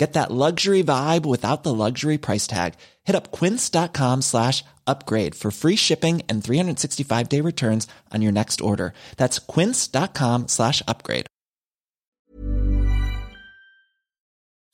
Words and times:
Get 0.00 0.14
that 0.14 0.30
luxury 0.30 0.82
vibe 0.82 1.26
without 1.26 1.62
the 1.62 1.74
luxury 1.74 2.18
price 2.18 2.46
tag. 2.46 2.72
Hit 3.08 3.16
up 3.16 3.30
quince.com 3.38 4.22
slash 4.22 4.64
upgrade 4.86 5.34
for 5.34 5.50
free 5.50 5.76
shipping 5.76 6.22
and 6.28 6.42
365-day 6.42 7.42
returns 7.42 7.86
on 8.14 8.22
your 8.22 8.32
next 8.32 8.60
order. 8.60 8.92
That's 9.16 9.38
quince.com 9.38 10.48
slash 10.48 10.82
upgrade. 10.88 11.26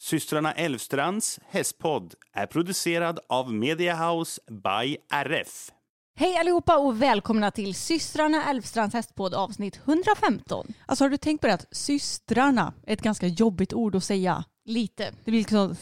Systrarna 0.03 0.53
Elvstrands 0.53 1.41
hästpodd 1.48 2.15
är 2.33 2.47
producerad 2.47 3.19
av 3.28 3.53
Media 3.53 3.95
House 3.95 4.41
by 4.50 4.97
RF. 5.11 5.70
Hej 6.19 6.37
allihopa 6.37 6.77
och 6.77 7.03
välkomna 7.03 7.50
till 7.50 7.75
systrarna 7.75 8.50
Elfstrands 8.50 8.95
hästpodd 8.95 9.34
avsnitt 9.34 9.77
115. 9.84 10.67
Alltså 10.87 11.05
har 11.05 11.11
du 11.11 11.17
tänkt 11.17 11.41
på 11.41 11.47
det 11.47 11.55
att 11.55 11.67
systrarna 11.70 12.75
är 12.87 12.93
ett 12.93 13.03
ganska 13.03 13.27
jobbigt 13.27 13.72
ord 13.72 13.97
att 13.97 14.05
säga? 14.05 14.45
Lite. 14.67 15.05
Det 15.25 15.31
blir 15.31 15.41
liksom 15.41 15.77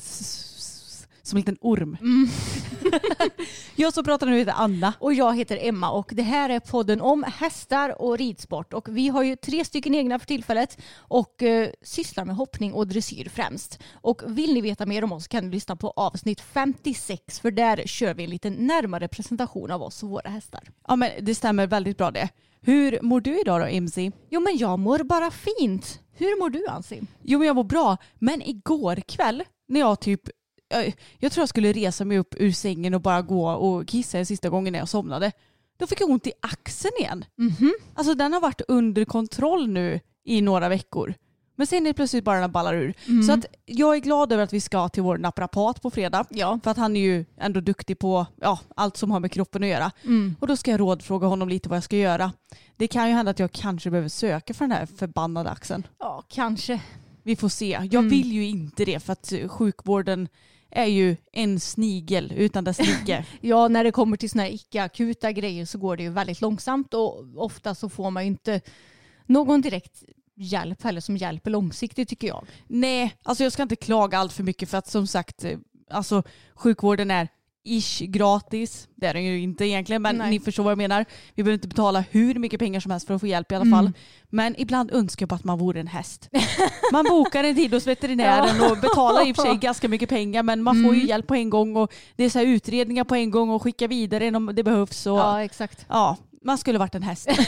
som 1.25 1.37
en 1.37 1.41
liten 1.41 1.57
orm. 1.61 1.97
jag 3.77 3.95
som 3.95 4.05
pratar 4.05 4.27
nu 4.27 4.39
heter 4.39 4.55
Anna. 4.57 4.93
Och 4.99 5.15
jag 5.15 5.37
heter 5.37 5.59
Emma 5.63 5.91
och 5.91 6.11
det 6.13 6.23
här 6.23 6.51
är 6.51 6.61
podden 6.61 7.01
om 7.01 7.25
hästar 7.37 8.03
och 8.03 8.19
ridsport. 8.19 8.73
Och 8.73 8.97
vi 8.97 9.09
har 9.09 9.23
ju 9.23 9.37
tre 9.37 9.65
stycken 9.65 9.95
egna 9.95 10.19
för 10.19 10.27
tillfället 10.27 10.79
och 10.97 11.43
eh, 11.43 11.71
sysslar 11.83 12.25
med 12.25 12.37
hoppning 12.37 12.73
och 12.73 12.87
dressyr 12.87 13.29
främst. 13.29 13.79
Och 13.93 14.23
vill 14.27 14.55
ni 14.55 14.61
veta 14.61 14.87
mer 14.87 15.05
om 15.05 15.13
oss 15.13 15.29
kan 15.29 15.45
ni 15.45 15.51
lyssna 15.51 15.77
på 15.77 15.91
avsnitt 15.97 16.41
56 16.41 17.41
för 17.41 17.51
där 17.51 17.83
kör 17.87 18.15
vi 18.15 18.25
en 18.25 18.31
lite 18.31 18.51
närmare 18.51 19.09
presentation 19.09 19.71
av 19.71 19.83
oss 19.83 20.03
och 20.03 20.09
våra 20.09 20.31
hästar. 20.31 20.71
Ja 20.89 20.97
men 20.97 21.11
det 21.21 21.35
stämmer 21.35 21.67
väldigt 21.67 21.99
bra 21.99 22.11
det. 22.11 22.29
Hur 22.61 22.99
mår 23.03 23.21
du 23.21 23.41
idag 23.41 23.61
då 23.61 23.69
Imsi? 23.69 24.13
Jo 24.31 24.41
men 24.41 24.57
jag 24.57 24.79
mår 24.79 24.99
bara 24.99 25.31
fint. 25.31 26.01
Hur 26.13 26.41
mår 26.41 26.51
du 26.51 26.67
Ansi? 26.67 27.03
Jo 27.23 27.39
men 27.39 27.47
jag 27.47 27.57
mår 27.57 27.65
bra. 27.65 27.97
Men 28.19 28.43
igår 28.43 28.97
kväll 28.97 29.45
när 29.69 29.81
jag 29.81 30.01
typ 30.01 30.21
jag, 30.75 30.95
jag 31.19 31.33
tror 31.33 31.43
jag 31.43 31.49
skulle 31.49 31.73
resa 31.73 32.05
mig 32.05 32.19
upp 32.19 32.35
ur 32.39 32.53
sängen 32.53 32.95
och 32.95 33.01
bara 33.01 33.23
gå 33.23 33.51
och 33.51 33.89
kissa 33.89 34.19
en 34.19 34.27
sista 34.27 34.49
gången 34.49 34.73
när 34.73 34.79
jag 34.79 34.89
somnade. 34.89 35.33
Då 35.77 35.87
fick 35.87 36.01
jag 36.01 36.11
ont 36.11 36.27
i 36.27 36.33
axeln 36.41 36.93
igen. 36.99 37.25
Alltså 37.95 38.15
den 38.15 38.33
har 38.33 38.41
varit 38.41 38.61
under 38.69 39.05
kontroll 39.05 39.69
nu 39.69 40.01
i 40.25 40.41
några 40.41 40.69
veckor. 40.69 41.15
Men 41.57 41.67
sen 41.67 41.79
är 41.87 41.91
det 41.91 41.95
plötsligt 41.95 42.25
bara 42.25 42.41
den 42.41 42.53
ballar 42.53 42.75
ur. 42.75 42.95
Så 43.27 43.33
att 43.33 43.47
jag 43.67 43.97
är 43.97 44.01
glad 44.01 44.33
över 44.33 44.43
att 44.43 44.53
vi 44.53 44.61
ska 44.61 44.89
till 44.89 45.03
vår 45.03 45.19
naprapat 45.19 45.83
på 45.83 45.91
fredag. 45.91 46.27
Ja. 46.31 46.61
För 46.65 46.71
att 46.71 46.77
han 46.77 46.97
är 46.97 47.01
ju 47.01 47.25
ändå 47.39 47.61
duktig 47.61 47.99
på 47.99 48.27
ja, 48.41 48.59
allt 48.77 48.97
som 48.97 49.11
har 49.11 49.21
med 49.21 49.33
kroppen 49.33 49.63
att 49.63 49.69
göra. 49.69 49.91
Och 50.41 50.47
då 50.47 50.57
ska 50.57 50.71
jag 50.71 50.81
rådfråga 50.81 51.27
honom 51.27 51.49
lite 51.49 51.69
vad 51.69 51.77
jag 51.77 51.85
ska 51.85 51.97
göra. 51.97 52.33
Det 52.77 52.87
kan 52.89 53.09
ju 53.09 53.15
hända 53.15 53.31
att 53.31 53.39
jag 53.39 53.53
kanske 53.53 53.91
behöver 53.91 54.09
söka 54.09 54.55
för 54.55 54.65
den 54.65 54.73
här 54.73 54.87
förbannade 54.87 55.51
axeln. 55.51 55.87
Ja, 55.99 56.23
kanske. 56.29 56.81
Vi 57.23 57.37
får 57.37 57.49
se. 57.49 57.89
Jag 57.91 58.03
vill 58.03 58.33
ju 58.33 58.47
inte 58.47 58.85
det 58.85 59.01
för 59.01 59.13
att 59.13 59.33
sjukvården 59.49 60.29
är 60.75 60.87
ju 60.87 61.17
en 61.33 61.61
snigel 61.61 62.33
utan 62.37 62.65
dess 62.65 62.79
like. 62.79 63.25
Ja, 63.41 63.69
när 63.69 63.85
det 63.85 63.93
kommer 63.93 64.17
till 64.17 64.31
såna 64.31 64.43
här 64.43 64.51
icke-akuta 64.51 65.33
grejer 65.33 65.67
så 65.67 65.79
går 65.79 65.97
det 65.97 66.03
ju 66.03 66.11
väldigt 66.11 66.41
långsamt 66.41 66.95
och 66.95 67.25
ofta 67.37 67.75
så 67.75 67.89
får 67.89 68.11
man 68.11 68.23
ju 68.23 68.27
inte 68.27 68.61
någon 69.27 69.61
direkt 69.61 70.03
hjälp 70.37 70.83
heller 70.83 71.01
som 71.01 71.17
hjälper 71.17 71.51
långsiktigt 71.51 72.09
tycker 72.09 72.29
jag. 72.29 72.47
Nej, 72.67 73.17
alltså 73.23 73.45
jag 73.45 73.53
ska 73.53 73.63
inte 73.63 73.77
klaga 73.77 74.19
allt 74.19 74.33
för 74.33 74.43
mycket 74.43 74.71
för 74.71 74.79
att 74.79 74.89
som 74.89 75.07
sagt, 75.07 75.45
eh, 75.45 75.59
alltså 75.91 76.23
sjukvården 76.55 77.11
är 77.11 77.29
ish 77.65 78.03
gratis. 78.03 78.89
Det 78.95 79.07
är 79.07 79.15
den 79.15 79.25
ju 79.25 79.41
inte 79.41 79.65
egentligen 79.65 80.03
men 80.03 80.17
Nej. 80.17 80.31
ni 80.31 80.41
förstår 80.41 80.65
vad 80.65 80.71
jag 80.71 80.79
menar. 80.79 81.05
Vi 81.35 81.43
behöver 81.43 81.55
inte 81.55 81.69
betala 81.69 82.05
hur 82.11 82.35
mycket 82.35 82.61
pengar 82.61 82.81
som 82.81 82.91
helst 82.91 83.07
för 83.07 83.15
att 83.15 83.21
få 83.21 83.27
hjälp 83.27 83.53
i 83.53 83.55
alla 83.55 83.71
fall. 83.71 83.93
Men 84.31 84.55
ibland 84.61 84.91
önskar 84.93 85.23
jag 85.23 85.29
bara 85.29 85.35
att 85.37 85.45
man 85.45 85.59
vore 85.59 85.81
en 85.81 85.87
häst. 85.87 86.29
Man 86.93 87.05
bokar 87.05 87.45
en 87.45 87.55
tid 87.55 87.75
hos 87.75 87.87
veterinären 87.87 88.71
och 88.71 88.79
betalar 88.79 89.29
i 89.29 89.33
och 89.33 89.37
för 89.37 89.43
sig 89.43 89.57
ganska 89.57 89.89
mycket 89.89 90.09
pengar 90.09 90.43
men 90.43 90.63
man 90.63 90.85
får 90.85 90.95
ju 90.95 91.07
hjälp 91.07 91.27
på 91.27 91.35
en 91.35 91.51
gång 91.51 91.77
och 91.77 91.93
det 92.17 92.25
är 92.25 92.31
så 92.31 92.41
utredningar 92.41 93.05
på 93.05 93.15
en 93.15 93.31
gång 93.31 93.51
och 93.51 93.63
skicka 93.63 93.87
vidare 93.87 94.37
om 94.37 94.51
det 94.55 94.63
behövs. 94.63 95.07
Och, 95.07 95.19
Ja, 95.19 95.43
exakt. 95.43 95.87
ja, 95.89 96.17
man 96.45 96.59
skulle 96.59 96.79
varit 96.79 96.95
en 96.95 97.03
häst. 97.03 97.29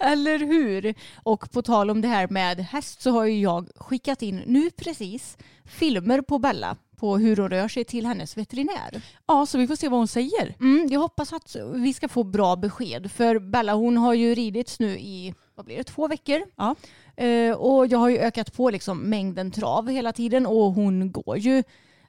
Eller 0.00 0.38
hur? 0.38 0.94
Och 1.22 1.50
på 1.52 1.62
tal 1.62 1.90
om 1.90 2.00
det 2.00 2.08
här 2.08 2.28
med 2.28 2.60
häst 2.60 3.02
så 3.02 3.10
har 3.10 3.24
ju 3.24 3.40
jag 3.40 3.68
skickat 3.76 4.22
in 4.22 4.42
nu 4.46 4.70
precis 4.70 5.36
filmer 5.64 6.20
på 6.20 6.38
Bella 6.38 6.76
på 6.96 7.18
hur 7.18 7.36
hon 7.36 7.48
rör 7.48 7.68
sig 7.68 7.84
till 7.84 8.06
hennes 8.06 8.36
veterinär. 8.36 9.02
ja, 9.26 9.46
så 9.46 9.58
vi 9.58 9.66
får 9.66 9.76
se 9.76 9.88
vad 9.88 10.00
hon 10.00 10.08
säger. 10.08 10.54
Mm, 10.60 10.88
jag 10.90 11.00
hoppas 11.00 11.32
att 11.32 11.56
vi 11.74 11.94
ska 11.94 12.08
få 12.08 12.24
bra 12.24 12.56
besked 12.56 13.10
för 13.10 13.38
Bella 13.38 13.74
hon 13.74 13.96
har 13.96 14.14
ju 14.14 14.34
ridits 14.34 14.80
nu 14.80 14.98
i 14.98 15.34
vad 15.54 15.66
blir 15.66 15.76
det, 15.76 15.84
två 15.84 16.08
veckor. 16.08 16.42
Ja. 16.56 16.74
Eh, 17.16 17.52
och 17.52 17.86
jag 17.86 17.98
har 17.98 18.08
ju 18.08 18.18
ökat 18.18 18.52
på 18.52 18.70
liksom 18.70 18.98
mängden 18.98 19.50
trav 19.50 19.88
hela 19.88 20.12
tiden 20.12 20.46
och 20.46 20.72
hon 20.72 21.12
går 21.12 21.38
ju 21.38 21.62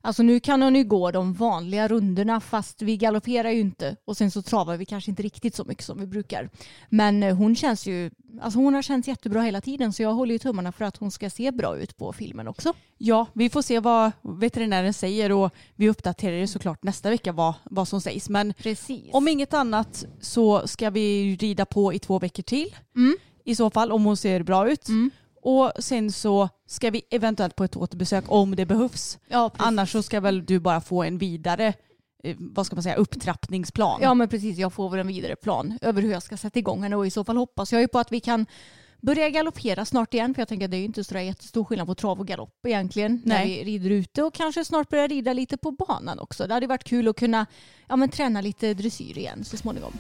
Alltså 0.07 0.23
nu 0.23 0.40
kan 0.40 0.62
hon 0.62 0.75
ju 0.75 0.84
gå 0.84 1.12
de 1.12 1.34
vanliga 1.34 1.88
rundorna 1.88 2.40
fast 2.40 2.81
vi 2.81 2.97
galopperar 2.97 3.50
ju 3.50 3.59
inte 3.59 3.95
och 4.06 4.18
sen 4.18 4.31
så 4.31 4.41
travar 4.41 4.78
vi 4.78 4.85
kanske 4.85 5.12
inte 5.12 5.23
riktigt 5.23 5.56
så 5.56 5.66
mycket 5.66 5.85
som 5.85 6.00
vi 6.00 6.07
brukar. 6.07 6.50
Men 6.90 7.23
eh, 7.23 7.35
hon 7.35 7.56
känns 7.56 7.88
ju, 7.88 8.12
alltså 8.41 8.59
hon 8.59 8.73
har 8.73 8.81
känts 8.81 9.07
jättebra 9.07 9.41
hela 9.41 9.62
tiden 9.62 9.94
så 9.94 10.03
jag 10.03 10.13
håller 10.13 10.34
ju 10.34 10.40
tummarna 10.40 10.72
för 10.72 10.85
att 10.85 10.97
hon 10.97 11.12
ska 11.12 11.29
se 11.29 11.51
bra 11.51 11.78
ut 11.78 11.97
på 11.97 12.13
filmen 12.13 12.47
också. 12.47 12.73
Ja, 12.97 13.25
vi 13.34 13.50
får 13.50 13.62
se 13.62 13.79
vad 13.79 14.12
veterinären 14.22 14.94
säger 14.94 15.31
och 15.31 15.51
vi 15.75 15.90
uppdaterar 15.90 16.35
ju 16.35 16.47
såklart 16.47 16.84
nästa 16.84 17.09
vecka 17.09 17.31
vad, 17.31 17.53
vad 17.63 17.88
som 17.88 18.01
sägs. 18.01 18.29
Men 18.29 18.53
Precis. 18.53 19.09
om 19.13 19.28
inget 19.28 19.53
annat 19.53 20.06
så 20.22 20.68
ska 20.68 20.89
vi 20.89 21.35
rida 21.35 21.66
på 21.66 21.94
i 21.94 22.00
två 22.00 22.19
veckor 22.19 22.44
till. 22.44 22.75
Mm. 22.95 23.18
I 23.44 23.56
så 23.56 23.69
fall 23.69 23.91
om 23.91 24.06
hon 24.06 24.18
ser 24.18 24.44
bra 24.44 24.72
ut. 24.72 24.88
Mm. 24.88 25.12
Och 25.47 25.71
sen 25.79 26.11
så 26.11 26.49
ska 26.65 26.89
vi 26.89 27.01
eventuellt 27.09 27.55
på 27.55 27.63
ett 27.63 27.75
återbesök 27.75 28.23
om 28.27 28.55
det 28.55 28.65
behövs. 28.65 29.17
ja. 29.27 29.51
Annars 29.57 29.91
så 29.91 30.03
ska 30.03 30.19
väl 30.19 30.45
du 30.45 30.59
bara 30.59 30.81
få 30.81 31.03
en 31.03 31.17
vidare 31.17 31.73
eh, 32.23 32.35
vad 32.39 32.65
ska 32.65 32.75
man 32.75 32.83
säga, 32.83 32.95
upptrappningsplan. 32.95 33.99
Ja 34.01 34.13
men 34.13 34.29
precis, 34.29 34.57
jag 34.57 34.73
får 34.73 34.89
väl 34.89 34.99
en 34.99 35.07
vidare 35.07 35.35
plan 35.35 35.79
över 35.81 36.01
hur 36.01 36.11
jag 36.11 36.23
ska 36.23 36.37
sätta 36.37 36.59
igång 36.59 36.83
henne 36.83 36.95
och 36.95 37.07
i 37.07 37.11
så 37.11 37.23
fall 37.23 37.37
hoppas 37.37 37.71
jag 37.71 37.81
ju 37.81 37.87
på 37.87 37.99
att 37.99 38.11
vi 38.11 38.19
kan 38.19 38.45
börja 39.01 39.29
galoppera 39.29 39.85
snart 39.85 40.13
igen 40.13 40.33
för 40.33 40.41
jag 40.41 40.47
tänker 40.47 40.65
att 40.65 40.71
det 40.71 40.77
är 40.77 40.79
ju 40.79 40.85
inte 40.85 41.03
så 41.03 41.17
jättestor 41.17 41.63
skillnad 41.63 41.87
på 41.87 41.95
trav 41.95 42.19
och 42.19 42.27
galopp 42.27 42.65
egentligen 42.65 43.21
när 43.25 43.35
Nej. 43.35 43.63
vi 43.63 43.71
rider 43.71 43.89
ute 43.89 44.23
och 44.23 44.33
kanske 44.33 44.65
snart 44.65 44.89
börja 44.89 45.07
rida 45.07 45.33
lite 45.33 45.57
på 45.57 45.71
banan 45.71 46.19
också. 46.19 46.47
Det 46.47 46.53
hade 46.53 46.67
varit 46.67 46.83
kul 46.83 47.07
att 47.07 47.15
kunna 47.15 47.45
ja, 47.88 47.95
men, 47.95 48.09
träna 48.09 48.41
lite 48.41 48.73
dressyr 48.73 49.17
igen 49.17 49.43
så 49.43 49.57
småningom. 49.57 49.93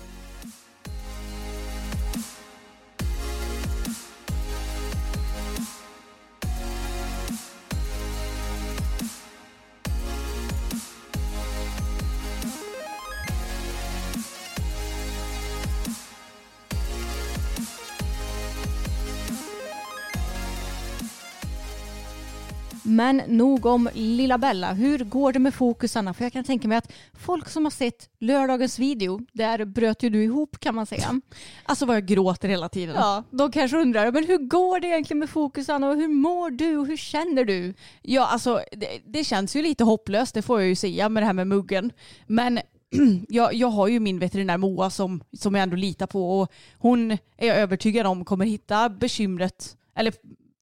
Men 22.87 23.21
nog 23.27 23.65
om 23.65 23.89
lilla 23.93 24.37
Bella. 24.37 24.73
Hur 24.73 24.99
går 24.99 25.33
det 25.33 25.39
med 25.39 25.53
fokusarna? 25.53 26.13
För 26.13 26.23
jag 26.23 26.33
kan 26.33 26.43
tänka 26.43 26.67
mig 26.67 26.77
att 26.77 26.91
folk 27.13 27.49
som 27.49 27.65
har 27.65 27.71
sett 27.71 28.09
lördagens 28.19 28.79
video, 28.79 29.19
där 29.33 29.65
bröt 29.65 30.03
ju 30.03 30.09
du 30.09 30.23
ihop 30.23 30.59
kan 30.59 30.75
man 30.75 30.85
säga. 30.85 31.21
Alltså 31.63 31.85
vad 31.85 31.95
jag 31.95 32.05
gråter 32.05 32.49
hela 32.49 32.69
tiden. 32.69 32.95
Ja, 32.95 33.23
de 33.31 33.51
kanske 33.51 33.77
undrar, 33.77 34.11
men 34.11 34.27
hur 34.27 34.37
går 34.37 34.79
det 34.79 34.87
egentligen 34.87 35.19
med 35.19 35.29
fokusarna 35.29 35.89
och 35.89 35.95
hur 35.95 36.07
mår 36.07 36.49
du 36.49 36.77
och 36.77 36.87
hur 36.87 36.97
känner 36.97 37.45
du? 37.45 37.73
Ja, 38.01 38.27
alltså 38.27 38.61
det, 38.71 38.99
det 39.05 39.23
känns 39.23 39.55
ju 39.55 39.61
lite 39.61 39.83
hopplöst, 39.83 40.33
det 40.33 40.41
får 40.41 40.59
jag 40.59 40.69
ju 40.69 40.75
säga 40.75 41.09
med 41.09 41.23
det 41.23 41.27
här 41.27 41.33
med 41.33 41.47
muggen. 41.47 41.91
Men 42.27 42.59
jag, 43.27 43.53
jag 43.53 43.67
har 43.67 43.87
ju 43.87 43.99
min 43.99 44.19
veterinär 44.19 44.57
Moa 44.57 44.89
som, 44.89 45.23
som 45.33 45.55
jag 45.55 45.63
ändå 45.63 45.75
litar 45.75 46.07
på 46.07 46.39
och 46.39 46.51
hon 46.77 47.11
är 47.11 47.47
jag 47.47 47.57
övertygad 47.57 48.05
om 48.07 48.25
kommer 48.25 48.45
hitta 48.45 48.89
bekymret, 48.89 49.77
eller 49.95 50.13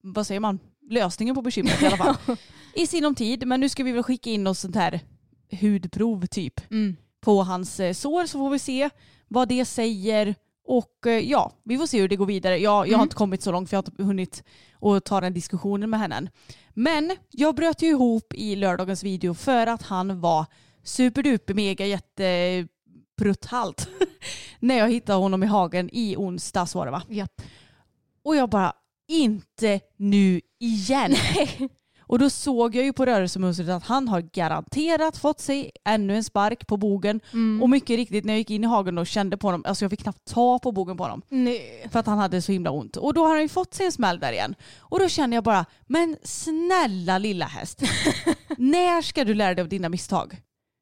vad 0.01 0.27
säger 0.27 0.39
man, 0.39 0.59
lösningen 0.89 1.35
på 1.35 1.41
bekymret 1.41 1.81
i 1.81 1.85
alla 1.85 1.97
fall. 1.97 2.15
I 2.73 2.87
sinom 2.87 3.15
tid, 3.15 3.47
men 3.47 3.59
nu 3.59 3.69
ska 3.69 3.83
vi 3.83 3.91
väl 3.91 4.03
skicka 4.03 4.29
in 4.29 4.47
oss 4.47 4.59
sånt 4.59 4.75
här 4.75 4.99
hudprov 5.61 6.25
typ 6.25 6.61
på 7.21 7.43
hans 7.43 7.79
eh, 7.79 7.93
sår 7.93 8.25
så 8.25 8.37
får 8.37 8.49
vi 8.49 8.59
se 8.59 8.89
vad 9.27 9.47
det 9.47 9.65
säger 9.65 10.35
och 10.67 11.07
eh, 11.07 11.29
ja, 11.29 11.51
vi 11.63 11.77
får 11.77 11.85
se 11.85 12.01
hur 12.01 12.09
det 12.09 12.15
går 12.15 12.25
vidare. 12.25 12.57
Jag, 12.57 12.87
jag 12.87 12.97
har 12.97 13.03
inte 13.03 13.15
kommit 13.15 13.41
så 13.41 13.51
långt 13.51 13.69
för 13.69 13.77
jag 13.77 13.83
har 13.83 13.91
inte 13.91 14.03
hunnit 14.03 14.43
att 14.81 15.05
ta 15.05 15.21
den 15.21 15.33
diskussionen 15.33 15.89
med 15.89 15.99
henne 15.99 16.15
än. 16.15 16.29
Men 16.73 17.11
jag 17.31 17.55
bröt 17.55 17.81
ju 17.81 17.87
ihop 17.87 18.33
i 18.33 18.55
lördagens 18.55 19.03
video 19.03 19.33
för 19.33 19.67
att 19.67 19.81
han 19.81 20.21
var 20.21 20.45
superduper 20.83 21.53
mega 21.53 21.85
jätte 21.85 22.67
brutalt 23.17 23.87
när 24.59 24.77
jag 24.77 24.89
hittade 24.89 25.19
honom 25.19 25.43
i 25.43 25.47
hagen 25.47 25.89
i 25.93 26.15
onsdags 26.17 26.75
var 26.75 26.85
det 26.85 26.91
va? 26.91 27.01
Japp. 27.09 27.41
Och 28.23 28.35
jag 28.35 28.49
bara, 28.49 28.73
inte 29.07 29.79
nu 29.97 30.41
igen. 30.65 31.15
Och 32.07 32.19
då 32.19 32.29
såg 32.29 32.75
jag 32.75 32.85
ju 32.85 32.93
på 32.93 33.05
rörelsemönstret 33.05 33.69
att 33.69 33.83
han 33.83 34.07
har 34.07 34.21
garanterat 34.21 35.17
fått 35.17 35.39
sig 35.39 35.71
ännu 35.85 36.15
en 36.15 36.23
spark 36.23 36.67
på 36.67 36.77
bogen. 36.77 37.19
Och 37.61 37.69
mycket 37.69 37.95
riktigt 37.95 38.25
när 38.25 38.33
jag 38.33 38.37
gick 38.37 38.49
in 38.49 38.63
i 38.63 38.67
hagen 38.67 38.97
och 38.97 39.07
kände 39.07 39.37
på 39.37 39.47
honom, 39.47 39.63
alltså 39.65 39.85
jag 39.85 39.89
fick 39.89 40.03
knappt 40.03 40.25
ta 40.25 40.59
på 40.59 40.71
bogen 40.71 40.97
på 40.97 41.03
honom. 41.03 41.21
Nej. 41.29 41.87
För 41.91 41.99
att 41.99 42.05
han 42.05 42.17
hade 42.17 42.41
så 42.41 42.51
himla 42.51 42.71
ont. 42.71 42.97
Och 42.97 43.13
då 43.13 43.25
har 43.25 43.33
han 43.33 43.41
ju 43.41 43.49
fått 43.49 43.73
sig 43.73 43.85
en 43.85 43.91
smäll 43.91 44.19
där 44.19 44.31
igen. 44.31 44.55
Och 44.77 44.99
då 44.99 45.09
känner 45.09 45.37
jag 45.37 45.43
bara, 45.43 45.65
men 45.87 46.17
snälla 46.23 47.17
lilla 47.17 47.45
häst. 47.45 47.81
när 48.57 49.01
ska 49.01 49.23
du 49.23 49.33
lära 49.33 49.53
dig 49.53 49.61
av 49.61 49.69
dina 49.69 49.89
misstag? 49.89 50.41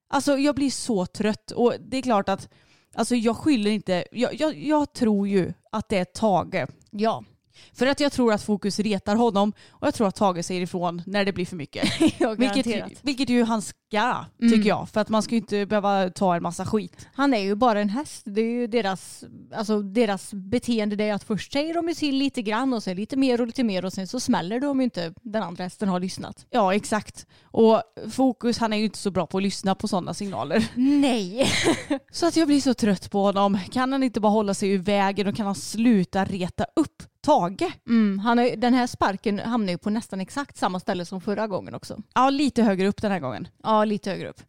Alltså 0.10 0.38
jag 0.38 0.56
blir 0.56 0.70
så 0.72 1.06
trött 1.06 1.52
och 1.52 1.74
det 1.80 1.98
är 1.98 2.02
klart 2.02 2.30
att 2.30 2.50
Alltså 2.96 3.16
jag 3.16 3.38
skyller 3.38 3.72
inte, 3.72 4.06
jag, 4.12 4.42
jag, 4.42 4.58
jag 4.58 4.94
tror 4.94 5.28
ju 5.28 5.54
att 5.72 5.90
det 5.90 5.98
är 5.98 6.06
Tage. 6.06 6.68
Ja. 6.92 7.24
För 7.74 7.86
att 7.86 8.00
jag 8.00 8.12
tror 8.12 8.34
att 8.34 8.44
Fokus 8.44 8.80
retar 8.80 9.16
honom 9.16 9.54
och 9.70 9.88
jag 9.88 9.94
tror 9.94 10.08
att 10.08 10.16
Tage 10.16 10.46
säger 10.46 10.62
ifrån 10.62 11.02
när 11.06 11.26
det 11.26 11.34
blir 11.34 11.46
för 11.46 11.56
mycket. 11.56 12.02
Vilket, 12.38 13.00
vilket 13.02 13.30
ju 13.30 13.44
han 13.44 13.62
ska, 13.62 14.26
tycker 14.40 14.70
jag. 14.70 14.90
För 14.90 15.02
att 15.02 15.10
man 15.10 15.24
ska 15.24 15.36
ju 15.36 15.42
inte 15.42 15.66
behöva 15.66 16.10
ta 16.10 16.36
en 16.36 16.44
massa 16.44 16.66
skit. 16.66 17.08
Han 17.14 17.34
är 17.34 17.40
ju 17.40 17.56
bara 17.56 17.82
en 17.82 17.90
häst. 17.90 18.24
Det 18.26 18.42
är 18.42 18.52
ju 18.52 18.68
deras, 18.68 19.24
alltså 19.54 19.82
deras 19.82 20.34
beteende 20.34 20.96
det 20.96 21.10
är 21.10 21.14
att 21.14 21.24
först 21.24 21.54
säger 21.54 21.74
de 21.74 21.90
ju 21.90 21.94
till 21.94 22.16
lite 22.16 22.42
grann 22.42 22.74
och 22.74 22.84
sen 22.84 22.96
lite 22.96 23.18
mer 23.18 23.42
och 23.42 23.48
lite 23.48 23.64
mer 23.64 23.86
och 23.86 23.94
sen 23.94 24.08
så 24.08 24.20
smäller 24.20 24.60
de 24.60 24.80
ju 24.80 24.84
inte 24.84 25.14
den 25.22 25.44
andra 25.44 25.64
hästen 25.64 25.90
har 25.90 26.00
lyssnat. 26.00 26.46
Ja, 26.50 26.76
exakt. 26.76 27.28
Och 27.44 27.82
Fokus 28.12 28.58
han 28.58 28.74
är 28.74 28.78
ju 28.78 28.84
inte 28.84 28.98
så 28.98 29.12
bra 29.12 29.28
på 29.28 29.38
att 29.38 29.44
lyssna 29.44 29.76
på 29.76 29.88
sådana 29.88 30.14
signaler. 30.14 30.72
Nej. 30.76 31.48
Så 32.12 32.28
att 32.28 32.36
jag 32.36 32.48
blir 32.48 32.62
så 32.62 32.74
trött 32.74 33.12
på 33.12 33.22
honom. 33.22 33.60
Kan 33.72 33.92
han 33.92 34.04
inte 34.04 34.20
bara 34.20 34.32
hålla 34.32 34.54
sig 34.54 34.70
ur 34.70 34.78
vägen 34.78 35.28
och 35.28 35.36
kan 35.36 35.46
han 35.46 35.56
sluta 35.56 36.26
reta 36.26 36.66
upp 36.76 37.04
Tage? 37.24 37.72
Mm, 37.88 38.20
han 38.20 38.40
är, 38.40 38.58
den 38.58 38.74
här 38.74 38.88
sparken 38.88 39.40
hamnar 39.40 39.72
ju 39.72 39.78
på 39.78 39.90
nästan 39.90 40.22
exakt 40.22 40.58
samma 40.58 40.80
ställe 40.80 41.06
som 41.06 41.22
förra 41.22 41.48
gången 41.48 41.76
också. 41.76 42.02
Ja, 42.14 42.30
lite 42.30 42.64
högre 42.64 42.88
upp 42.88 43.02
den 43.02 43.12
här 43.12 43.20
gången. 43.20 43.48
Ja, 43.64 43.86
lite 43.86 44.10
högre 44.10 44.30
upp. 44.30 44.42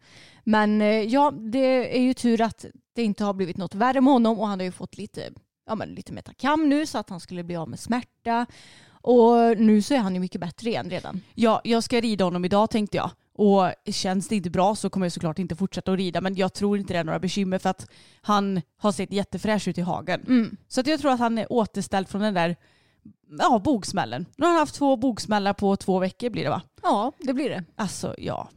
Men 0.44 0.82
eh, 0.82 0.88
ja, 0.88 1.30
det 1.30 1.96
är 1.96 2.02
ju 2.02 2.14
tur 2.14 2.40
att 2.40 2.64
det 2.94 3.02
inte 3.02 3.24
har 3.24 3.34
blivit 3.34 3.56
något 3.56 3.74
värre 3.74 4.00
med 4.00 4.12
honom 4.12 4.38
och 4.38 4.48
han 4.48 4.60
har 4.60 4.64
ju 4.64 4.72
fått 4.72 4.98
lite, 4.98 5.30
ja, 5.66 5.74
men 5.74 5.88
lite 5.88 6.12
Metacam 6.12 6.68
nu 6.68 6.86
så 6.86 6.98
att 6.98 7.10
han 7.10 7.20
skulle 7.20 7.44
bli 7.44 7.56
av 7.56 7.68
med 7.68 7.80
smärta. 7.80 8.46
Och 9.06 9.58
nu 9.58 9.82
så 9.82 9.94
är 9.94 9.98
han 9.98 10.14
ju 10.14 10.20
mycket 10.20 10.40
bättre 10.40 10.70
igen 10.70 10.90
redan. 10.90 11.20
Ja, 11.34 11.60
jag 11.64 11.82
ska 11.82 12.00
rida 12.00 12.24
honom 12.24 12.44
idag 12.44 12.70
tänkte 12.70 12.96
jag. 12.96 13.10
Och 13.34 13.70
känns 13.86 14.28
det 14.28 14.36
inte 14.36 14.50
bra 14.50 14.74
så 14.74 14.90
kommer 14.90 15.06
jag 15.06 15.12
såklart 15.12 15.38
inte 15.38 15.56
fortsätta 15.56 15.92
att 15.92 15.98
rida. 15.98 16.20
Men 16.20 16.34
jag 16.34 16.52
tror 16.52 16.78
inte 16.78 16.92
det 16.92 16.98
är 16.98 17.04
några 17.04 17.18
bekymmer 17.18 17.58
för 17.58 17.70
att 17.70 17.90
han 18.22 18.60
har 18.76 18.92
sett 18.92 19.12
jättefräsch 19.12 19.68
ut 19.68 19.78
i 19.78 19.80
hagen. 19.80 20.20
Mm. 20.26 20.56
Så 20.68 20.80
att 20.80 20.86
jag 20.86 21.00
tror 21.00 21.12
att 21.12 21.18
han 21.18 21.38
är 21.38 21.52
återställd 21.52 22.08
från 22.08 22.20
den 22.20 22.34
där 22.34 22.56
ja, 23.38 23.60
bogsmällen. 23.64 24.26
Nu 24.36 24.44
har 24.44 24.52
han 24.52 24.60
haft 24.60 24.74
två 24.74 24.96
bogsmällar 24.96 25.52
på 25.52 25.76
två 25.76 25.98
veckor 25.98 26.30
blir 26.30 26.44
det 26.44 26.50
va? 26.50 26.62
Ja, 26.82 27.12
det 27.18 27.32
blir 27.32 27.50
det. 27.50 27.64
Alltså 27.76 28.14
ja. 28.18 28.48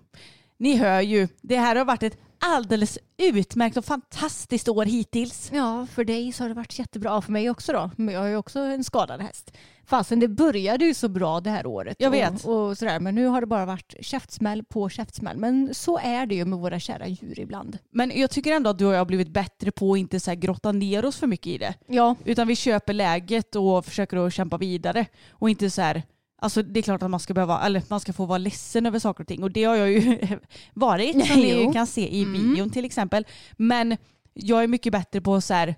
Ni 0.58 0.76
hör 0.76 1.02
ju, 1.02 1.28
det 1.42 1.58
här 1.58 1.76
har 1.76 1.86
varit 1.86 2.04
ett 2.04 2.18
alldeles 2.40 2.98
utmärkt 3.18 3.78
och 3.78 3.86
fantastiskt 3.86 4.70
år 4.70 4.86
hittills. 4.86 5.52
Ja, 5.54 5.88
för 5.92 6.04
dig 6.04 6.32
så 6.32 6.44
har 6.44 6.50
det 6.50 6.56
varit 6.56 6.80
jättebra. 6.80 7.22
För 7.22 7.32
mig 7.32 7.50
också 7.50 7.74
då. 7.74 7.92
Men 7.96 8.14
jag 8.14 8.22
har 8.22 8.28
ju 8.28 8.36
också 8.36 8.60
en 8.60 8.84
skadad 8.84 9.22
häst. 9.22 9.52
Fasen, 9.86 10.20
det 10.20 10.28
började 10.28 10.86
ju 10.86 10.94
så 10.94 11.10
bra 11.10 11.40
det 11.40 11.50
här 11.50 11.66
året. 11.66 11.96
Jag 12.00 12.12
vet. 12.12 12.46
Och, 12.46 12.68
och 12.68 12.78
sådär. 12.78 13.00
Men 13.00 13.16
nu 13.16 13.26
har 13.26 13.42
det 13.42 13.48
bara 13.48 13.66
varit 13.66 13.96
käftsmäll 14.02 14.64
på 14.64 14.90
käftsmäll. 14.90 15.38
Men 15.38 15.74
så 15.74 15.98
är 15.98 16.26
det 16.26 16.36
ju 16.36 16.46
med 16.46 16.60
våra 16.60 16.80
kära 16.80 17.08
djur 17.08 17.40
ibland. 17.40 17.78
Men 17.92 18.12
jag 18.16 18.30
tycker 18.32 18.54
ändå 18.54 18.70
att 18.70 18.78
du 18.78 18.86
och 18.86 18.94
jag 18.94 18.98
har 18.98 19.06
blivit 19.06 19.30
bättre 19.30 19.72
på 19.72 19.94
att 19.94 20.00
inte 20.00 20.20
så 20.20 20.32
här 20.32 20.36
grotta 20.36 20.72
ner 20.72 21.06
oss 21.06 21.18
för 21.18 21.28
mycket 21.28 21.48
i 21.48 21.58
det. 21.58 21.74
Ja, 21.88 22.16
Utan 22.26 22.48
vi 22.48 22.56
köper 22.56 22.94
läget 22.94 23.56
och 23.56 23.86
försöker 23.86 24.28
att 24.28 24.34
kämpa 24.34 24.58
vidare. 24.58 25.06
Och 25.32 25.50
inte 25.50 25.70
så 25.70 25.82
här, 25.82 26.04
alltså 26.42 26.62
det 26.64 26.80
är 26.80 26.82
klart 26.82 27.04
att 27.04 27.10
man 27.12 27.20
ska 27.20 27.34
behöva, 27.34 27.62
eller 27.66 27.84
man 27.90 28.00
ska 28.00 28.14
få 28.14 28.26
vara 28.26 28.38
ledsen 28.38 28.86
över 28.86 29.00
saker 29.00 29.24
och 29.24 29.28
ting. 29.28 29.44
Och 29.44 29.52
det 29.52 29.64
har 29.64 29.76
jag 29.76 29.92
ju 29.92 30.18
varit 30.74 31.28
som 31.28 31.40
ni 31.40 31.70
kan 31.74 31.88
se 31.88 32.08
i 32.16 32.24
Mm. 32.24 32.34
videon 32.50 32.70
till 32.70 32.86
exempel. 32.86 33.26
Men 33.58 33.98
jag 34.34 34.64
är 34.64 34.68
mycket 34.68 34.92
bättre 34.92 35.22
på 35.22 35.42
så 35.42 35.54
här, 35.54 35.76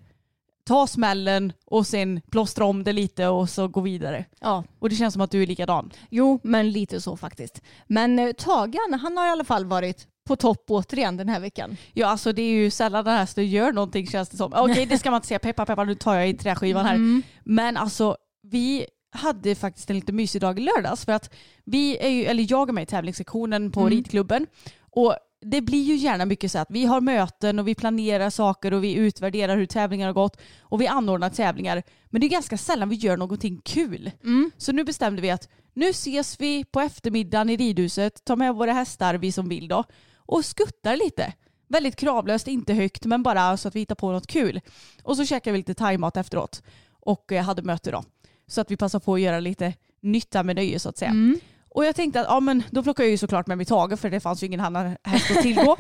ta 0.65 0.87
smällen 0.87 1.53
och 1.65 1.87
sen 1.87 2.21
plåstra 2.31 2.65
om 2.65 2.83
det 2.83 2.93
lite 2.93 3.27
och 3.27 3.49
så 3.49 3.67
gå 3.67 3.81
vidare. 3.81 4.25
ja. 4.41 4.63
Och 4.79 4.89
det 4.89 4.95
känns 4.95 5.13
som 5.13 5.21
att 5.21 5.31
du 5.31 5.43
är 5.43 5.47
likadan. 5.47 5.91
Jo, 6.09 6.39
men 6.43 6.71
lite 6.71 7.01
så 7.01 7.17
faktiskt. 7.17 7.61
Men 7.87 8.19
eh, 8.19 8.31
Tagan, 8.31 8.99
han 9.01 9.17
har 9.17 9.27
i 9.27 9.29
alla 9.29 9.43
fall 9.43 9.65
varit 9.65 10.07
på 10.27 10.35
topp 10.35 10.63
återigen 10.67 11.17
den 11.17 11.29
här 11.29 11.39
veckan. 11.39 11.77
Ja 11.93 12.07
alltså 12.07 12.33
det 12.33 12.41
är 12.41 12.51
ju 12.51 12.71
sällan 12.71 13.05
den 13.05 13.13
här 13.13 13.41
gör 13.41 13.71
någonting 13.71 14.07
känns 14.07 14.29
det 14.29 14.37
som. 14.37 14.53
Okej 14.55 14.85
det 14.85 14.97
ska 14.99 15.11
man 15.11 15.17
inte 15.17 15.27
säga, 15.27 15.39
peppar 15.39 15.65
peppar 15.65 15.85
nu 15.85 15.95
tar 15.95 16.15
jag 16.15 16.29
i 16.29 16.33
träskivan 16.33 16.85
här. 16.85 16.95
Mm. 16.95 17.23
Men 17.43 17.77
alltså 17.77 18.17
vi 18.43 18.85
hade 19.11 19.55
faktiskt 19.55 19.89
en 19.89 19.95
lite 19.95 20.11
mysig 20.11 20.41
dag 20.41 20.59
i 20.59 20.61
lördags 20.61 21.05
för 21.05 21.11
att 21.11 21.33
vi 21.63 21.97
är 21.97 22.09
ju, 22.09 22.25
eller 22.25 22.45
jag 22.49 22.69
är 22.69 22.73
med 22.73 22.83
i 22.83 22.85
tävlingssektionen 22.85 23.71
på 23.71 23.79
Mm. 23.79 23.91
ridklubben 23.91 24.47
och 24.91 25.15
det 25.41 25.61
blir 25.61 25.83
ju 25.83 25.95
gärna 25.95 26.25
mycket 26.25 26.51
så 26.51 26.59
att 26.59 26.67
vi 26.71 26.85
har 26.85 27.01
möten 27.01 27.59
och 27.59 27.67
vi 27.67 27.75
planerar 27.75 28.29
saker 28.29 28.73
och 28.73 28.83
vi 28.83 28.93
utvärderar 28.93 29.57
hur 29.57 29.65
tävlingar 29.65 30.07
har 30.07 30.13
gått 30.13 30.41
och 30.61 30.81
vi 30.81 30.87
anordnar 30.87 31.29
tävlingar. 31.29 31.83
Men 32.09 32.21
det 32.21 32.27
är 32.27 32.29
ganska 32.29 32.57
sällan 32.57 32.89
vi 32.89 32.95
gör 32.95 33.17
någonting 33.17 33.61
kul. 33.65 34.11
Mm. 34.23 34.51
Så 34.57 34.71
nu 34.71 34.83
bestämde 34.83 35.21
vi 35.21 35.29
att 35.29 35.49
nu 35.73 35.89
ses 35.89 36.41
vi 36.41 36.63
på 36.63 36.79
eftermiddagen 36.81 37.49
i 37.49 37.57
ridhuset, 37.57 38.25
tar 38.25 38.35
med 38.35 38.55
våra 38.55 38.73
hästar, 38.73 39.15
vi 39.15 39.31
som 39.31 39.49
vill 39.49 39.67
då, 39.67 39.83
och 40.17 40.45
skuttar 40.45 40.95
lite. 40.95 41.33
Väldigt 41.67 41.95
kravlöst, 41.95 42.47
inte 42.47 42.73
högt, 42.73 43.05
men 43.05 43.23
bara 43.23 43.57
så 43.57 43.67
att 43.67 43.75
vi 43.75 43.79
hittar 43.79 43.95
på 43.95 44.11
något 44.11 44.27
kul. 44.27 44.61
Och 45.03 45.17
så 45.17 45.25
käkade 45.25 45.51
vi 45.51 45.57
lite 45.57 45.73
thaimat 45.73 46.17
efteråt 46.17 46.63
och 46.99 47.31
eh, 47.31 47.43
hade 47.43 47.61
möte 47.61 47.91
då. 47.91 48.03
Så 48.49 48.61
att 48.61 48.71
vi 48.71 48.77
passar 48.77 48.99
på 48.99 49.13
att 49.13 49.21
göra 49.21 49.39
lite 49.39 49.73
nytta 50.01 50.43
med 50.43 50.55
nöje 50.55 50.79
så 50.79 50.89
att 50.89 50.97
säga. 50.97 51.11
Mm. 51.11 51.39
Och 51.69 51.85
jag 51.85 51.95
tänkte 51.95 52.21
att 52.21 52.27
ja, 52.29 52.39
men 52.39 52.63
då 52.71 52.83
plockar 52.83 53.03
jag 53.03 53.11
ju 53.11 53.17
såklart 53.17 53.47
med 53.47 53.57
mig 53.57 53.65
Tage 53.65 53.99
för 53.99 54.09
det 54.09 54.19
fanns 54.19 54.43
ju 54.43 54.47
ingen 54.47 54.59
annan 54.59 54.95
häst 55.03 55.31
att 55.31 55.41
tillgå. 55.41 55.77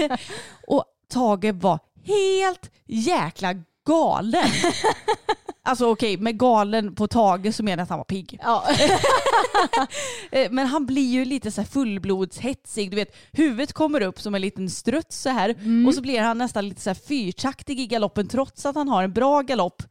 och 0.66 0.84
Tage 1.08 1.54
var 1.54 1.78
helt 2.04 2.70
jäkla 2.86 3.54
galen. 3.86 4.48
Alltså 5.62 5.86
okej, 5.90 6.16
med 6.16 6.38
galen 6.38 6.94
på 6.94 7.06
Tage 7.06 7.54
så 7.54 7.62
menar 7.62 7.76
jag 7.78 7.82
att 7.82 7.88
han 7.88 7.98
var 7.98 8.04
pigg. 8.04 8.38
Ja. 8.42 8.64
Eh, 10.32 10.50
Men 10.50 10.66
han 10.66 10.86
blir 10.86 11.10
ju 11.10 11.24
lite 11.24 11.50
så 11.50 11.60
här 11.60 11.68
fullblodshetsig. 11.68 12.90
Du 12.90 12.96
vet, 12.96 13.16
huvudet 13.32 13.72
kommer 13.72 14.00
upp 14.00 14.20
som 14.20 14.34
en 14.34 14.40
liten 14.40 14.70
struts 14.70 15.20
så 15.20 15.28
här 15.30 15.56
och 15.86 15.94
så 15.94 16.00
blir 16.00 16.20
han 16.20 16.38
nästan 16.38 16.68
lite 16.68 16.80
så 16.80 16.90
här 16.90 16.94
fyrtaktig 16.94 17.80
i 17.80 17.86
galoppen 17.86 18.28
trots 18.28 18.66
att 18.66 18.74
han 18.74 18.88
har 18.88 19.02
en 19.02 19.12
bra 19.12 19.42
galopp. 19.42 19.82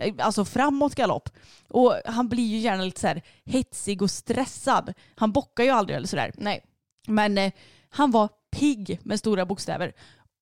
Eh, 0.00 0.14
Alltså 0.18 0.44
framåt 0.44 0.94
galopp. 0.94 1.28
Och 1.68 1.94
han 2.04 2.28
blir 2.28 2.46
ju 2.46 2.58
gärna 2.58 2.84
lite 2.84 3.00
så 3.00 3.06
här 3.06 3.22
hetsig 3.44 4.02
och 4.02 4.10
stressad. 4.10 4.94
Han 5.14 5.32
bockar 5.32 5.64
ju 5.64 5.70
aldrig 5.70 5.96
eller 5.96 6.08
sådär. 6.08 6.32
Nej. 6.36 6.64
Men 7.06 7.38
eh, 7.38 7.52
han 7.90 8.10
var 8.10 8.28
pigg 8.50 9.00
med 9.02 9.18
stora 9.18 9.46
bokstäver. 9.46 9.92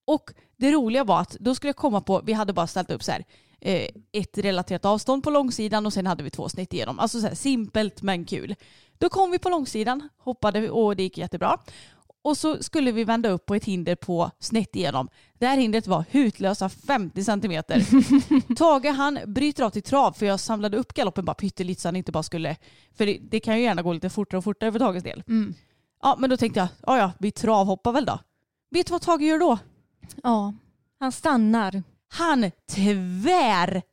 Och 0.07 0.31
det 0.57 0.73
roliga 0.73 1.05
var 1.05 1.21
att 1.21 1.37
då 1.41 1.55
skulle 1.55 1.69
jag 1.69 1.77
komma 1.77 2.01
på, 2.01 2.21
vi 2.25 2.33
hade 2.33 2.53
bara 2.53 2.67
ställt 2.67 2.91
upp 2.91 3.03
så 3.03 3.13
här 3.13 3.25
eh, 3.61 3.89
ett 4.13 4.39
relaterat 4.39 4.85
avstånd 4.85 5.23
på 5.25 5.31
långsidan 5.31 5.87
och 5.87 5.93
sen 5.93 6.07
hade 6.07 6.25
vi 6.25 6.31
två 6.31 6.49
snitt 6.49 6.73
igenom. 6.73 6.99
Alltså 6.99 7.21
så 7.21 7.27
här 7.27 7.35
simpelt 7.35 8.03
men 8.03 8.25
kul. 8.25 8.55
Då 8.99 9.09
kom 9.09 9.31
vi 9.31 9.39
på 9.39 9.49
långsidan, 9.49 10.09
hoppade 10.19 10.71
och 10.71 10.97
det 10.97 11.03
gick 11.03 11.19
jättebra. 11.19 11.59
och 12.23 12.37
så 12.37 12.63
skulle 12.63 12.93
vi 12.93 13.05
vända 13.05 13.29
upp 13.29 13.47
på 13.47 13.55
ett 13.55 13.65
hinder 13.65 13.95
på 13.95 14.31
snett 14.39 14.77
igenom. 14.77 15.09
Det 15.39 15.47
här 15.47 15.57
hindret 15.57 15.87
var 15.87 16.05
hutlösa 16.11 16.69
50 16.69 17.25
centimeter. 17.25 17.83
Tage 18.57 18.87
han 18.87 19.19
bryter 19.27 19.65
av 19.65 19.71
till 19.71 19.83
trav 19.83 20.13
för 20.13 20.27
jag 20.27 20.41
samlade 20.41 20.77
upp 20.77 20.95
galoppen 20.95 21.25
bara 21.25 21.35
pyttelite 21.35 21.81
så 21.81 21.89
han 21.89 21.97
inte 21.97 22.13
bara 22.13 22.23
skulle, 22.23 22.57
för 22.95 23.07
det, 23.07 23.19
det 23.23 23.41
kan 23.41 23.57
ju 23.57 23.63
gärna 23.63 23.83
gå 23.83 23.93
lite 23.93 24.11
fortare 24.11 24.39
och 24.39 24.45
fortare 24.45 24.73
för 24.73 24.79
Tages 24.79 25.03
del. 25.03 25.23
Mm. 25.29 25.55
Ja 26.03 26.17
men 26.19 26.31
då 26.31 26.37
tänkte 26.37 26.61
jag, 26.61 26.69
ja 26.87 26.99
ja 26.99 27.13
vi 27.19 27.31
travhoppar 27.31 27.93
väl 27.93 28.05
då. 28.05 28.19
Vet 28.71 28.87
du 28.87 28.91
vad 28.91 29.03
Tage 29.03 29.23
gör 29.23 29.39
då? 29.39 29.59
Ja, 30.23 30.55
han 31.01 31.13
stannar. 31.13 31.83
Han 32.09 32.51
tvärnitar 32.71 33.85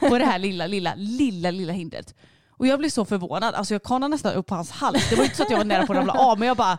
på 0.08 0.18
det 0.18 0.24
här 0.24 0.38
lilla, 0.38 0.66
lilla, 0.66 0.94
lilla, 0.96 1.50
lilla 1.50 1.72
hindret. 1.72 2.14
Och 2.50 2.66
jag 2.66 2.78
blev 2.78 2.88
så 2.88 3.04
förvånad. 3.04 3.54
Alltså 3.54 3.74
jag 3.74 3.82
kanade 3.82 4.10
nästan 4.10 4.34
upp 4.34 4.46
på 4.46 4.54
hans 4.54 4.70
hals. 4.70 5.10
Det 5.10 5.16
var 5.16 5.24
inte 5.24 5.36
så 5.36 5.42
att 5.42 5.50
jag 5.50 5.58
var 5.58 5.64
nära 5.64 5.86
på 5.86 5.92
att 5.92 5.98
ramla 5.98 6.12
av 6.12 6.38
men 6.38 6.48
jag 6.48 6.56
bara 6.56 6.78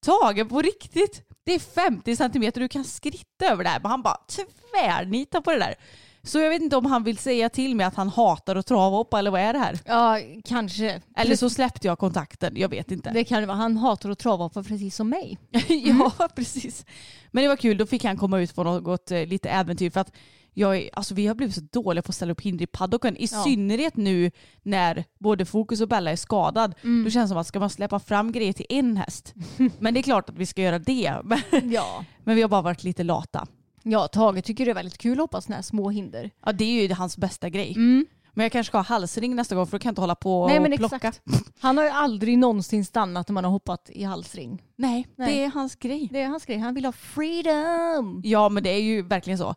Tage 0.00 0.48
på 0.48 0.62
riktigt. 0.62 1.22
Det 1.44 1.54
är 1.54 1.58
50 1.58 2.16
centimeter 2.16 2.60
du 2.60 2.68
kan 2.68 2.84
skritta 2.84 3.46
över 3.46 3.64
det 3.64 3.70
här. 3.70 3.80
Men 3.80 3.90
han 3.90 4.02
bara 4.02 4.18
tvärnitar 4.28 5.40
på 5.40 5.50
det 5.50 5.58
där. 5.58 5.74
Så 6.22 6.38
jag 6.38 6.50
vet 6.50 6.62
inte 6.62 6.76
om 6.76 6.86
han 6.86 7.04
vill 7.04 7.18
säga 7.18 7.48
till 7.48 7.76
mig 7.76 7.86
att 7.86 7.94
han 7.94 8.08
hatar 8.08 8.56
att 8.56 8.66
travhoppa 8.66 9.18
eller 9.18 9.30
vad 9.30 9.40
är 9.40 9.52
det 9.52 9.58
här? 9.58 9.78
Ja, 9.84 10.18
kanske. 10.44 11.02
Eller 11.16 11.36
så 11.36 11.50
släppte 11.50 11.86
jag 11.86 11.98
kontakten. 11.98 12.56
Jag 12.56 12.68
vet 12.68 12.90
inte. 12.90 13.10
Det 13.10 13.24
kan 13.24 13.40
det 13.40 13.46
vara. 13.46 13.56
Han 13.56 13.76
hatar 13.76 14.10
att 14.10 14.18
travhoppa 14.18 14.62
precis 14.62 14.96
som 14.96 15.08
mig. 15.08 15.38
ja, 15.68 16.28
precis. 16.36 16.86
Men 17.30 17.42
det 17.42 17.48
var 17.48 17.56
kul. 17.56 17.76
Då 17.76 17.86
fick 17.86 18.04
han 18.04 18.16
komma 18.16 18.40
ut 18.40 18.54
på 18.54 18.64
något 18.64 19.10
eh, 19.10 19.26
lite 19.26 19.50
äventyr. 19.50 19.90
För 19.90 20.00
att 20.00 20.12
jag, 20.54 20.76
är- 20.76 20.90
alltså, 20.92 21.14
vi 21.14 21.26
har 21.26 21.34
blivit 21.34 21.54
så 21.54 21.60
dåliga 21.72 22.02
på 22.02 22.08
att 22.10 22.14
ställa 22.14 22.32
upp 22.32 22.40
hinder 22.40 22.62
i 22.62 22.66
paddocken. 22.66 23.16
I 23.16 23.26
Ja. 23.32 23.42
synnerhet 23.44 23.96
nu 23.96 24.30
när 24.62 25.04
både 25.18 25.44
Fokus 25.44 25.80
och 25.80 25.88
Bella 25.88 26.10
är 26.10 26.16
skadad. 26.16 26.74
Mm. 26.82 27.04
Då 27.04 27.10
känns 27.10 27.24
det 27.30 27.32
som 27.32 27.38
att 27.38 27.46
ska 27.46 27.60
man 27.60 27.70
släppa 27.70 27.98
fram 27.98 28.32
grejer 28.32 28.52
till 28.52 28.66
en 28.68 28.96
häst. 28.96 29.34
Men 29.78 29.94
det 29.94 30.00
är 30.00 30.02
klart 30.02 30.28
att 30.30 30.38
vi 30.38 30.46
ska 30.46 30.62
göra 30.62 30.78
det. 30.78 31.14
Men, 31.24 31.40
Ja. 31.72 32.04
men 32.24 32.36
vi 32.36 32.42
har 32.42 32.48
bara 32.48 32.62
varit 32.62 32.84
lite 32.84 33.02
lata. 33.02 33.46
Ja, 33.82 34.08
Tage 34.08 34.44
tycker 34.44 34.64
det 34.64 34.70
är 34.70 34.74
väldigt 34.74 34.98
kul 34.98 35.12
att 35.12 35.18
hoppa 35.22 35.40
sådana 35.40 35.56
här 35.56 35.62
små 35.62 35.90
hinder. 35.90 36.30
Ja, 36.46 36.52
det 36.52 36.64
är 36.64 36.82
ju 36.88 36.94
hans 36.94 37.16
bästa 37.18 37.48
grej. 37.48 37.72
Mm. 37.76 38.06
Men 38.36 38.44
jag 38.44 38.52
kanske 38.52 38.70
ska 38.70 38.78
ha 38.78 38.82
halsring 38.84 39.36
nästa 39.36 39.54
gång 39.54 39.66
för 39.66 39.72
då 39.78 39.82
kan 39.82 39.88
jag 39.88 39.92
inte 39.92 40.00
hålla 40.00 40.14
på 40.14 40.46
Nej 40.48 40.56
och 40.58 40.62
men 40.62 40.78
plocka. 40.78 40.96
exakt. 40.96 41.20
Han 41.60 41.76
har 41.76 41.84
ju 41.84 41.90
aldrig 41.90 42.38
någonsin 42.38 42.84
stannat 42.84 43.28
när 43.28 43.32
man 43.32 43.44
har 43.44 43.50
hoppat 43.50 43.90
i 43.92 44.02
halsring. 44.04 44.62
Nej, 44.76 45.06
Nej. 45.16 45.32
det 45.34 45.44
är 45.44 45.50
hans 45.50 45.76
grej. 45.76 46.08
Det 46.12 46.20
är 46.22 46.26
hans 46.28 46.44
grej. 46.44 46.58
Han 46.58 46.74
vill 46.74 46.84
ha 46.84 46.92
freedom. 46.92 48.20
Ja, 48.24 48.48
men 48.48 48.62
det 48.62 48.70
är 48.70 48.80
ju 48.82 49.02
verkligen 49.02 49.38
så. 49.38 49.54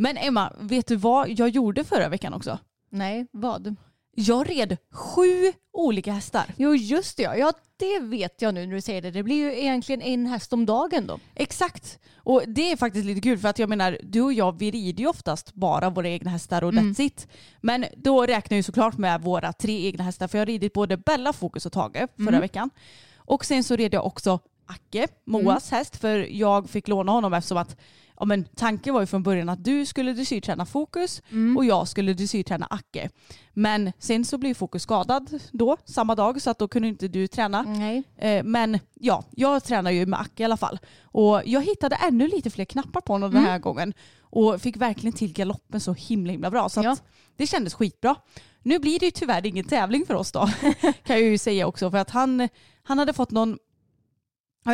Men 0.00 0.16
Emma, 0.16 0.52
vet 0.60 0.86
du 0.86 0.96
vad 0.96 1.28
jag 1.30 1.48
gjorde 1.48 1.84
förra 1.84 2.08
veckan 2.08 2.34
också? 2.34 2.58
Nej, 2.90 3.26
vad? 3.32 3.74
Jag 4.16 4.50
red 4.50 4.76
sju 4.92 5.52
olika 5.72 6.12
hästar. 6.12 6.44
Jo 6.56 6.74
just 6.74 7.16
det 7.16 7.22
ja. 7.22 7.36
ja, 7.36 7.52
det 7.76 7.98
vet 8.00 8.42
jag 8.42 8.54
nu 8.54 8.66
när 8.66 8.74
du 8.74 8.80
säger 8.80 9.02
det. 9.02 9.10
Det 9.10 9.22
blir 9.22 9.36
ju 9.36 9.60
egentligen 9.60 10.02
en 10.02 10.26
häst 10.26 10.52
om 10.52 10.66
dagen 10.66 11.06
då. 11.06 11.18
Exakt. 11.34 11.98
Och 12.16 12.42
det 12.46 12.72
är 12.72 12.76
faktiskt 12.76 13.06
lite 13.06 13.20
kul 13.20 13.38
för 13.38 13.48
att 13.48 13.58
jag 13.58 13.68
menar, 13.68 13.98
du 14.02 14.20
och 14.20 14.32
jag 14.32 14.58
vi 14.58 14.70
rider 14.70 15.00
ju 15.00 15.08
oftast 15.08 15.54
bara 15.54 15.90
våra 15.90 16.08
egna 16.08 16.30
hästar 16.30 16.64
och 16.64 16.72
Mm. 16.72 16.92
that's 16.92 17.00
it. 17.00 17.28
Men 17.60 17.84
då 17.96 18.22
räknar 18.26 18.54
jag 18.54 18.58
ju 18.58 18.62
såklart 18.62 18.98
med 18.98 19.20
våra 19.22 19.52
tre 19.52 19.86
egna 19.86 20.04
hästar 20.04 20.28
för 20.28 20.38
jag 20.38 20.40
har 20.40 20.46
ridit 20.46 20.72
både 20.72 20.96
Bella, 20.96 21.32
Fokus 21.32 21.66
och 21.66 21.72
Tage 21.72 22.06
förra 22.16 22.28
Mm. 22.28 22.40
veckan. 22.40 22.70
Och 23.16 23.44
sen 23.44 23.64
så 23.64 23.76
red 23.76 23.94
jag 23.94 24.06
också 24.06 24.38
Acke, 24.66 25.08
Moas 25.26 25.72
Mm. 25.72 25.78
häst, 25.78 25.96
för 25.96 26.18
jag 26.30 26.70
fick 26.70 26.88
låna 26.88 27.12
honom 27.12 27.34
eftersom 27.34 27.58
att 27.58 27.76
ja, 28.20 28.24
men 28.26 28.44
tanken 28.44 28.94
var 28.94 29.00
ju 29.00 29.06
från 29.06 29.22
början 29.22 29.48
att 29.48 29.64
du 29.64 29.86
skulle 29.86 30.12
dressyrträna 30.12 30.66
Fokus 30.66 31.22
Mm. 31.30 31.56
och 31.56 31.64
jag 31.64 31.88
skulle 31.88 32.12
dressyrträna 32.14 32.66
Acke. 32.70 33.08
Men 33.52 33.92
sen 33.98 34.24
så 34.24 34.38
blev 34.38 34.54
Fokus 34.54 34.82
skadad 34.82 35.40
då, 35.52 35.76
samma 35.84 36.14
dag, 36.14 36.42
så 36.42 36.50
att 36.50 36.58
då 36.58 36.68
kunde 36.68 36.88
inte 36.88 37.08
du 37.08 37.26
träna. 37.26 37.62
Nej. 37.62 38.02
Eh, 38.18 38.44
Men 38.44 38.78
ja, 38.94 39.24
jag 39.30 39.64
tränar 39.64 39.90
ju 39.90 40.06
med 40.06 40.20
Acke 40.20 40.42
i 40.42 40.44
alla 40.44 40.56
fall. 40.56 40.78
Och 41.02 41.42
jag 41.44 41.62
hittade 41.64 41.96
ännu 41.96 42.28
lite 42.28 42.50
fler 42.50 42.64
knappar 42.64 43.00
på 43.00 43.12
honom 43.12 43.30
den 43.30 43.38
Mm. 43.40 43.50
här 43.50 43.58
gången. 43.58 43.92
Och 44.20 44.60
fick 44.60 44.76
verkligen 44.76 45.12
till 45.12 45.32
galoppen 45.32 45.80
så 45.80 45.92
himla 45.92 46.32
himla 46.32 46.50
bra. 46.50 46.68
Så 46.68 46.82
Ja. 46.82 46.96
det 47.36 47.46
kändes 47.46 47.74
skitbra. 47.74 48.14
Nu 48.62 48.78
blir 48.78 48.98
det 48.98 49.04
ju 49.06 49.10
tyvärr 49.10 49.46
ingen 49.46 49.64
tävling 49.64 50.06
för 50.06 50.14
oss 50.14 50.32
då. 50.32 50.46
kan 50.82 51.16
jag 51.16 51.20
ju 51.20 51.38
säga 51.38 51.66
också. 51.66 51.90
För 51.90 51.98
att 51.98 52.10
han, 52.10 52.48
han 52.82 52.98
hade 52.98 53.12
fått 53.12 53.30
någon, 53.30 53.58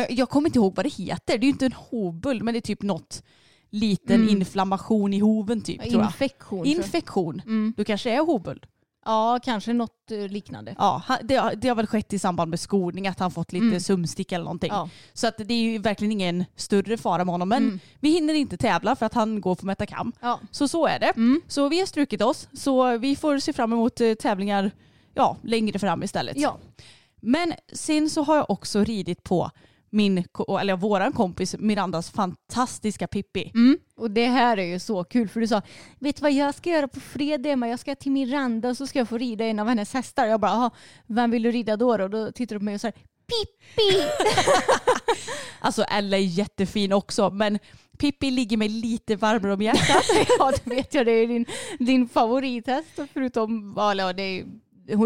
jag- 0.09 0.29
kommer 0.29 0.49
inte 0.49 0.59
ihåg 0.59 0.75
vad 0.75 0.85
det 0.85 0.93
heter. 0.93 1.37
Det 1.37 1.43
är 1.43 1.47
ju 1.47 1.49
inte 1.49 1.65
en 1.65 1.73
hovböld 1.73 2.43
men 2.43 2.53
det 2.53 2.57
är 2.59 2.61
typ 2.61 2.81
något 2.81 3.23
liten 3.69 4.15
Mm. 4.21 4.29
inflammation 4.29 5.13
i 5.13 5.19
hoven 5.19 5.61
typ. 5.61 5.85
Infektion. 5.85 6.65
Infektion. 6.65 7.41
Mm. 7.45 7.73
Du 7.77 7.83
kanske 7.85 8.11
är 8.11 8.25
hovböld? 8.25 8.65
Ja, 9.05 9.39
kanske 9.43 9.73
något 9.73 10.11
eh, 10.11 10.27
liknande. 10.27 10.75
Ja, 10.77 11.01
det, 11.23 11.35
har- 11.35 11.55
det 11.55 11.67
har 11.67 11.75
väl 11.75 11.87
skett 11.87 12.13
i 12.13 12.19
samband 12.19 12.49
med 12.49 12.59
skolning 12.59 13.07
att 13.07 13.19
han 13.19 13.31
fått 13.31 13.53
lite 13.53 13.65
Mm. 13.65 13.79
sumstick 13.79 14.31
eller 14.31 14.43
någonting. 14.45 14.69
Ja. 14.71 14.89
Så 15.13 15.27
att 15.27 15.37
det 15.37 15.53
är 15.53 15.61
ju 15.71 15.77
verkligen 15.77 16.11
ingen 16.11 16.45
större 16.55 16.97
fara 16.97 17.25
med 17.25 17.33
honom. 17.33 17.49
Men 17.49 17.63
Mm. 17.63 17.79
vi 17.99 18.09
hinner 18.09 18.33
inte 18.33 18.57
tävla 18.57 18.95
för 18.95 19.05
att 19.05 19.13
han 19.13 19.41
går 19.41 19.55
på 19.55 19.65
Metacam. 19.65 20.13
Ja. 20.19 20.39
Så 20.51 20.67
så 20.67 20.87
är 20.87 20.99
det. 20.99 21.09
Mm. 21.15 21.41
Så 21.47 21.69
vi 21.69 21.79
har 21.79 21.85
strukit 21.85 22.21
oss. 22.21 22.47
Så 22.53 22.97
vi 22.97 23.15
får 23.15 23.39
se 23.39 23.53
fram 23.53 23.73
emot 23.73 24.01
eh, 24.01 24.13
tävlingar 24.13 24.71
ja, 25.13 25.37
längre 25.43 25.79
fram 25.79 26.03
istället. 26.03 26.37
ja. 26.37 26.57
Men 27.21 27.53
sen 27.73 28.09
så 28.09 28.23
har 28.23 28.35
jag 28.35 28.49
också 28.49 28.83
ridit 28.83 29.23
på 29.23 29.51
min, 29.97 30.23
eller 30.61 30.75
våran 30.75 31.11
kompis 31.11 31.55
Mirandas 31.59 32.11
fantastiska 32.11 33.07
Pippi. 33.07 33.51
Mm. 33.55 33.77
Och 33.97 34.11
det 34.11 34.25
här 34.25 34.57
är 34.57 34.65
ju 34.65 34.79
så 34.79 35.03
kul 35.03 35.29
för 35.29 35.39
du 35.39 35.47
sa, 35.47 35.61
vet 35.99 36.15
du 36.15 36.21
vad 36.21 36.31
jag 36.31 36.55
ska 36.55 36.69
göra 36.69 36.87
på 36.87 36.99
fredag 36.99 37.49
Emma? 37.49 37.67
Jag 37.67 37.79
ska 37.79 37.95
till 37.95 38.11
Miranda 38.11 38.69
och 38.69 38.77
så 38.77 38.87
ska 38.87 38.99
jag 38.99 39.09
få 39.09 39.17
rida 39.17 39.45
en 39.45 39.59
av 39.59 39.67
hennes 39.67 39.93
hästar. 39.93 40.25
Jag 40.25 40.39
bara, 40.39 40.51
"Jaha, 40.51 40.71
vem 41.07 41.31
vill 41.31 41.43
du 41.43 41.51
rida 41.51 41.77
då? 41.77 41.89
Och 42.01 42.09
då 42.09 42.31
tittar 42.31 42.55
du 42.55 42.59
på 42.59 42.65
mig 42.65 42.75
och 42.75 42.81
säger 42.81 42.95
Pippi! 43.27 44.03
Alltså 45.59 45.83
Ella 45.83 46.17
är 46.17 46.21
jättefin 46.21 46.93
också 46.93 47.29
men 47.29 47.59
Pippi 47.97 48.31
ligger 48.31 48.57
mig 48.57 48.69
lite 48.69 49.15
varmare 49.15 49.53
om 49.53 49.61
hjärtat. 49.61 50.03
ja 50.39 50.53
det 50.63 50.75
vet 50.75 50.93
jag, 50.93 51.05
det 51.05 51.11
är 51.11 51.27
din, 51.27 51.45
din 51.79 52.09
favorithäst 52.09 52.99
förutom, 53.13 53.73
ja, 53.77 54.13
det 54.13 54.23
är, 54.23 54.45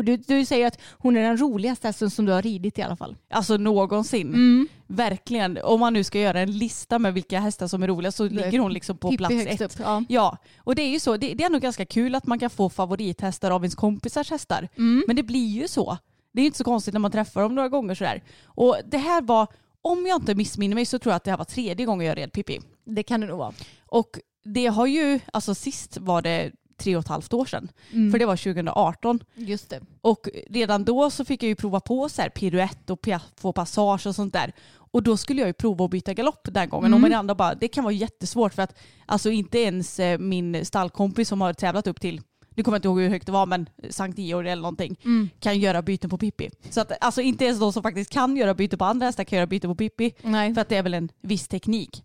du, 0.04 0.18
du 0.18 0.46
säger 0.46 0.68
att 0.68 0.80
hon 0.92 1.18
är 1.18 1.22
den 1.22 1.38
roligaste 1.38 1.88
hästen 1.88 2.10
som 2.10 2.26
du 2.26 2.32
har 2.32 2.42
ridit 2.42 2.80
i 2.80 2.82
alla 2.82 2.96
fall. 2.96 3.16
Alltså 3.30 3.58
någonsin. 3.58 4.28
Mm. 4.28 4.68
Verkligen. 4.88 5.60
Om 5.64 5.80
man 5.80 5.94
nu 5.94 6.04
ska 6.04 6.20
göra 6.20 6.40
en 6.40 6.58
lista 6.58 7.00
med 7.00 7.14
vilka 7.14 7.40
hästar 7.40 7.68
som 7.68 7.84
är 7.84 7.88
roliga 7.88 8.12
så 8.12 8.24
ligger 8.24 8.60
hon 8.60 8.74
liksom 8.74 8.98
på 8.98 9.10
Pippi 9.10 9.18
plats 9.18 9.62
ett. 9.62 9.80
Ja. 9.84 10.04
Ja, 10.10 10.38
och 10.58 10.76
det 10.76 10.82
är 10.82 10.90
ju 10.90 11.00
så. 11.00 11.18
Det, 11.18 11.34
det 11.34 11.44
är 11.44 11.50
nog 11.50 11.62
ganska 11.62 11.86
kul 11.86 12.16
att 12.16 12.28
man 12.28 12.40
kan 12.40 12.50
få 12.50 12.70
favorithästar 12.70 13.52
av 13.52 13.64
ens 13.64 13.76
kompisars 13.76 14.32
hästar. 14.32 14.70
Mm. 14.78 15.04
Men 15.08 15.16
det 15.16 15.24
blir 15.24 15.48
ju 15.48 15.68
så. 15.68 15.98
Det 16.34 16.42
är 16.42 16.46
inte 16.46 16.58
så 16.58 16.64
konstigt 16.64 16.94
när 16.94 17.00
man 17.00 17.12
träffar 17.12 17.42
dem 17.42 17.56
några 17.56 17.70
gånger 17.70 17.96
sådär. 17.96 18.24
Och 18.46 18.78
det 18.86 18.98
här 18.98 19.22
var, 19.22 19.48
om 19.82 20.06
jag 20.06 20.22
inte 20.22 20.36
missminner 20.36 20.76
mig 20.76 20.86
så 20.86 21.00
tror 21.00 21.12
jag 21.12 21.16
att 21.16 21.24
det 21.24 21.32
här 21.32 21.38
var 21.38 21.46
tredje 21.46 21.86
gången 21.86 22.08
jag 22.08 22.18
red 22.18 22.34
Pippi. 22.34 22.60
Det 22.86 23.04
kan 23.04 23.22
det 23.22 23.28
nog 23.28 23.38
vara. 23.38 23.54
Och 23.86 24.20
det 24.44 24.68
har 24.68 24.88
ju, 24.88 25.20
alltså 25.34 25.56
sist 25.56 25.98
var 25.98 26.22
det 26.22 26.52
tre 26.82 26.96
och 26.96 27.02
ett 27.02 27.08
halvt 27.08 27.34
år 27.34 27.46
sedan. 27.46 27.72
Mm. 27.92 28.12
För 28.12 28.20
det 28.20 28.26
var 28.26 28.38
2018. 28.38 29.20
Just 29.36 29.70
det. 29.70 29.82
Och 30.02 30.28
redan 30.50 30.84
då 30.86 31.10
så 31.10 31.26
fick 31.26 31.44
jag 31.44 31.48
ju 31.48 31.56
prova 31.56 31.80
på 31.80 32.10
så 32.10 32.22
här 32.22 32.30
piruett 32.30 32.90
och 32.90 33.08
få 33.38 33.54
passage 33.54 34.08
och 34.08 34.16
sånt 34.16 34.34
där. 34.34 34.54
Och 34.94 35.04
då 35.04 35.18
skulle 35.18 35.42
jag 35.42 35.48
ju 35.48 35.54
prova 35.54 35.86
att 35.86 35.92
byta 35.92 36.14
galopp 36.14 36.48
den 36.52 36.70
gången. 36.70 36.86
Mm. 36.86 37.04
Och 37.04 37.10
Miranda 37.10 37.36
bara, 37.36 37.56
det 37.56 37.68
kan 37.68 37.84
vara 37.84 37.94
jättesvårt 37.94 38.54
för 38.54 38.62
att 38.62 38.78
alltså 39.06 39.32
inte 39.32 39.60
ens 39.60 40.00
eh, 40.00 40.20
min 40.20 40.66
stallkompis 40.66 41.28
som 41.30 41.42
har 41.42 41.54
tävlat 41.54 41.88
upp 41.88 42.02
till, 42.02 42.22
nu 42.56 42.64
kommer 42.64 42.76
jag 42.76 42.80
inte 42.80 42.88
ihåg 42.88 43.00
hur 43.00 43.10
högt 43.10 43.26
det 43.26 43.32
var 43.32 43.46
men 43.46 43.70
Sankt 43.90 44.20
Georg 44.20 44.50
eller 44.50 44.62
någonting, 44.62 44.96
Mm. 45.04 45.30
kan 45.40 45.60
göra 45.60 45.82
byten 45.82 46.10
på 46.10 46.18
Pippi. 46.18 46.50
Så 46.70 46.82
att 46.82 46.92
alltså 47.02 47.22
inte 47.22 47.46
ens 47.46 47.60
de 47.60 47.74
som 47.74 47.84
faktiskt 47.84 48.12
kan 48.12 48.38
göra 48.38 48.54
byten 48.54 48.80
på 48.80 48.86
andra 48.86 49.06
hästar 49.06 49.24
kan 49.24 49.38
göra 49.38 49.48
byten 49.48 49.70
på 49.70 49.76
Pippi. 49.76 50.14
Nej. 50.22 50.54
För 50.54 50.62
att 50.62 50.70
det 50.70 50.76
är 50.78 50.84
väl 50.84 50.94
en 50.94 51.10
viss 51.22 51.48
teknik. 51.48 52.04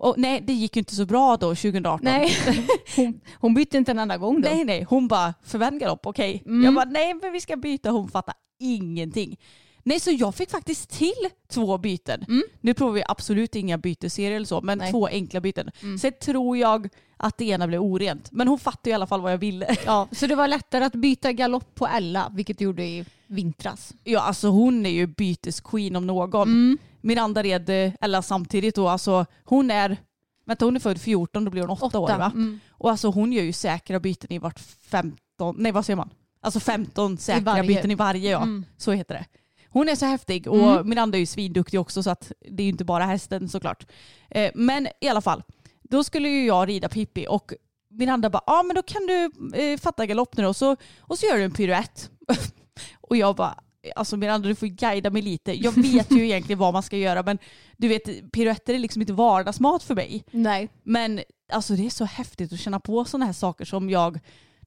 Och 0.00 0.14
nej, 0.18 0.40
det 0.40 0.52
gick 0.52 0.76
ju 0.76 0.78
inte 0.78 0.94
så 0.94 1.06
bra 1.06 1.36
då 1.36 1.54
2018. 1.54 2.00
Nej. 2.02 2.36
Hon, 2.96 3.20
hon 3.34 3.54
bytte 3.54 3.76
inte 3.76 3.90
en 3.90 3.98
enda 3.98 4.16
gång 4.16 4.40
då. 4.40 4.48
Nej, 4.48 4.64
nej. 4.64 4.82
Hon 4.88 5.08
bara, 5.08 5.34
förvänd 5.42 5.80
galopp, 5.80 6.06
okej. 6.06 6.42
Mm. 6.46 6.64
Jag 6.64 6.74
bara, 6.74 6.84
nej 6.84 7.14
men 7.14 7.32
vi 7.32 7.40
ska 7.40 7.56
byta. 7.56 7.90
Hon 7.90 8.08
fattar 8.08 8.34
ingenting. 8.58 9.36
Nej, 9.82 10.00
så 10.00 10.10
jag 10.10 10.34
fick 10.34 10.50
faktiskt 10.50 10.90
till 10.90 11.28
två 11.48 11.78
byten. 11.78 12.24
Mm. 12.28 12.42
Nu 12.60 12.74
provar 12.74 12.92
vi 12.92 13.02
absolut 13.08 13.56
inga 13.56 13.78
byteserier 13.78 14.36
eller 14.36 14.46
så, 14.46 14.60
men 14.60 14.78
Nej. 14.78 14.90
två 14.90 15.06
enkla 15.06 15.40
byten. 15.40 15.70
Mm. 15.82 15.98
Sen 15.98 16.12
tror 16.22 16.56
jag 16.56 16.88
att 17.16 17.38
det 17.38 17.44
ena 17.44 17.66
blev 17.66 17.82
orent. 17.82 18.28
Men 18.32 18.48
hon 18.48 18.58
fattade 18.58 18.90
i 18.90 18.92
alla 18.92 19.06
fall 19.06 19.20
vad 19.20 19.32
jag 19.32 19.38
ville. 19.38 19.76
Ja, 19.86 20.08
så 20.12 20.26
det 20.26 20.34
var 20.34 20.48
lättare 20.48 20.84
att 20.84 20.94
byta 20.94 21.32
galopp 21.32 21.74
på 21.74 21.86
Ella, 21.86 22.32
vilket 22.34 22.58
du 22.58 22.64
gjorde 22.64 22.84
i 22.84 23.04
vintras. 23.26 23.92
Ja, 24.04 24.20
alltså 24.20 24.48
hon 24.48 24.86
är 24.86 24.90
ju 24.90 25.06
bytesqueen 25.06 25.96
om 25.96 26.06
någon. 26.06 26.48
Mm. 26.48 26.78
Miranda 27.00 27.42
red, 27.42 27.70
eh, 27.70 27.92
eller 28.00 28.20
samtidigt 28.20 28.74
då, 28.74 28.88
alltså 28.88 29.26
hon 29.44 29.70
är, 29.70 29.96
vänta 30.46 30.64
hon 30.64 30.76
är 30.76 30.80
född 30.80 31.00
14, 31.00 31.44
då 31.44 31.50
blir 31.50 31.62
hon 31.62 31.70
åtta, 31.70 31.98
år 31.98 32.08
va? 32.08 32.32
Mm. 32.34 32.60
Och 32.70 32.90
alltså 32.90 33.08
hon 33.08 33.32
gör 33.32 33.42
ju 33.42 33.52
säkra 33.52 34.00
byten 34.00 34.32
i 34.32 34.38
vart 34.38 34.60
15, 34.90 35.54
nej 35.58 35.72
vad 35.72 35.86
säger 35.86 35.96
man? 35.96 36.10
Alltså 36.42 36.60
15 36.60 37.18
säkra 37.18 37.40
varje. 37.40 37.62
byten 37.62 37.90
i 37.90 37.94
varje 37.94 38.30
ja. 38.30 38.42
Mm. 38.42 38.64
Så 38.76 38.92
heter 38.92 39.14
det. 39.14 39.24
Hon 39.72 39.88
är 39.88 39.94
så 39.94 40.06
häftig 40.06 40.48
och 40.48 40.72
Mm. 40.72 40.88
Miranda 40.88 41.18
är 41.18 41.20
ju 41.20 41.26
svinduktig 41.26 41.80
också 41.80 42.02
så 42.02 42.10
att 42.10 42.32
det 42.50 42.62
är 42.62 42.64
ju 42.64 42.70
inte 42.70 42.84
bara 42.84 43.04
hästen 43.04 43.48
såklart. 43.48 43.86
Eh, 44.30 44.50
men 44.54 44.88
i 45.00 45.08
alla 45.08 45.20
fall, 45.20 45.42
då 45.82 46.04
skulle 46.04 46.28
ju 46.28 46.46
jag 46.46 46.68
rida 46.68 46.88
Pippi 46.88 47.26
och 47.28 47.52
Miranda 47.90 48.30
bara, 48.30 48.42
ja 48.46 48.60
ah, 48.60 48.62
men 48.62 48.76
då 48.76 48.82
kan 48.82 49.06
du 49.06 49.30
eh, 49.54 49.78
fatta 49.78 50.06
galopp 50.06 50.36
nu 50.36 50.42
då 50.42 50.54
så, 50.54 50.76
och 51.00 51.18
så 51.18 51.26
gör 51.26 51.36
du 51.36 51.44
en 51.44 51.50
piruett. 51.50 52.10
och 53.00 53.16
jag 53.16 53.36
bara, 53.36 53.54
alltså 53.96 54.16
Miranda 54.16 54.48
du 54.48 54.54
får 54.54 54.66
guida 54.66 55.10
mig 55.10 55.22
lite. 55.22 55.52
Jag 55.52 55.72
vet 55.72 56.10
ju 56.10 56.24
egentligen 56.24 56.58
vad 56.58 56.72
man 56.72 56.82
ska 56.82 56.96
göra 56.96 57.22
men 57.22 57.38
du 57.76 57.88
vet 57.88 58.32
piruetter 58.32 58.74
är 58.74 58.78
liksom 58.78 59.02
inte 59.02 59.12
vardagsmat 59.12 59.82
för 59.82 59.94
mig. 59.94 60.24
Nej. 60.30 60.68
Men 60.82 61.20
alltså 61.52 61.72
det 61.74 61.86
är 61.86 61.90
så 61.90 62.04
häftigt 62.04 62.52
att 62.52 62.60
känna 62.60 62.80
på 62.80 63.04
sådana 63.04 63.26
här 63.26 63.32
saker 63.32 63.64
som 63.64 63.90
jag 63.90 64.18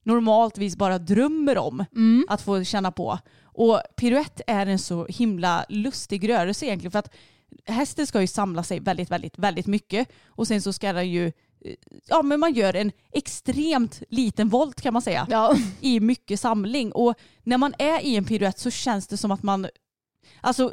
normaltvis 0.02 0.76
bara 0.76 0.98
drömmer 0.98 1.58
om 1.58 1.84
Mm. 1.96 2.26
att 2.28 2.42
få 2.42 2.64
känna 2.64 2.92
på. 2.92 3.18
Och 3.42 3.80
piruett 3.96 4.40
är 4.46 4.66
en 4.66 4.78
så 4.78 5.06
himla 5.06 5.64
lustig 5.68 6.28
rörelse 6.28 6.66
egentligen 6.66 6.90
för 6.92 6.98
att 6.98 7.14
hästen 7.66 8.06
ska 8.06 8.20
ju 8.20 8.26
samla 8.26 8.62
sig 8.62 8.80
väldigt, 8.80 9.10
väldigt, 9.10 9.38
väldigt 9.38 9.66
mycket 9.66 10.08
och 10.26 10.46
sen 10.48 10.62
så 10.62 10.72
ska 10.72 10.92
den 10.92 11.10
ju, 11.10 11.32
ja 12.06 12.22
men 12.22 12.40
man 12.40 12.52
gör 12.54 12.76
en 12.76 12.92
extremt 13.12 14.02
liten 14.10 14.48
volt 14.48 14.80
kan 14.80 14.92
man 14.92 15.02
säga 15.02 15.26
Ja. 15.30 15.56
i 15.80 16.00
mycket 16.00 16.40
samling 16.40 16.92
och 16.92 17.14
när 17.42 17.58
man 17.58 17.74
är 17.78 18.00
i 18.00 18.16
en 18.16 18.24
piruett 18.24 18.58
så 18.58 18.70
känns 18.70 19.06
det 19.06 19.16
som 19.16 19.30
att 19.30 19.42
man 19.42 19.66
Alltså 20.40 20.72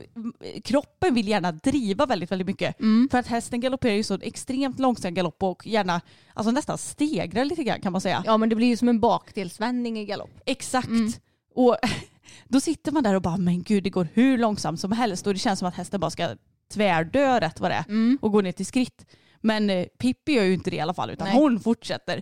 kroppen 0.63 1.13
vill 1.13 1.27
gärna 1.27 1.51
driva 1.51 2.05
väldigt, 2.05 2.31
väldigt 2.31 2.47
mycket. 2.47 2.79
Mm. 2.79 3.07
För 3.11 3.17
att 3.17 3.27
hästen 3.27 3.59
galopperar 3.61 3.93
ju 3.93 4.03
så 4.03 4.13
extremt 4.21 4.79
långsam 4.79 5.13
galopp 5.13 5.43
och 5.43 5.67
gärna, 5.67 6.01
alltså 6.33 6.51
nästan 6.51 6.77
stegrar 6.77 7.45
lite 7.45 7.63
grann 7.63 7.81
kan 7.81 7.91
man 7.91 8.01
säga. 8.01 8.23
ja 8.25 8.37
men 8.37 8.49
det 8.49 8.55
blir 8.55 8.67
ju 8.67 8.77
som 8.77 8.89
en 8.89 8.99
bakdelsvändning 8.99 9.99
i 9.99 10.05
galopp. 10.05 10.29
Exakt. 10.45 10.87
Mm. 10.87 11.11
Och 11.55 11.77
då 12.47 12.59
sitter 12.59 12.91
man 12.91 13.03
där 13.03 13.15
och 13.15 13.21
bara, 13.21 13.37
men 13.37 13.63
gud 13.63 13.83
det 13.83 13.89
går 13.89 14.07
hur 14.13 14.37
långsamt 14.37 14.79
som 14.79 14.91
helst 14.91 15.27
och 15.27 15.33
det 15.33 15.39
känns 15.39 15.59
som 15.59 15.67
att 15.67 15.75
hästen 15.75 15.99
bara 15.99 16.11
ska 16.11 16.35
tvärdö 16.73 17.39
rätt 17.39 17.59
vad 17.59 17.71
det 17.71 17.75
är 17.75 17.85
Mm. 17.87 18.17
och 18.21 18.31
gå 18.31 18.41
ner 18.41 18.51
till 18.51 18.65
skritt. 18.65 19.05
Men 19.41 19.69
eh, 19.69 19.85
Pippi 19.97 20.31
gör 20.31 20.43
ju 20.43 20.53
inte 20.53 20.69
det 20.69 20.75
i 20.75 20.79
alla 20.79 20.93
fall 20.93 21.09
utan 21.09 21.27
Nej. 21.27 21.37
hon 21.37 21.59
fortsätter. 21.59 22.21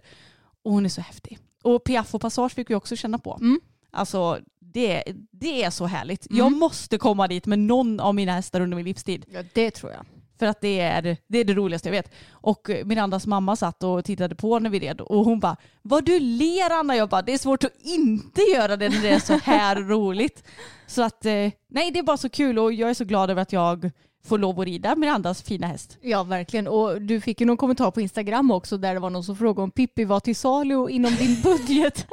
Och 0.63 0.71
hon 0.71 0.85
är 0.85 0.89
så 0.89 1.01
häftig. 1.01 1.39
Och 1.63 1.83
Piaff 1.83 2.15
och 2.15 2.21
Passage 2.21 2.51
fick 2.51 2.69
vi 2.69 2.75
också 2.75 2.95
känna 2.95 3.17
på. 3.17 3.37
Mm. 3.41 3.59
Alltså 3.91 4.39
det, 4.59 5.03
det 5.31 5.63
är 5.63 5.69
så 5.69 5.85
härligt. 5.85 6.29
Mm. 6.29 6.37
Jag 6.37 6.51
måste 6.51 6.97
komma 6.97 7.27
dit 7.27 7.45
med 7.45 7.59
någon 7.59 7.99
av 7.99 8.15
mina 8.15 8.33
hästar 8.33 8.61
under 8.61 8.75
min 8.75 8.85
livstid. 8.85 9.25
Ja 9.31 9.43
det 9.53 9.71
tror 9.71 9.91
jag. 9.91 10.05
För 10.39 10.45
att 10.45 10.61
det 10.61 10.79
är, 10.79 11.17
det 11.27 11.37
är 11.37 11.43
det 11.43 11.53
roligaste 11.53 11.89
jag 11.89 11.93
vet. 11.93 12.11
Och 12.31 12.69
eh, 12.69 12.85
Mirandas 12.85 13.27
mamma 13.27 13.55
satt 13.55 13.83
och 13.83 14.05
tittade 14.05 14.35
på 14.35 14.59
när 14.59 14.69
vi 14.69 14.79
red 14.79 15.01
och 15.01 15.25
hon 15.25 15.39
bara 15.39 15.57
Vad 15.81 16.05
du 16.05 16.19
ler 16.19 16.79
Anna? 16.79 16.95
Jag 16.95 17.09
bara 17.09 17.21
det 17.21 17.33
är 17.33 17.37
svårt 17.37 17.63
att 17.63 17.81
inte 17.81 18.41
göra 18.41 18.77
det 18.77 18.89
när 18.89 19.01
det 19.01 19.09
är 19.09 19.19
så 19.19 19.33
här 19.33 19.75
roligt. 19.81 20.43
Så 20.87 21.01
att 21.01 21.25
eh, 21.25 21.51
nej 21.69 21.91
det 21.91 21.99
är 21.99 22.03
bara 22.03 22.17
så 22.17 22.29
kul 22.29 22.59
och 22.59 22.73
jag 22.73 22.89
är 22.89 22.93
så 22.93 23.05
glad 23.05 23.29
över 23.29 23.41
att 23.41 23.53
jag 23.53 23.91
får 24.23 24.37
lov 24.37 24.59
att 24.59 24.65
rida 24.65 24.95
Mirandas 24.95 25.41
fina 25.41 25.67
häst. 25.67 25.97
Ja 26.01 26.23
verkligen. 26.23 26.67
Och 26.67 27.01
du 27.01 27.21
fick 27.21 27.41
ju 27.41 27.47
någon 27.47 27.57
kommentar 27.57 27.91
på 27.91 28.01
Instagram 28.01 28.51
också 28.51 28.77
där 28.77 28.93
det 28.93 28.99
var 28.99 29.09
någon 29.09 29.23
som 29.23 29.35
frågade 29.35 29.61
om 29.61 29.71
Pippi 29.71 30.05
var 30.05 30.19
till 30.19 30.35
salu 30.35 30.89
inom 30.89 31.15
din 31.15 31.41
budget. 31.43 32.07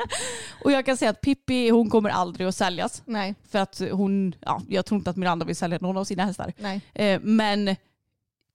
Och 0.65 0.73
jag 0.73 0.87
kan 0.87 0.97
säga 0.97 1.11
att 1.11 1.21
Pippi 1.21 1.69
hon 1.71 1.91
kommer 1.91 2.11
aldrig 2.11 2.47
att 2.47 2.55
säljas. 2.55 3.03
Nej. 3.05 3.35
För 3.51 3.59
att 3.59 3.83
hon, 3.93 4.35
ja 4.41 4.63
jag 4.69 4.87
tror 4.87 4.99
inte 4.99 5.11
att 5.11 5.17
Miranda 5.17 5.47
vill 5.47 5.57
sälja 5.57 5.79
någon 5.81 5.97
av 5.97 6.05
sina 6.05 6.25
hästar. 6.25 6.53
Nej. 6.59 6.81
Eh, 6.95 7.21
men 7.23 7.77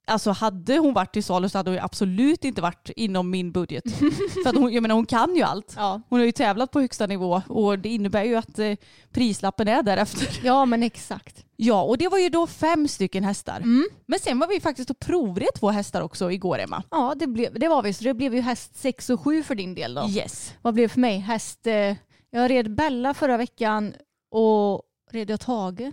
alltså 0.07 0.31
hade 0.31 0.77
hon 0.77 0.93
varit 0.93 1.13
till 1.13 1.23
salu 1.23 1.49
så 1.49 1.57
hade 1.57 1.71
hon 1.71 1.79
absolut 1.79 2.43
inte 2.43 2.61
varit 2.61 2.89
inom 2.95 3.29
min 3.29 3.51
budget. 3.51 3.83
För 4.43 4.49
att 4.49 4.55
hon, 4.55 4.73
jag 4.73 4.81
menar 4.81 4.95
hon 4.95 5.05
kan 5.05 5.35
ju 5.35 5.41
allt. 5.41 5.73
Ja. 5.77 6.01
Hon 6.09 6.19
har 6.19 6.25
ju 6.25 6.31
tävlat 6.31 6.71
på 6.71 6.79
högsta 6.79 7.07
nivå 7.07 7.41
och 7.47 7.79
det 7.79 7.89
innebär 7.89 8.23
ju 8.23 8.35
att 8.35 8.59
eh, 8.59 8.73
prislappen 9.11 9.67
är 9.67 9.83
därefter. 9.83 10.39
ja 10.43 10.65
men 10.65 10.83
exakt. 10.83 11.45
Ja 11.55 11.83
och 11.83 11.97
det 11.97 12.07
var 12.07 12.17
ju 12.17 12.29
då 12.29 12.47
fem 12.47 12.87
stycken 12.87 13.23
hästar. 13.23 13.57
Mm. 13.57 13.87
Men 14.05 14.19
sen 14.19 14.39
var 14.39 14.47
vi 14.47 14.59
faktiskt 14.59 14.89
och 14.89 14.99
provred 14.99 15.49
två 15.59 15.69
hästar 15.69 16.01
också 16.01 16.31
igår 16.31 16.59
Emma. 16.59 16.83
Ja 16.91 17.15
det, 17.15 17.27
blev, 17.27 17.59
det 17.59 17.67
var 17.67 17.81
vi. 17.81 17.93
Så 17.93 18.03
det 18.03 18.13
blev 18.13 18.35
ju 18.35 18.41
häst 18.41 18.75
6 18.75 19.09
och 19.09 19.21
7 19.21 19.43
för 19.43 19.55
din 19.55 19.75
del 19.75 19.93
då. 19.93 20.07
Yes. 20.09 20.53
Vad 20.61 20.73
blev 20.73 20.87
det 20.87 20.93
för 20.93 20.99
mig? 20.99 21.17
Häst... 21.17 21.67
Eh, 21.67 21.95
jag 22.33 22.51
red 22.51 22.75
Bella 22.75 23.13
förra 23.13 23.37
veckan 23.37 23.93
och 24.31 24.81
red 25.11 25.29
jag 25.29 25.39
Tage? 25.39 25.91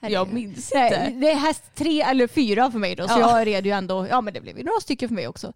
Jag 0.00 0.32
minns 0.32 0.72
inte. 0.72 1.10
det 1.20 1.30
är 1.30 1.36
häst 1.36 1.64
tre 1.74 2.00
eller 2.02 2.26
fyra 2.26 2.70
för 2.70 2.78
mig 2.78 2.94
då, 2.96 3.08
så 3.08 3.14
Ja. 3.20 3.38
jag 3.38 3.46
red 3.46 3.66
ju 3.66 3.72
ändå, 3.72 4.06
ja 4.10 4.20
men 4.20 4.34
det 4.34 4.40
blev 4.40 4.58
ju 4.58 4.64
några 4.64 4.80
stycken 4.80 5.08
för 5.08 5.14
mig 5.14 5.28
också. 5.28 5.52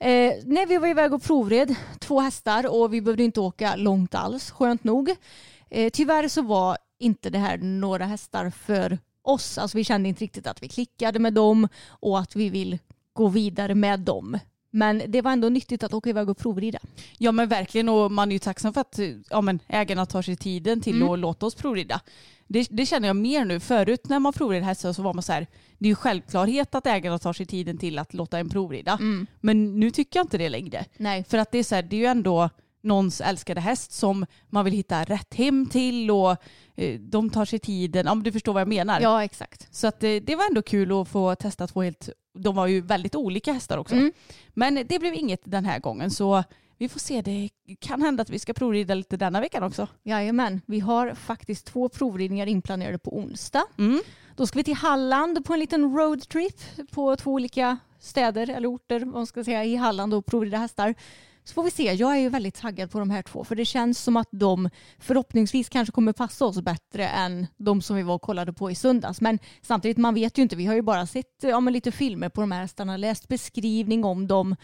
Eh, 0.00 0.32
nej, 0.44 0.66
vi 0.68 0.76
var 0.78 0.88
iväg 0.88 1.12
och 1.14 1.22
provred 1.22 1.74
två 1.98 2.20
hästar 2.20 2.66
och 2.80 2.94
vi 2.94 3.00
behövde 3.00 3.22
inte 3.22 3.40
åka 3.40 3.76
långt 3.76 4.14
alls, 4.14 4.50
skönt 4.50 4.84
nog. 4.84 5.10
Eh, 5.70 5.90
tyvärr 5.90 6.28
så 6.28 6.42
var 6.42 6.78
inte 6.98 7.30
det 7.30 7.38
här 7.38 7.58
några 7.58 8.04
hästar 8.04 8.50
för 8.50 8.98
oss, 9.22 9.58
alltså 9.58 9.76
vi 9.76 9.84
kände 9.84 10.08
inte 10.08 10.24
riktigt 10.24 10.46
att 10.46 10.62
vi 10.62 10.68
klickade 10.68 11.18
med 11.18 11.32
dem 11.32 11.68
och 11.88 12.18
att 12.18 12.36
vi 12.36 12.48
vill 12.48 12.78
gå 13.12 13.28
vidare 13.28 13.74
med 13.74 14.00
dem. 14.00 14.38
Men 14.70 15.02
det 15.08 15.22
var 15.22 15.32
ändå 15.32 15.48
nyttigt 15.48 15.82
att 15.82 15.94
åka 15.94 16.10
iväg 16.10 16.28
och 16.28 16.38
provrida. 16.38 16.78
Ja 17.18 17.32
men 17.32 17.48
verkligen 17.48 17.88
och 17.88 18.12
man 18.12 18.28
är 18.28 18.32
ju 18.32 18.38
tacksam 18.38 18.72
för 18.74 18.80
att 18.80 18.98
ja, 19.30 19.40
men 19.40 19.58
ägarna 19.68 20.06
tar 20.06 20.22
sig 20.22 20.36
tiden 20.36 20.80
till 20.80 20.96
Mm. 20.96 21.08
att 21.08 21.18
låta 21.18 21.46
oss 21.46 21.54
provrida. 21.54 22.00
Det, 22.46 22.66
det 22.70 22.86
känner 22.86 23.08
jag 23.08 23.16
mer 23.16 23.44
nu. 23.44 23.60
Förut 23.60 24.08
när 24.08 24.18
man 24.18 24.32
provred 24.32 24.62
hästar 24.62 24.92
så 24.92 25.02
var 25.02 25.14
man 25.14 25.22
så 25.22 25.32
här, 25.32 25.46
det 25.78 25.86
är 25.86 25.88
ju 25.88 25.94
självklarhet 25.94 26.74
att 26.74 26.86
ägarna 26.86 27.18
tar 27.18 27.32
sig 27.32 27.46
tiden 27.46 27.78
till 27.78 27.98
att 27.98 28.14
låta 28.14 28.38
en 28.38 28.48
provrida. 28.48 28.98
Men 29.40 29.80
nu 29.80 29.90
tycker 29.90 30.18
jag 30.18 30.24
inte 30.24 30.38
det 30.38 30.48
längre. 30.48 30.84
Nej. 30.96 31.24
För 31.24 31.38
att 31.38 31.52
det 31.52 31.58
är 31.58 31.64
så 31.64 31.74
här, 31.74 31.82
det 31.82 31.96
är 31.96 32.00
ju 32.00 32.06
ändå 32.06 32.50
någons 32.82 33.20
älskade 33.20 33.60
häst 33.60 33.92
som 33.92 34.26
man 34.50 34.64
vill 34.64 34.74
hitta 34.74 35.04
rätt 35.04 35.34
hem 35.34 35.66
till 35.66 36.10
och 36.10 36.36
eh, 36.76 37.00
de 37.00 37.30
tar 37.30 37.44
sig 37.44 37.58
tiden. 37.58 38.06
Ja 38.06 38.14
men 38.14 38.24
du 38.24 38.32
förstår 38.32 38.52
vad 38.52 38.60
jag 38.60 38.68
menar. 38.68 39.00
Ja, 39.00 39.24
exakt. 39.24 39.68
Så 39.74 39.86
att, 39.86 40.02
eh, 40.02 40.16
det 40.16 40.36
var 40.36 40.46
ändå 40.48 40.62
kul 40.62 41.00
att 41.00 41.08
få 41.08 41.34
testa 41.34 41.66
två 41.66 41.82
helt, 41.82 42.08
de 42.38 42.54
var 42.54 42.66
ju 42.66 42.80
väldigt 42.80 43.14
olika 43.14 43.52
hästar 43.52 43.78
också. 43.78 43.94
Mm. 43.94 44.12
Men 44.48 44.74
det 44.88 44.98
blev 44.98 45.14
inget 45.14 45.40
den 45.44 45.64
här 45.64 45.78
gången 45.78 46.10
så 46.10 46.44
vi 46.78 46.88
får 46.88 47.00
se, 47.00 47.22
det 47.22 47.48
kan 47.80 48.02
hända 48.02 48.22
att 48.22 48.30
vi 48.30 48.38
ska 48.38 48.52
provrida 48.52 48.94
lite 48.94 49.16
denna 49.16 49.40
veckan 49.40 49.62
också. 49.62 49.88
Jajamän, 50.02 50.60
vi 50.66 50.80
har 50.80 51.14
faktiskt 51.14 51.66
två 51.66 51.88
provridningar 51.88 52.46
inplanerade 52.46 52.98
på 52.98 53.18
onsdag. 53.18 53.64
Mm. 53.78 54.00
Då 54.36 54.46
ska 54.46 54.58
vi 54.58 54.64
till 54.64 54.74
Halland 54.74 55.44
på 55.44 55.52
en 55.52 55.60
liten 55.60 55.96
roadtrip 55.96 56.60
på 56.90 57.16
två 57.16 57.32
olika 57.32 57.78
städer 57.98 58.50
eller 58.50 58.74
orter 58.74 59.00
vad 59.00 59.14
man 59.14 59.26
ska 59.26 59.44
säga, 59.44 59.64
i 59.64 59.76
Halland 59.76 60.14
och 60.14 60.26
provrida 60.26 60.58
hästar. 60.58 60.94
Så 61.48 61.54
får 61.54 61.62
vi 61.62 61.70
se. 61.70 61.92
Jag 61.92 62.16
är 62.16 62.20
ju 62.20 62.28
väldigt 62.28 62.54
taggad 62.54 62.90
på 62.90 62.98
de 62.98 63.10
här 63.10 63.22
två 63.22 63.44
för 63.44 63.56
det 63.56 63.64
känns 63.64 64.02
som 64.02 64.16
att 64.16 64.28
de 64.30 64.70
förhoppningsvis 64.98 65.68
kanske 65.68 65.92
kommer 65.92 66.12
passa 66.12 66.44
oss 66.44 66.60
bättre 66.60 67.08
än 67.08 67.46
de 67.56 67.82
som 67.82 67.96
vi 67.96 68.02
var 68.02 68.14
och 68.14 68.22
kollade 68.22 68.52
på 68.52 68.70
i 68.70 68.74
söndags. 68.74 69.20
Men 69.20 69.38
samtidigt, 69.62 69.96
man 69.98 70.14
vet 70.14 70.38
ju 70.38 70.42
inte. 70.42 70.56
Vi 70.56 70.66
har 70.66 70.74
ju 70.74 70.82
bara 70.82 71.06
sett 71.06 71.36
ja, 71.42 71.60
men 71.60 71.72
lite 71.72 71.92
filmer 71.92 72.28
på 72.28 72.40
de 72.40 72.52
här 72.52 72.60
hästarna, 72.60 72.96
läst 72.96 73.28
beskrivning 73.28 74.04
om 74.04 74.26
dem 74.26 74.56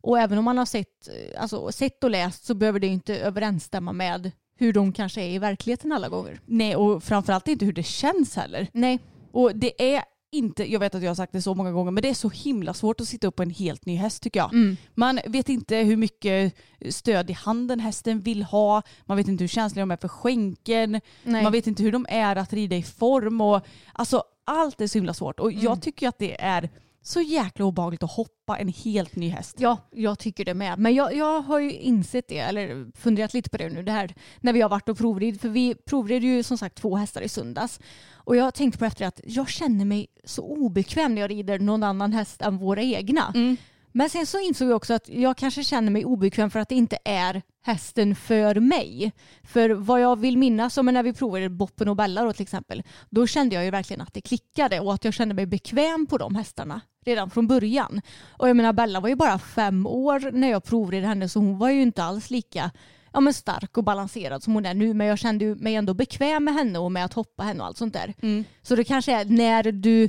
och 0.00 0.18
även 0.18 0.38
om 0.38 0.44
man 0.44 0.58
har 0.58 0.66
sett, 0.66 1.08
eh, 1.08 1.42
alltså, 1.42 1.72
sett 1.72 2.04
och 2.04 2.10
läst 2.10 2.46
så 2.46 2.54
behöver 2.54 2.80
det 2.80 2.86
inte 2.86 3.18
överensstämma 3.18 3.92
med 3.92 4.30
hur 4.58 4.72
de 4.72 4.92
kanske 4.92 5.20
är 5.20 5.30
i 5.30 5.38
verkligheten 5.38 5.92
alla 5.92 6.08
gånger. 6.08 6.40
Nej 6.46 6.76
och 6.76 7.02
framförallt 7.02 7.48
inte 7.48 7.64
hur 7.64 7.72
det 7.72 7.82
känns 7.82 8.36
heller. 8.36 8.68
Nej, 8.72 8.98
Och 9.32 9.56
det 9.56 9.94
är 9.96 10.02
inte, 10.32 10.72
jag 10.72 10.80
vet 10.80 10.94
att 10.94 11.02
jag 11.02 11.10
har 11.10 11.14
sagt 11.14 11.32
det 11.32 11.42
så 11.42 11.54
många 11.54 11.72
gånger, 11.72 11.90
men 11.90 12.02
det 12.02 12.08
är 12.08 12.14
så 12.14 12.28
himla 12.28 12.74
svårt 12.74 13.00
att 13.00 13.08
sitta 13.08 13.26
upp 13.26 13.36
på 13.36 13.42
en 13.42 13.50
helt 13.50 13.86
ny 13.86 13.96
häst 13.96 14.22
tycker 14.22 14.40
jag. 14.40 14.52
Mm. 14.52 14.76
Man 14.94 15.20
vet 15.26 15.48
inte 15.48 15.76
hur 15.76 15.96
mycket 15.96 16.54
stöd 16.90 17.30
i 17.30 17.32
handen 17.32 17.80
hästen 17.80 18.20
vill 18.20 18.42
ha, 18.42 18.82
man 19.04 19.16
vet 19.16 19.28
inte 19.28 19.44
hur 19.44 19.48
känsliga 19.48 19.82
de 19.82 19.90
är 19.90 19.96
för 19.96 20.08
skänken, 20.08 21.00
nej. 21.24 21.42
man 21.42 21.52
vet 21.52 21.66
inte 21.66 21.82
hur 21.82 21.92
de 21.92 22.06
är 22.08 22.36
att 22.36 22.52
rida 22.52 22.76
i 22.76 22.82
form 22.82 23.40
och 23.40 23.60
alltså 23.92 24.22
allt 24.44 24.80
är 24.80 24.86
så 24.86 24.98
himla 24.98 25.14
svårt. 25.14 25.40
Och 25.40 25.52
Mm. 25.52 25.64
jag 25.64 25.82
tycker 25.82 26.08
att 26.08 26.18
det 26.18 26.40
är 26.40 26.70
så 27.02 27.20
jäkla 27.20 27.64
obehagligt 27.64 28.02
att 28.02 28.12
hoppa 28.12 28.58
en 28.58 28.68
helt 28.68 29.16
ny 29.16 29.28
häst. 29.28 29.56
Ja, 29.58 29.76
jag 29.90 30.18
tycker 30.18 30.44
det 30.44 30.54
med. 30.54 30.78
Men 30.78 30.94
jag, 30.94 31.14
jag 31.16 31.40
har 31.40 31.58
ju 31.58 31.72
insett 31.72 32.28
det, 32.28 32.38
eller 32.38 32.96
funderat 32.96 33.34
lite 33.34 33.50
på 33.50 33.56
det 33.56 33.68
nu, 33.68 33.82
det 33.82 33.92
här 33.92 34.14
när 34.40 34.52
vi 34.52 34.60
har 34.60 34.68
varit 34.68 34.88
och 34.88 34.98
provrid. 34.98 35.40
För 35.40 35.48
vi 35.48 35.74
provred 35.74 36.22
ju 36.24 36.42
som 36.42 36.58
sagt 36.58 36.76
två 36.76 36.96
hästar 36.96 37.20
i 37.22 37.28
söndags. 37.28 37.80
Och 38.28 38.36
jag 38.36 38.54
tänkte 38.54 38.78
på 38.78 38.84
efter 38.84 39.06
att 39.06 39.20
jag 39.24 39.48
känner 39.48 39.84
mig 39.84 40.06
så 40.24 40.42
obekväm 40.42 41.14
när 41.14 41.20
jag 41.20 41.30
rider 41.30 41.58
någon 41.58 41.82
annan 41.82 42.12
häst 42.12 42.42
än 42.42 42.58
våra 42.58 42.82
egna. 42.82 43.32
Mm. 43.34 43.56
Men 43.92 44.10
sen 44.10 44.26
så 44.26 44.40
insåg 44.40 44.68
jag 44.68 44.76
också 44.76 44.94
att 44.94 45.08
jag 45.08 45.36
kanske 45.36 45.64
känner 45.64 45.90
mig 45.90 46.04
obekväm 46.04 46.50
för 46.50 46.60
att 46.60 46.68
det 46.68 46.74
inte 46.74 46.98
är 47.04 47.42
hästen 47.62 48.16
för 48.16 48.54
mig. 48.54 49.12
För 49.42 49.70
vad 49.70 50.00
jag 50.00 50.18
vill 50.18 50.38
minnas, 50.38 50.74
som 50.74 50.86
när 50.86 51.02
vi 51.02 51.12
provade 51.12 51.48
Boppen 51.48 51.88
och 51.88 51.96
Bella 51.96 52.24
då 52.24 52.32
till 52.32 52.42
exempel, 52.42 52.82
då 53.10 53.26
kände 53.26 53.54
jag 53.54 53.64
ju 53.64 53.70
verkligen 53.70 54.00
att 54.00 54.14
det 54.14 54.20
klickade 54.20 54.80
och 54.80 54.94
att 54.94 55.04
jag 55.04 55.14
kände 55.14 55.34
mig 55.34 55.46
bekväm 55.46 56.06
på 56.06 56.18
de 56.18 56.34
hästarna 56.34 56.80
redan 57.04 57.30
från 57.30 57.46
början. 57.46 58.00
Och 58.28 58.48
jag 58.48 58.56
menar 58.56 58.72
Bella 58.72 59.00
var 59.00 59.08
ju 59.08 59.14
bara 59.14 59.38
fem 59.38 59.86
år 59.86 60.30
när 60.32 60.50
jag 60.50 60.64
provade 60.64 61.06
henne 61.06 61.28
så 61.28 61.40
hon 61.40 61.58
var 61.58 61.70
ju 61.70 61.82
inte 61.82 62.04
alls 62.04 62.30
lika 62.30 62.70
ja, 63.12 63.20
men 63.20 63.34
stark 63.34 63.76
och 63.76 63.84
balanserad 63.84 64.42
som 64.42 64.54
hon 64.54 64.66
är 64.66 64.74
nu 64.74 64.94
men 64.94 65.06
jag 65.06 65.18
kände 65.18 65.54
mig 65.54 65.74
ändå 65.74 65.94
bekväm 65.94 66.44
med 66.44 66.54
henne 66.54 66.78
och 66.78 66.92
med 66.92 67.04
att 67.04 67.12
hoppa 67.12 67.42
henne 67.42 67.60
och 67.60 67.66
allt 67.66 67.76
sånt 67.76 67.94
där. 67.94 68.14
Mm. 68.22 68.44
Så 68.62 68.76
det 68.76 68.84
kanske 68.84 69.12
är 69.12 69.24
när 69.24 69.62
du 69.62 70.08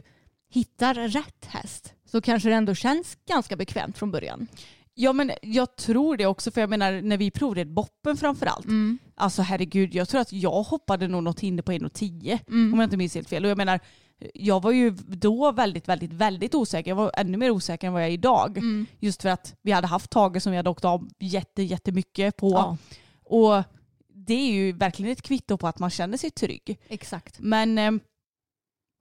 hittar 0.49 0.93
rätt 0.93 1.45
häst 1.45 1.93
så 2.05 2.21
kanske 2.21 2.49
det 2.49 2.55
ändå 2.55 2.75
känns 2.75 3.17
ganska 3.27 3.55
bekvämt 3.55 3.97
från 3.97 4.11
början. 4.11 4.47
Ja 5.01 5.13
men 5.13 5.31
jag 5.41 5.75
tror 5.75 6.17
det 6.17 6.25
också 6.25 6.51
för 6.51 6.61
jag 6.61 6.69
menar 6.69 7.01
när 7.01 7.17
vi 7.17 7.31
provred 7.31 7.73
boppen 7.73 8.17
framförallt. 8.17 8.65
Alltså 9.15 9.41
herregud 9.41 9.93
jag 9.95 10.09
tror 10.09 10.21
att 10.21 10.33
jag 10.33 10.63
hoppade 10.63 11.07
nog 11.07 11.23
något 11.23 11.39
hinder 11.39 11.63
på 11.63 11.71
1,10 11.71 12.39
Mm. 12.47 12.73
om 12.73 12.79
jag 12.79 12.87
inte 12.87 12.97
minns 12.97 13.15
helt 13.15 13.29
fel. 13.29 13.45
Och 13.45 13.51
jag 13.51 13.57
menar 13.57 13.79
jag 14.33 14.61
var 14.61 14.71
ju 14.71 14.91
då 15.07 15.51
väldigt, 15.51 15.87
väldigt, 15.87 16.13
väldigt 16.13 16.55
osäker. 16.55 16.91
Jag 16.91 16.95
var 16.95 17.11
ännu 17.17 17.37
mer 17.37 17.51
osäker 17.51 17.87
än 17.87 17.93
vad 17.93 18.01
jag 18.01 18.09
är 18.09 18.13
idag. 18.13 18.57
Mm. 18.57 18.85
Just 18.99 19.21
för 19.21 19.29
att 19.29 19.55
vi 19.61 19.71
hade 19.71 19.87
haft 19.87 20.09
Tage 20.09 20.41
som 20.41 20.51
vi 20.51 20.57
hade 20.57 20.69
åkt 20.69 20.85
av 20.85 21.09
jätte, 21.19 21.63
jättemycket 21.63 22.37
på. 22.37 22.49
Ja. 22.51 22.77
Och 23.25 23.63
det 24.13 24.33
är 24.33 24.51
ju 24.51 24.71
verkligen 24.71 25.11
ett 25.11 25.21
kvitto 25.21 25.57
på 25.57 25.67
att 25.67 25.79
man 25.79 25.89
känner 25.89 26.17
sig 26.17 26.31
trygg. 26.31 26.79
Exakt. 26.87 27.39
Men 27.39 27.77
eh, 27.77 27.91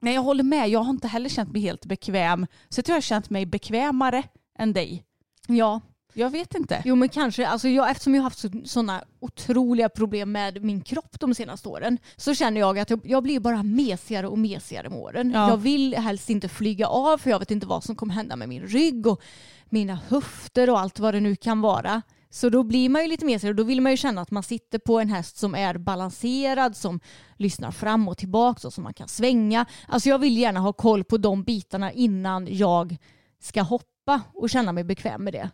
nej, 0.01 0.13
jag 0.13 0.21
håller 0.21 0.43
med, 0.43 0.69
jag 0.69 0.79
har 0.79 0.89
inte 0.89 1.07
heller 1.07 1.29
känt 1.29 1.51
mig 1.51 1.61
helt 1.61 1.85
bekväm. 1.85 2.47
Så 2.69 2.79
jag 2.79 2.85
tror 2.85 2.93
jag 2.93 2.97
har 2.97 3.01
känt 3.01 3.29
mig 3.29 3.45
bekvämare 3.45 4.23
än 4.59 4.73
dig. 4.73 5.03
Ja, 5.49 5.81
Jag 6.13 6.29
vet 6.29 6.55
inte. 6.55 6.81
Jo 6.85 6.95
men 6.95 7.09
kanske, 7.09 7.47
alltså 7.47 7.67
jag, 7.69 7.91
eftersom 7.91 8.15
jag 8.15 8.21
har 8.21 8.23
haft 8.23 8.45
sådana 8.69 9.03
otroliga 9.19 9.89
problem 9.89 10.31
med 10.31 10.63
min 10.63 10.81
kropp 10.81 11.19
de 11.19 11.35
senaste 11.35 11.69
åren 11.69 11.97
så 12.17 12.33
känner 12.33 12.59
jag 12.59 12.79
att 12.79 12.89
jag, 12.89 13.01
jag 13.03 13.23
blir 13.23 13.39
bara 13.39 13.63
mesigare 13.63 14.27
och 14.27 14.37
mesigare 14.37 14.89
med 14.89 14.99
åren. 14.99 15.31
Ja. 15.31 15.49
Jag 15.49 15.57
vill 15.57 15.95
helst 15.95 16.29
inte 16.29 16.49
flyga 16.49 16.87
av 16.87 17.17
för 17.17 17.29
jag 17.29 17.39
vet 17.39 17.51
inte 17.51 17.67
vad 17.67 17.83
som 17.83 17.95
kommer 17.95 18.13
hända 18.13 18.35
med 18.35 18.49
min 18.49 18.67
rygg 18.67 19.07
och 19.07 19.21
mina 19.69 19.99
höfter 20.09 20.69
och 20.69 20.79
allt 20.79 20.99
vad 20.99 21.13
det 21.13 21.19
nu 21.19 21.35
kan 21.35 21.61
vara. 21.61 22.01
Så 22.31 22.49
då 22.49 22.63
blir 22.63 22.89
man 22.89 23.01
ju 23.01 23.07
lite 23.07 23.25
mesigare 23.25 23.51
och 23.51 23.55
då 23.55 23.63
vill 23.63 23.81
man 23.81 23.91
ju 23.91 23.97
känna 23.97 24.21
att 24.21 24.31
man 24.31 24.43
sitter 24.43 24.79
på 24.79 24.99
en 24.99 25.09
häst 25.09 25.37
som 25.37 25.55
är 25.55 25.77
balanserad, 25.77 26.75
som 26.75 26.99
lyssnar 27.37 27.71
fram 27.71 28.07
och 28.07 28.17
tillbaka 28.17 28.67
och 28.67 28.73
som 28.73 28.83
man 28.83 28.93
kan 28.93 29.07
svänga. 29.07 29.65
Alltså 29.87 30.09
jag 30.09 30.19
vill 30.19 30.37
gärna 30.37 30.59
ha 30.59 30.73
koll 30.73 31.03
på 31.03 31.17
de 31.17 31.43
bitarna 31.43 31.91
innan 31.91 32.47
jag 32.51 32.97
ska 33.41 33.61
hoppa 33.61 33.85
och 34.33 34.49
känna 34.49 34.71
mig 34.71 34.83
bekväm 34.83 35.23
med 35.23 35.33
det. 35.33 35.49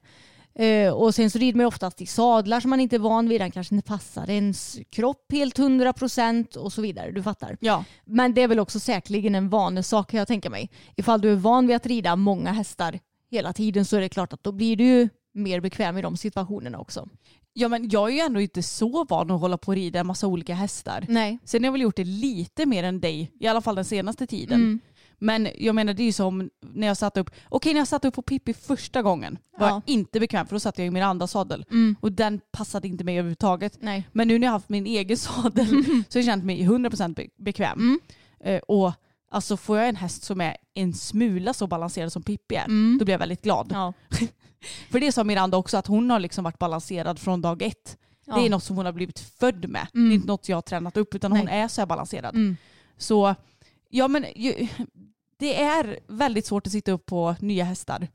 Eh, 0.66 0.94
och 0.94 1.16
sen 1.16 1.30
så 1.30 1.40
rider 1.40 1.58
man 1.58 1.66
oftast 1.66 2.02
i 2.02 2.06
sadlar 2.06 2.60
som 2.60 2.70
man 2.70 2.80
inte 2.80 2.96
är 2.96 3.00
van 3.00 3.30
vid. 3.30 3.42
Den 3.42 3.52
kanske 3.52 3.76
inte 3.76 3.88
passar 3.88 4.30
ens 4.30 4.80
kropp 4.90 5.32
helt 5.32 5.58
hundra 5.58 5.94
procent 5.94 6.56
och 6.56 6.74
så 6.74 6.82
vidare. 6.82 7.12
Du 7.12 7.24
fattar. 7.24 7.58
Ja. 7.60 7.84
Men 8.06 8.34
det 8.34 8.42
är 8.42 8.48
väl 8.48 8.60
också 8.60 8.80
säkerligen 8.80 9.36
en 9.36 9.50
vanesak 9.50 10.12
kan 10.12 10.18
jag 10.18 10.28
tänka 10.28 10.50
mig. 10.50 10.70
Ifall 10.96 11.22
du 11.22 11.32
är 11.32 11.36
van 11.36 11.68
vid 11.68 11.76
att 11.76 11.86
rida 11.86 12.16
många 12.16 12.52
hästar 12.52 13.00
hela 13.32 13.54
tiden 13.54 13.86
så 13.86 13.96
är 13.98 14.02
det 14.02 14.10
klart 14.10 14.34
att 14.34 14.44
då 14.44 14.52
blir 14.52 14.76
du 14.76 14.84
ju 14.84 15.10
mer 15.34 15.60
bekväm 15.60 15.98
i 15.98 16.02
de 16.02 16.18
situationerna 16.18 16.80
också. 16.80 17.08
ja, 17.54 17.68
men 17.68 17.90
jag 17.90 18.10
är 18.10 18.14
ju 18.14 18.20
ändå 18.20 18.42
inte 18.42 18.64
så 18.64 19.04
van 19.04 19.32
att 19.32 19.42
hålla 19.42 19.58
på 19.58 19.68
och 19.72 19.76
rida 19.76 20.00
en 20.00 20.08
massa 20.08 20.28
olika 20.28 20.54
hästar. 20.54 21.06
Nej. 21.10 21.40
Sen 21.44 21.64
har 21.64 21.68
jag 21.68 21.72
väl 21.72 21.82
gjort 21.82 21.96
det 21.96 22.04
lite 22.04 22.66
mer 22.66 22.84
än 22.84 23.00
dig, 23.00 23.32
i 23.40 23.48
alla 23.48 23.62
fall 23.62 23.76
den 23.76 23.86
senaste 23.86 24.28
tiden. 24.28 24.60
Mm. 24.62 24.80
Men 25.18 25.48
jag 25.58 25.76
menar 25.76 25.94
det 25.94 26.04
är 26.04 26.06
ju 26.06 26.12
som 26.12 26.50
när 26.62 26.88
jag 26.88 26.98
satt 26.98 27.18
upp, 27.18 27.30
okej 27.50 27.74
när 27.74 27.82
jag 27.82 27.88
satt 27.88 28.06
upp 28.06 28.14
på 28.14 28.22
Pippi 28.22 28.54
första 28.54 29.02
gången 29.02 29.38
var 29.58 29.68
Ja. 29.68 29.74
jag 29.74 29.82
inte 29.86 30.20
bekväm 30.20 30.48
för 30.48 30.56
då 30.56 30.60
satt 30.60 30.78
jag 30.78 30.88
i 30.88 30.92
min 30.92 31.04
andra 31.04 31.28
sadel. 31.28 31.66
Mm. 31.72 31.96
Och 32.02 32.12
den 32.12 32.42
passade 32.52 32.88
inte 32.88 33.04
mig 33.04 33.16
överhuvudtaget. 33.20 33.78
Nej. 33.82 34.08
Men 34.12 34.28
nu 34.28 34.40
när 34.40 34.48
jag 34.48 34.52
har 34.52 34.56
haft 34.60 34.70
min 34.70 34.86
egen 34.86 35.18
sadel 35.18 35.68
så 36.10 36.18
har 36.20 36.22
jag 36.22 36.26
känt 36.26 36.44
mig 36.46 36.62
100% 36.68 37.16
be- 37.16 37.28
bekväm. 37.38 37.80
Mm. 37.80 38.00
Eh, 38.56 38.60
och 38.68 38.92
alltså 39.32 39.58
får 39.58 39.78
jag 39.78 39.90
en 39.90 39.96
häst 39.96 40.24
som 40.24 40.42
är 40.42 40.58
en 40.74 40.94
smula 40.94 41.54
så 41.54 41.68
balanserad 41.68 42.12
som 42.12 42.24
Pippi 42.24 42.56
är, 42.56 42.66
Mm. 42.66 42.98
då 43.00 43.06
blir 43.06 43.14
jag 43.14 43.20
väldigt 43.20 43.42
glad. 43.42 43.68
Ja. 43.72 43.94
För 44.92 45.00
det 45.00 45.12
sa 45.12 45.24
Miranda 45.24 45.58
också 45.58 45.78
att 45.78 45.88
hon 45.88 46.10
har 46.10 46.20
liksom 46.20 46.44
varit 46.44 46.60
balanserad 46.60 47.20
från 47.20 47.42
dag 47.42 47.62
ett. 47.62 47.98
Ja. 48.26 48.36
Det 48.36 48.46
är 48.46 48.50
något 48.50 48.64
som 48.64 48.76
hon 48.76 48.86
har 48.86 48.94
blivit 48.94 49.20
född 49.20 49.70
med. 49.70 49.88
Mm. 49.94 50.08
Det 50.10 50.14
är 50.14 50.16
inte 50.16 50.28
något 50.28 50.50
jag 50.50 50.58
har 50.58 50.62
tränat 50.62 50.98
upp 50.98 51.16
utan 51.16 51.32
hon 51.32 51.46
Nej. 51.46 51.60
är 51.60 51.68
så 51.68 51.82
här 51.82 51.86
balanserad. 51.86 52.36
Mm. 52.36 52.58
Så 52.98 53.36
ja 53.90 54.08
men 54.08 54.26
ju, 54.36 54.68
det 55.40 55.62
är 55.62 56.00
väldigt 56.08 56.46
svårt 56.46 56.68
att 56.68 56.72
sitta 56.74 56.92
upp 56.92 57.06
på 57.06 57.36
nya 57.40 57.64
hästar. 57.64 58.08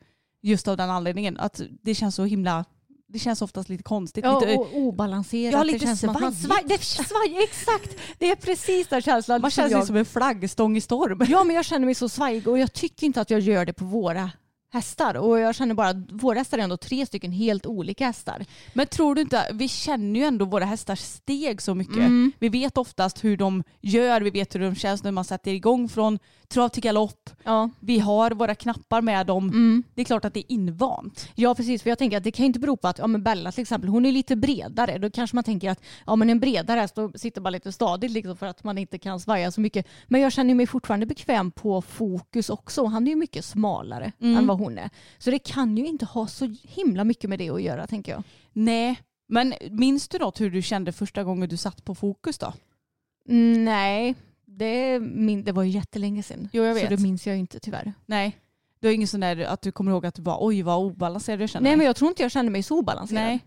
Just 0.42 0.68
av 0.68 0.76
den 0.76 0.90
anledningen. 0.90 1.36
Att 1.40 1.60
det 1.82 1.94
känns 1.94 2.14
så 2.14 2.24
himla, 2.24 2.64
det 3.08 3.18
känns 3.18 3.42
oftast 3.42 3.68
lite 3.68 3.82
konstigt. 3.82 4.24
Ja, 4.24 4.40
lite, 4.40 4.54
och 4.54 4.76
obalanserat. 4.76 5.52
Ja, 5.52 5.62
lite 5.62 5.78
det 5.78 5.86
känns 5.86 6.00
som 6.00 6.10
att 6.10 6.20
man 6.20 6.34
svaj, 6.34 6.62
det 6.66 6.82
svaj, 6.82 7.42
Exakt, 7.44 7.96
det 8.18 8.30
är 8.30 8.36
precis 8.36 8.88
den 8.88 9.02
känslan. 9.02 9.40
man 9.40 9.50
som 9.50 9.62
känns 9.62 9.72
jag- 9.72 9.80
ju 9.80 9.86
som 9.86 9.96
en 9.96 10.04
flaggstång 10.04 10.76
i 10.76 10.80
storm. 10.80 11.20
Ja 11.28 11.44
men 11.44 11.56
jag 11.56 11.64
känner 11.64 11.86
mig 11.86 11.94
så 11.94 12.08
svajig 12.08 12.48
och 12.48 12.58
jag 12.58 12.72
tycker 12.72 13.06
inte 13.06 13.20
att 13.20 13.30
jag 13.30 13.40
gör 13.40 13.64
det 13.66 13.72
på 13.72 13.84
våra 13.84 14.30
hästar. 14.72 15.14
Och 15.14 15.38
jag 15.40 15.54
känner 15.54 15.74
bara 15.74 15.88
att 15.88 15.96
våra 16.10 16.38
hästar 16.38 16.58
är 16.58 16.62
ändå 16.62 16.76
tre 16.76 17.06
stycken 17.06 17.32
helt 17.32 17.66
olika 17.66 18.06
hästar. 18.06 18.44
Men 18.74 18.86
tror 18.86 19.14
du 19.14 19.20
inte, 19.20 19.50
vi 19.52 19.68
känner 19.68 20.20
ju 20.20 20.26
ändå 20.26 20.44
våra 20.44 20.64
hästars 20.64 21.00
steg 21.00 21.62
så 21.62 21.74
mycket. 21.74 21.96
Mm. 21.96 22.32
Vi 22.38 22.48
vet 22.48 22.78
oftast 22.78 23.24
hur 23.24 23.36
de 23.36 23.62
gör, 23.80 24.20
vi 24.20 24.30
vet 24.30 24.54
hur 24.54 24.60
de 24.60 24.74
känns 24.74 25.04
när 25.04 25.12
man 25.12 25.24
sätter 25.24 25.50
igång 25.50 25.88
från 25.88 26.18
trav 26.50 26.68
till 26.68 26.82
galopp. 26.82 27.30
Ja. 27.44 27.70
Vi 27.80 27.98
har 27.98 28.30
våra 28.30 28.54
knappar 28.54 29.02
med 29.02 29.26
dem. 29.26 29.48
Mm. 29.48 29.82
Det 29.94 30.00
är 30.00 30.04
klart 30.04 30.24
att 30.24 30.34
det 30.34 30.40
är 30.40 30.52
invant. 30.54 31.28
Ja 31.34 31.54
precis, 31.54 31.82
för 31.82 31.90
jag 31.90 31.98
tänker 31.98 32.16
att 32.16 32.24
det 32.24 32.30
kan 32.30 32.46
inte 32.46 32.58
bero 32.58 32.76
på 32.76 32.88
att 32.88 32.98
ja, 32.98 33.06
men 33.06 33.22
Bella 33.22 33.52
till 33.52 33.62
exempel, 33.62 33.90
hon 33.90 34.06
är 34.06 34.12
lite 34.12 34.36
bredare. 34.36 34.98
Då 34.98 35.10
kanske 35.10 35.36
man 35.36 35.44
tänker 35.44 35.70
att 35.70 35.80
ja, 36.06 36.16
men 36.16 36.30
en 36.30 36.40
bredare 36.40 36.80
häst 36.80 36.96
sitter 37.14 37.40
bara 37.40 37.50
lite 37.50 37.72
stadigt 37.72 38.10
liksom, 38.10 38.36
för 38.36 38.46
att 38.46 38.64
man 38.64 38.78
inte 38.78 38.98
kan 38.98 39.20
svaja 39.20 39.50
så 39.50 39.60
mycket. 39.60 39.86
Men 40.08 40.20
jag 40.20 40.32
känner 40.32 40.54
mig 40.54 40.66
fortfarande 40.66 41.06
bekväm 41.06 41.50
på 41.50 41.82
fokus 41.82 42.50
också. 42.50 42.84
Han 42.84 43.06
är 43.06 43.10
ju 43.10 43.16
mycket 43.16 43.44
smalare 43.44 44.12
Mm. 44.20 44.36
än 44.36 44.46
vad 44.46 44.58
hon 44.58 44.78
är. 44.78 44.90
Så 45.18 45.30
det 45.30 45.38
kan 45.38 45.76
ju 45.76 45.86
inte 45.86 46.04
ha 46.04 46.26
så 46.26 46.54
himla 46.62 47.04
mycket 47.04 47.30
med 47.30 47.38
det 47.38 47.50
att 47.50 47.62
göra 47.62 47.86
tänker 47.86 48.12
jag. 48.12 48.22
Nej, 48.52 49.00
men 49.28 49.54
minns 49.70 50.08
du 50.08 50.18
något 50.18 50.40
hur 50.40 50.50
du 50.50 50.62
kände 50.62 50.92
första 50.92 51.24
gången 51.24 51.48
du 51.48 51.56
satt 51.56 51.84
på 51.84 51.94
fokus 51.94 52.38
då? 52.38 52.52
Mm, 53.28 53.64
nej, 53.64 54.14
det, 54.60 55.00
min, 55.00 55.44
det 55.44 55.52
var 55.52 55.62
ju 55.62 55.70
jättelänge 55.70 56.22
sedan. 56.22 56.48
Jo, 56.52 56.64
jag 56.64 56.76
Så 56.76 56.80
vet. 56.82 56.90
det 56.90 57.02
minns 57.02 57.26
jag 57.26 57.36
inte 57.38 57.60
tyvärr. 57.60 57.92
Nej. 58.06 58.36
Du 58.80 58.88
har 58.88 58.94
ingen 58.94 59.08
sån 59.08 59.20
där 59.20 59.40
att 59.44 59.62
du 59.62 59.72
kommer 59.72 59.90
ihåg 59.90 60.06
att 60.06 60.14
du 60.14 60.22
bara 60.22 60.36
oj 60.40 60.62
vad 60.62 60.78
obalanserad 60.78 61.40
jag 61.42 61.50
känner 61.50 61.64
Nej 61.64 61.76
men 61.76 61.86
jag 61.86 61.96
tror 61.96 62.08
inte 62.08 62.22
jag 62.22 62.30
känner 62.30 62.50
mig 62.50 62.62
så 62.62 62.78
obalanserad. 62.78 63.22
Nej. 63.22 63.44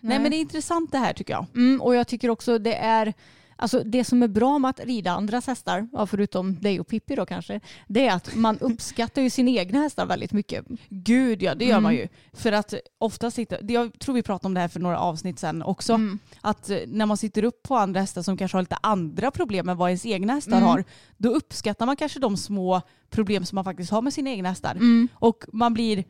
Nej 0.00 0.18
men 0.18 0.30
det 0.30 0.36
är 0.36 0.40
intressant 0.40 0.92
det 0.92 0.98
här 0.98 1.12
tycker 1.12 1.32
jag. 1.32 1.46
Mm, 1.54 1.80
och 1.80 1.94
jag 1.94 2.08
tycker 2.08 2.30
också 2.30 2.58
det 2.58 2.74
är 2.74 3.14
Alltså 3.60 3.82
det 3.84 4.04
som 4.04 4.22
är 4.22 4.28
bra 4.28 4.58
med 4.58 4.68
att 4.68 4.80
rida 4.80 5.10
andras 5.12 5.46
hästar, 5.46 5.88
ja, 5.92 6.06
förutom 6.06 6.54
dig 6.60 6.80
och 6.80 6.86
Pippi 6.88 7.14
då 7.14 7.26
kanske, 7.26 7.60
det 7.86 8.06
är 8.06 8.14
att 8.16 8.34
man 8.34 8.58
uppskattar 8.60 9.22
ju 9.22 9.30
sina 9.30 9.50
egna 9.50 9.78
hästar 9.80 10.06
väldigt 10.06 10.32
mycket. 10.32 10.64
Gud 10.88 11.42
ja, 11.42 11.54
det 11.54 11.64
gör 11.64 11.72
Mm. 11.72 11.82
man 11.82 11.94
ju. 11.94 12.08
För 12.32 12.52
att 12.52 12.74
ofta 12.98 13.30
sitter, 13.30 13.72
jag 13.72 13.98
tror 13.98 14.14
vi 14.14 14.22
pratade 14.22 14.46
om 14.46 14.54
det 14.54 14.60
här 14.60 14.68
för 14.68 14.80
några 14.80 14.98
avsnitt 14.98 15.38
sedan 15.38 15.62
också, 15.62 15.92
Mm. 15.92 16.18
att 16.40 16.70
eh, 16.70 16.78
när 16.86 17.06
man 17.06 17.16
sitter 17.16 17.44
upp 17.44 17.62
på 17.62 17.76
andra 17.76 18.00
hästar 18.00 18.22
som 18.22 18.36
kanske 18.36 18.56
har 18.56 18.62
lite 18.62 18.78
andra 18.82 19.30
problem 19.30 19.68
än 19.68 19.76
vad 19.76 19.88
ens 19.90 20.06
egna 20.06 20.32
hästar 20.32 20.52
Mm. 20.56 20.64
har, 20.68 20.84
då 21.16 21.28
uppskattar 21.28 21.86
man 21.86 21.96
kanske 21.96 22.18
de 22.20 22.36
små 22.36 22.80
problem 23.10 23.44
som 23.44 23.56
man 23.56 23.64
faktiskt 23.64 23.90
har 23.90 24.02
med 24.02 24.12
sina 24.14 24.30
egna 24.30 24.48
hästar. 24.48 24.74
Mm. 24.74 25.08
Och 25.14 25.44
man 25.52 25.74
blir, 25.74 26.04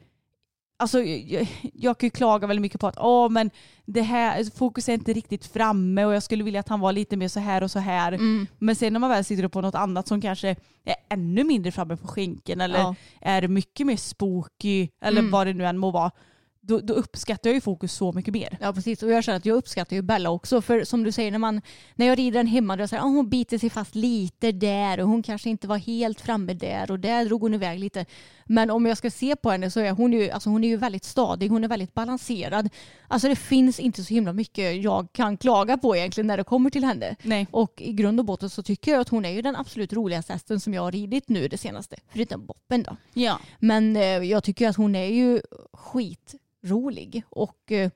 alltså 0.80 1.02
jag, 1.02 1.48
jag 1.74 1.98
kan 1.98 2.06
ju 2.06 2.10
klaga 2.10 2.46
väldigt 2.46 2.62
mycket 2.62 2.80
på 2.80 2.86
att 2.86 2.98
åh 2.98 3.28
men 3.30 3.50
det 3.84 4.02
här, 4.02 4.56
fokus 4.58 4.88
är 4.88 4.92
inte 4.94 5.12
riktigt 5.12 5.46
framme 5.46 6.04
och 6.04 6.14
jag 6.14 6.22
skulle 6.22 6.44
vilja 6.44 6.60
att 6.60 6.68
han 6.68 6.80
var 6.80 6.92
lite 6.92 7.16
mer 7.16 7.28
så 7.28 7.40
här 7.40 7.62
och 7.62 7.70
så 7.70 7.78
här. 7.78 8.12
Mm. 8.12 8.46
Men 8.58 8.76
sen 8.76 8.92
när 8.92 9.00
man 9.00 9.10
väl 9.10 9.24
sitter 9.24 9.48
på 9.48 9.60
något 9.60 9.74
annat 9.74 10.08
som 10.08 10.20
kanske 10.20 10.48
är 10.84 10.96
ännu 11.08 11.44
mindre 11.44 11.72
framme 11.72 11.96
på 11.96 12.06
skinken 12.08 12.60
eller 12.60 12.78
Ja. 12.78 12.94
är 13.20 13.48
mycket 13.48 13.86
mer 13.86 13.96
spooky 13.96 14.88
eller 15.00 15.20
Mm. 15.20 15.30
vad 15.30 15.46
det 15.46 15.52
nu 15.54 15.66
än 15.66 15.78
må 15.78 15.90
vara, 15.90 16.10
då, 16.68 16.80
då 16.80 16.94
uppskattar 16.94 17.50
jag 17.50 17.54
ju 17.54 17.60
fokus 17.60 17.92
så 17.92 18.12
mycket 18.12 18.34
mer. 18.34 18.58
Ja 18.60 18.72
precis 18.72 19.02
och 19.02 19.10
jag 19.10 19.24
känner 19.24 19.36
att 19.38 19.46
jag 19.46 19.56
uppskattar 19.56 19.96
ju 19.96 20.02
Bella 20.02 20.30
också 20.30 20.62
för 20.62 20.84
som 20.84 21.04
du 21.04 21.12
säger 21.12 21.30
när, 21.30 21.38
man, 21.38 21.62
när 21.94 22.06
jag 22.06 22.18
rider 22.18 22.38
den 22.38 22.46
hemma 22.46 22.76
då 22.76 22.86
här, 22.90 22.98
ah, 22.98 23.02
hon 23.02 23.28
biter 23.28 23.58
sig 23.58 23.70
fast 23.70 23.94
lite 23.94 24.52
där 24.52 25.00
och 25.00 25.08
hon 25.08 25.22
kanske 25.22 25.50
inte 25.50 25.68
var 25.68 25.76
helt 25.76 26.20
framme 26.20 26.54
där 26.54 26.90
och 26.90 26.98
där 26.98 27.24
drog 27.24 27.40
hon 27.40 27.54
iväg 27.54 27.78
lite. 27.78 28.06
Men 28.44 28.70
om 28.70 28.86
jag 28.86 28.98
ska 28.98 29.10
se 29.10 29.36
på 29.36 29.50
henne 29.50 29.70
så 29.70 29.80
är 29.80 29.90
hon 29.90 30.12
ju, 30.12 30.30
alltså 30.30 30.50
hon 30.50 30.64
är 30.64 30.68
ju 30.68 30.76
väldigt 30.76 31.04
stadig, 31.04 31.48
hon 31.48 31.64
är 31.64 31.68
väldigt 31.68 31.94
balanserad. 31.94 32.68
Alltså 33.08 33.28
det 33.28 33.36
finns 33.36 33.80
inte 33.80 34.04
så 34.04 34.14
himla 34.14 34.32
mycket 34.32 34.82
jag 34.82 35.12
kan 35.12 35.36
klaga 35.36 35.78
på 35.78 35.96
egentligen 35.96 36.26
när 36.26 36.36
det 36.36 36.44
kommer 36.44 36.70
till 36.70 36.84
henne. 36.84 37.16
Nej. 37.22 37.46
Och 37.50 37.82
i 37.82 37.92
grund 37.92 38.20
och 38.20 38.26
botten 38.26 38.50
så 38.50 38.62
tycker 38.62 38.92
jag 38.92 39.00
att 39.00 39.08
hon 39.08 39.24
är 39.24 39.30
ju 39.30 39.42
den 39.42 39.56
absolut 39.56 39.92
roligaste 39.92 40.32
hästen 40.32 40.60
som 40.60 40.74
jag 40.74 40.82
har 40.82 40.92
ridit 40.92 41.28
nu 41.28 41.48
det 41.48 41.58
senaste. 41.58 41.96
Förutom 42.08 42.46
Boppen 42.46 42.82
då. 42.82 42.96
Ja. 43.14 43.40
Men 43.58 43.96
eh, 43.96 44.02
jag 44.02 44.44
tycker 44.44 44.68
att 44.68 44.76
hon 44.76 44.94
är 44.94 45.06
ju 45.06 45.40
skitrolig. 46.62 47.22
Och 47.30 47.72
eh, 47.72 47.90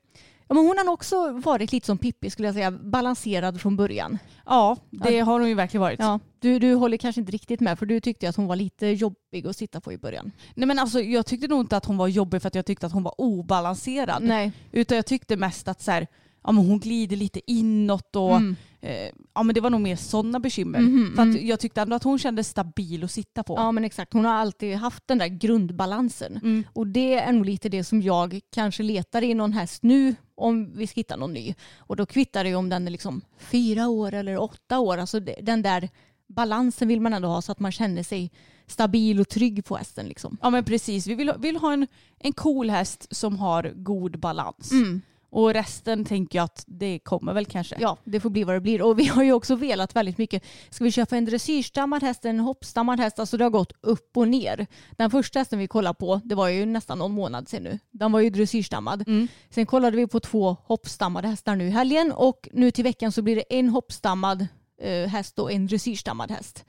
ja, 0.47 0.55
men 0.55 0.57
hon 0.57 0.77
har 0.77 0.93
också 0.93 1.31
varit 1.31 1.71
lite 1.71 1.85
som 1.85 1.97
Pippi 1.97 2.29
skulle 2.29 2.47
jag 2.47 2.55
säga. 2.55 2.71
Balanserad 2.71 3.61
från 3.61 3.75
början. 3.75 4.17
Ja, 4.45 4.77
det 4.89 5.19
har 5.19 5.39
hon 5.39 5.49
ju 5.49 5.55
verkligen 5.55 5.81
varit. 5.81 5.99
Ja, 5.99 6.19
du, 6.39 6.59
du 6.59 6.73
håller 6.73 6.97
kanske 6.97 7.21
inte 7.21 7.31
riktigt 7.31 7.59
med 7.59 7.79
för 7.79 7.85
du 7.85 7.99
tyckte 7.99 8.29
att 8.29 8.35
hon 8.35 8.47
var 8.47 8.55
lite 8.55 8.87
jobbig 8.87 9.47
att 9.47 9.55
sitta 9.55 9.81
på 9.81 9.93
i 9.93 9.97
början. 9.97 10.31
Nej 10.55 10.67
men 10.67 10.79
alltså 10.79 10.99
jag 11.01 11.25
tyckte 11.25 11.47
nog 11.47 11.59
inte 11.59 11.77
att 11.77 11.85
hon 11.85 11.97
var 11.97 12.07
jobbig 12.07 12.41
för 12.41 12.47
att 12.47 12.55
jag 12.55 12.65
tyckte 12.65 12.85
att 12.85 12.93
hon 12.93 13.03
var 13.03 13.21
obalanserad. 13.21 14.23
Nej. 14.23 14.51
Utan 14.71 14.95
jag 14.95 15.05
tyckte 15.05 15.37
mest 15.37 15.67
att 15.67 15.81
så 15.81 15.91
här, 15.91 16.07
ja, 16.43 16.51
men 16.51 16.65
hon 16.65 16.79
glider 16.79 17.15
lite 17.17 17.51
inåt 17.51 18.15
och 18.15 18.35
Mm. 18.35 18.55
eh, 18.81 19.09
ja, 19.35 19.43
men 19.43 19.55
det 19.55 19.61
var 19.61 19.69
nog 19.69 19.81
mer 19.81 19.95
sådana 19.95 20.39
bekymmer. 20.39 20.79
Mhm, 20.79 21.13
För 21.15 21.21
mm. 21.21 21.47
jag 21.47 21.59
tyckte 21.59 21.81
ändå 21.81 21.95
att 21.95 22.03
hon 22.03 22.19
kändes 22.19 22.47
stabil 22.49 23.03
att 23.03 23.11
sitta 23.11 23.43
på. 23.43 23.53
Ja 23.57 23.71
men 23.71 23.83
exakt, 23.83 24.13
hon 24.13 24.25
har 24.25 24.33
alltid 24.33 24.75
haft 24.75 25.03
den 25.07 25.17
där 25.17 25.27
grundbalansen. 25.27 26.37
Mm. 26.37 26.63
Och 26.73 26.87
det 26.87 27.13
är 27.13 27.31
nog 27.31 27.45
lite 27.45 27.69
det 27.69 27.83
som 27.83 28.01
jag 28.01 28.39
kanske 28.51 28.83
letar 28.83 29.21
i 29.23 29.33
någon 29.33 29.53
häst 29.53 29.83
nu 29.83 30.15
om 30.35 30.73
vi 30.77 30.87
ska 30.87 30.99
hitta 30.99 31.15
någon 31.15 31.33
ny. 31.33 31.53
Och 31.77 31.95
då 31.95 32.05
kvittar 32.05 32.43
det 32.43 32.49
ju 32.49 32.55
om 32.55 32.69
den 32.69 32.87
är 32.87 32.91
liksom 32.91 33.21
fyra 33.37 33.87
år 33.87 34.13
eller 34.13 34.37
åtta 34.37 34.79
år. 34.79 34.97
Alltså 34.97 35.19
den 35.19 35.61
där 35.61 35.89
balansen 36.27 36.87
vill 36.87 37.01
man 37.01 37.13
ändå 37.13 37.27
ha 37.27 37.41
så 37.41 37.51
att 37.51 37.59
man 37.59 37.71
känner 37.71 38.03
sig 38.03 38.31
stabil 38.67 39.19
och 39.19 39.29
trygg 39.29 39.65
på 39.65 39.75
hästen. 39.75 40.05
Liksom. 40.07 40.37
Ja 40.41 40.49
men 40.49 40.63
precis, 40.63 41.07
vi 41.07 41.15
vill, 41.15 41.29
ha- 41.29 41.37
vill 41.37 41.55
ha 41.57 41.73
en, 41.73 41.87
en 42.19 42.33
cool 42.33 42.69
häst 42.69 43.07
som 43.11 43.37
har 43.39 43.71
god 43.75 44.19
balans. 44.19 44.71
Mm. 44.71 45.01
Och 45.33 45.53
resten 45.53 46.05
tänker 46.05 46.39
jag 46.39 46.43
att 46.43 46.63
det 46.67 46.99
kommer 46.99 47.33
väl 47.33 47.45
kanske. 47.45 47.75
Ja, 47.79 47.97
det 48.03 48.19
får 48.19 48.29
bli 48.29 48.43
vad 48.43 48.55
det 48.55 48.59
blir. 48.59 48.81
Och 48.81 48.99
vi 48.99 49.05
har 49.05 49.23
ju 49.23 49.33
också 49.33 49.55
velat 49.55 49.95
väldigt 49.95 50.17
mycket. 50.17 50.43
Ska 50.69 50.83
vi 50.83 50.91
köpa 50.91 51.17
en 51.17 51.25
dressyrstammad 51.25 52.03
häst, 52.03 52.25
en 52.25 52.39
hoppstammad 52.39 52.99
häst? 52.99 53.19
Alltså 53.19 53.37
det 53.37 53.43
har 53.43 53.51
gått 53.51 53.73
upp 53.81 54.17
och 54.17 54.27
ner. 54.27 54.67
Den 54.91 55.11
första 55.11 55.39
hästen 55.39 55.59
vi 55.59 55.67
kollade 55.67 55.95
på, 55.95 56.21
det 56.23 56.35
var 56.35 56.47
ju 56.47 56.65
nästan 56.65 56.97
någon 56.97 57.11
månad 57.11 57.49
sedan 57.49 57.63
nu. 57.63 57.79
Den 57.91 58.11
var 58.11 58.19
ju 58.19 58.29
dressyrstammad. 58.29 59.07
Mm. 59.07 59.27
Sen 59.49 59.65
kollade 59.65 59.97
vi 59.97 60.07
på 60.07 60.19
två 60.19 60.57
hoppstammade 60.63 61.27
hästar 61.27 61.55
nu 61.55 61.67
i 61.67 61.69
helgen 61.69 62.11
och 62.11 62.49
nu 62.51 62.71
till 62.71 62.83
veckan 62.83 63.11
så 63.11 63.21
blir 63.21 63.35
det 63.35 63.59
en 63.59 63.69
hoppstammad 63.69 64.47
eh, 64.81 65.07
häst 65.09 65.39
och 65.39 65.51
en 65.51 65.67
dressyrstammad 65.67 66.31
häst. 66.31 66.65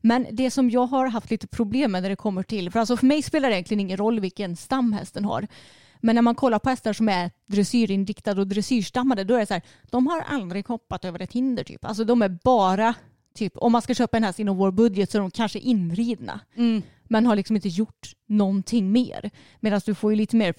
Men 0.00 0.26
det 0.30 0.50
som 0.50 0.70
jag 0.70 0.86
har 0.86 1.06
haft 1.06 1.30
lite 1.30 1.46
problem 1.46 1.92
med 1.92 2.02
när 2.02 2.10
det 2.10 2.16
kommer 2.16 2.42
till, 2.42 2.70
för 2.70 2.80
alltså 2.80 2.96
för 2.96 3.06
mig 3.06 3.22
spelar 3.22 3.48
det 3.48 3.54
egentligen 3.54 3.80
ingen 3.80 3.96
roll 3.96 4.20
vilken 4.20 4.56
stam 4.56 4.92
hästen 4.92 5.24
har. 5.24 5.46
Men 6.00 6.14
när 6.14 6.22
man 6.22 6.34
kollar 6.34 6.58
på 6.58 6.70
hästar 6.70 6.92
som 6.92 7.08
är 7.08 7.30
dressyrinriktade 7.46 8.40
och 8.40 8.46
dressyrstammade 8.46 9.24
då 9.24 9.34
är 9.34 9.38
det 9.38 9.46
så 9.46 9.54
här, 9.54 9.62
de 9.90 10.06
har 10.06 10.20
aldrig 10.20 10.68
hoppat 10.68 11.04
över 11.04 11.22
ett 11.22 11.32
hinder 11.32 11.64
typ. 11.64 11.84
Alltså 11.84 12.04
de 12.04 12.22
är 12.22 12.38
bara, 12.44 12.94
typ 13.34 13.56
om 13.56 13.72
man 13.72 13.82
ska 13.82 13.94
köpa 13.94 14.16
en 14.16 14.24
häst 14.24 14.38
inom 14.38 14.56
vår 14.56 14.70
budget 14.70 15.10
så 15.10 15.18
är 15.18 15.22
de 15.22 15.30
kanske 15.30 15.58
inridna. 15.58 16.40
Mm. 16.56 16.82
Men 17.04 17.26
har 17.26 17.36
liksom 17.36 17.56
inte 17.56 17.68
gjort 17.68 18.12
någonting 18.26 18.92
mer. 18.92 19.30
Medan 19.60 19.80
du 19.86 19.94
får 19.94 20.12
ju 20.12 20.16
lite 20.16 20.36
mer 20.36 20.54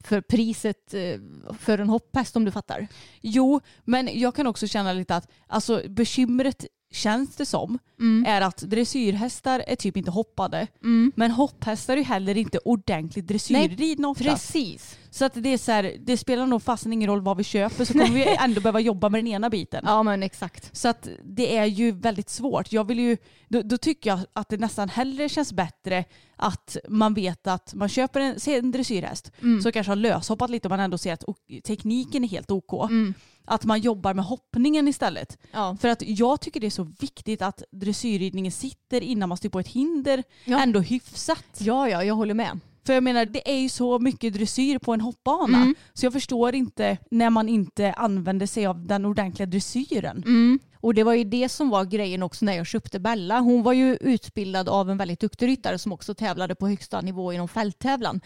för 0.00 0.20
priset 0.20 0.94
eh, 0.94 1.20
för 1.58 1.78
en 1.78 1.88
hopphäst 1.88 2.36
om 2.36 2.44
du 2.44 2.50
fattar. 2.50 2.86
Jo, 3.20 3.60
men 3.84 4.20
jag 4.20 4.34
kan 4.34 4.46
också 4.46 4.66
känna 4.66 4.92
lite 4.92 5.16
att 5.16 5.30
alltså, 5.46 5.82
bekymret 5.88 6.66
känns 6.90 7.36
det 7.36 7.46
som 7.46 7.78
är 8.26 8.40
att 8.40 8.56
dressyrhästar 8.56 9.64
är 9.66 9.76
typ 9.76 9.96
inte 9.96 10.10
hoppade. 10.10 10.66
Men 11.16 11.30
hopphästar 11.30 11.92
är 11.94 11.98
ju 11.98 12.04
heller 12.04 12.36
inte 12.36 12.58
ordentligt 12.58 13.26
dressyrridna 13.26 14.08
oftast. 14.08 14.52
Precis. 14.52 14.98
Så 15.10 15.24
att 15.24 15.32
det 15.34 15.48
är 15.48 15.58
så 15.58 15.72
här, 15.72 15.96
det 16.00 16.16
spelar 16.16 16.46
nog 16.46 16.62
fasen 16.62 16.92
ingen 16.92 17.10
roll 17.10 17.20
vad 17.20 17.36
vi 17.36 17.44
köper 17.44 17.84
så 17.84 17.92
kommer 17.92 18.14
vi 18.14 18.36
ändå 18.40 18.60
behöva 18.60 18.80
jobba 18.80 19.08
med 19.08 19.18
den 19.18 19.26
ena 19.26 19.50
biten. 19.50 19.84
Ja 19.86 20.02
men 20.02 20.22
exakt. 20.22 20.76
Så 20.76 20.88
att 20.88 21.08
det 21.24 21.56
är 21.56 21.64
ju 21.64 21.92
väldigt 21.92 22.30
svårt. 22.30 22.72
Jag 22.72 22.84
vill 22.84 22.98
ju, 22.98 23.16
då, 23.48 23.62
då 23.62 23.78
tycker 23.78 24.10
jag 24.10 24.20
att 24.32 24.48
det 24.48 24.56
nästan 24.56 24.88
hellre 24.88 25.28
känns 25.28 25.52
bättre 25.52 26.04
att 26.36 26.76
man 26.88 27.14
vet 27.14 27.46
att 27.46 27.74
man 27.74 27.88
köper 27.88 28.20
en, 28.20 28.36
en 28.46 28.70
dressyrhäst 28.70 29.32
som 29.62 29.72
kanske 29.72 29.90
har 29.90 29.96
löshoppat 29.96 30.50
lite 30.50 30.68
och 30.68 30.70
man 30.70 30.80
ändå 30.80 30.98
ser 30.98 31.12
att 31.12 31.24
tekniken 31.64 32.24
är 32.24 32.28
helt 32.28 32.50
OK. 32.50 32.90
Att 33.48 33.64
man 33.64 33.80
jobbar 33.80 34.14
med 34.14 34.24
hoppningen 34.24 34.88
istället. 34.88 35.38
Ja. 35.52 35.76
För 35.80 35.88
att 35.88 36.02
jag 36.02 36.40
tycker 36.40 36.60
det 36.60 36.66
är 36.66 36.70
så 36.70 36.92
viktigt 37.00 37.42
att 37.42 37.62
dressyrridningen 37.70 38.52
sitter 38.52 39.00
innan 39.00 39.28
man 39.28 39.38
styr 39.38 39.48
på 39.48 39.60
ett 39.60 39.68
hinder 39.68 40.24
Ja. 40.44 40.62
ändå 40.62 40.80
hyfsat. 40.80 41.44
ja, 41.58 41.88
ja, 41.88 42.04
jag 42.04 42.14
håller 42.14 42.34
med. 42.34 42.60
För 42.86 42.92
jag 42.92 43.02
menar 43.02 43.24
det 43.26 43.50
är 43.50 43.56
ju 43.60 43.68
så 43.68 43.98
mycket 43.98 44.34
dressyr 44.34 44.78
på 44.78 44.92
en 44.94 45.00
hoppbana. 45.00 45.58
Mm. 45.58 45.74
Så 45.94 46.06
jag 46.06 46.12
förstår 46.12 46.54
inte 46.54 46.98
när 47.10 47.30
man 47.30 47.48
inte 47.48 47.92
använder 47.92 48.46
sig 48.46 48.66
av 48.66 48.86
den 48.86 49.04
ordentliga 49.04 49.46
dressyren. 49.46 50.16
Mm. 50.26 50.58
Och 50.80 50.94
det 50.94 51.02
var 51.04 51.14
ju 51.14 51.24
det 51.24 51.48
som 51.48 51.68
var 51.68 51.84
grejen 51.84 52.22
också 52.22 52.44
när 52.44 52.52
jag 52.56 52.66
köpte 52.66 53.00
Bella. 53.00 53.40
Hon 53.40 53.62
var 53.62 53.72
ju 53.72 53.96
utbildad 53.96 54.68
av 54.68 54.90
en 54.90 54.96
väldigt 54.96 55.20
duktig 55.20 55.46
ryttare 55.46 55.78
som 55.78 55.92
också 55.92 56.14
tävlade 56.14 56.54
på 56.54 56.68
högsta 56.68 57.00
nivå 57.00 57.32
inom 57.32 57.48
fälttävlan. 57.48 58.20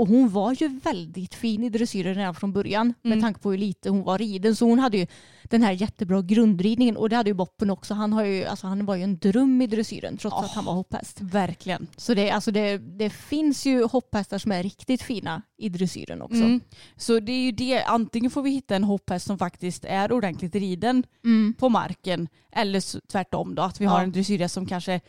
Och 0.00 0.08
hon 0.08 0.28
var 0.28 0.52
ju 0.52 0.68
väldigt 0.68 1.34
fin 1.34 1.64
i 1.64 1.68
dressyren 1.68 2.14
redan 2.14 2.34
från 2.34 2.52
början 2.52 2.94
med 3.02 3.20
tanke 3.20 3.40
på 3.40 3.50
hur 3.50 3.58
lite 3.58 3.90
hon 3.90 4.02
var 4.02 4.18
riden. 4.18 4.56
Så 4.56 4.64
hon 4.64 4.78
hade 4.78 4.98
ju 4.98 5.06
den 5.42 5.62
här 5.62 5.72
jättebra 5.72 6.22
grundridningen 6.22 6.96
och 6.96 7.08
det 7.08 7.16
hade 7.16 7.30
ju 7.30 7.34
Boppen 7.34 7.70
också. 7.70 7.94
Han, 7.94 8.12
har 8.12 8.24
ju, 8.24 8.44
alltså 8.44 8.66
han 8.66 8.86
var 8.86 8.96
ju 8.96 9.02
en 9.02 9.18
dröm 9.18 9.62
i 9.62 9.66
dressyren 9.66 10.16
trots 10.16 10.36
att 10.36 10.50
han 10.50 10.64
var 10.64 10.72
hopphäst. 10.72 11.20
Verkligen. 11.20 11.86
Så 11.96 12.14
det, 12.14 12.30
alltså 12.30 12.50
det, 12.50 12.78
det 12.78 13.10
finns 13.10 13.66
ju 13.66 13.84
hopphästar 13.84 14.38
som 14.38 14.52
är 14.52 14.62
riktigt 14.62 15.02
fina 15.02 15.42
i 15.58 15.68
dressyren 15.68 16.22
också. 16.22 16.42
Mm. 16.42 16.60
Så 16.96 17.20
det 17.20 17.32
är 17.32 17.42
ju 17.42 17.52
det, 17.52 17.82
antingen 17.82 18.30
får 18.30 18.42
vi 18.42 18.50
hitta 18.50 18.76
en 18.76 18.84
hopphäst 18.84 19.26
som 19.26 19.38
faktiskt 19.38 19.84
är 19.84 20.12
ordentligt 20.12 20.54
riden 20.54 21.04
på 21.58 21.68
marken 21.68 22.28
eller 22.52 22.80
så, 22.80 23.00
tvärtom 23.12 23.54
då 23.54 23.62
att 23.62 23.80
vi 23.80 23.84
har 23.84 23.98
Ja. 23.98 24.02
en 24.02 24.12
dressyrhäst 24.12 24.54
som 24.54 24.66
kanske, 24.66 25.00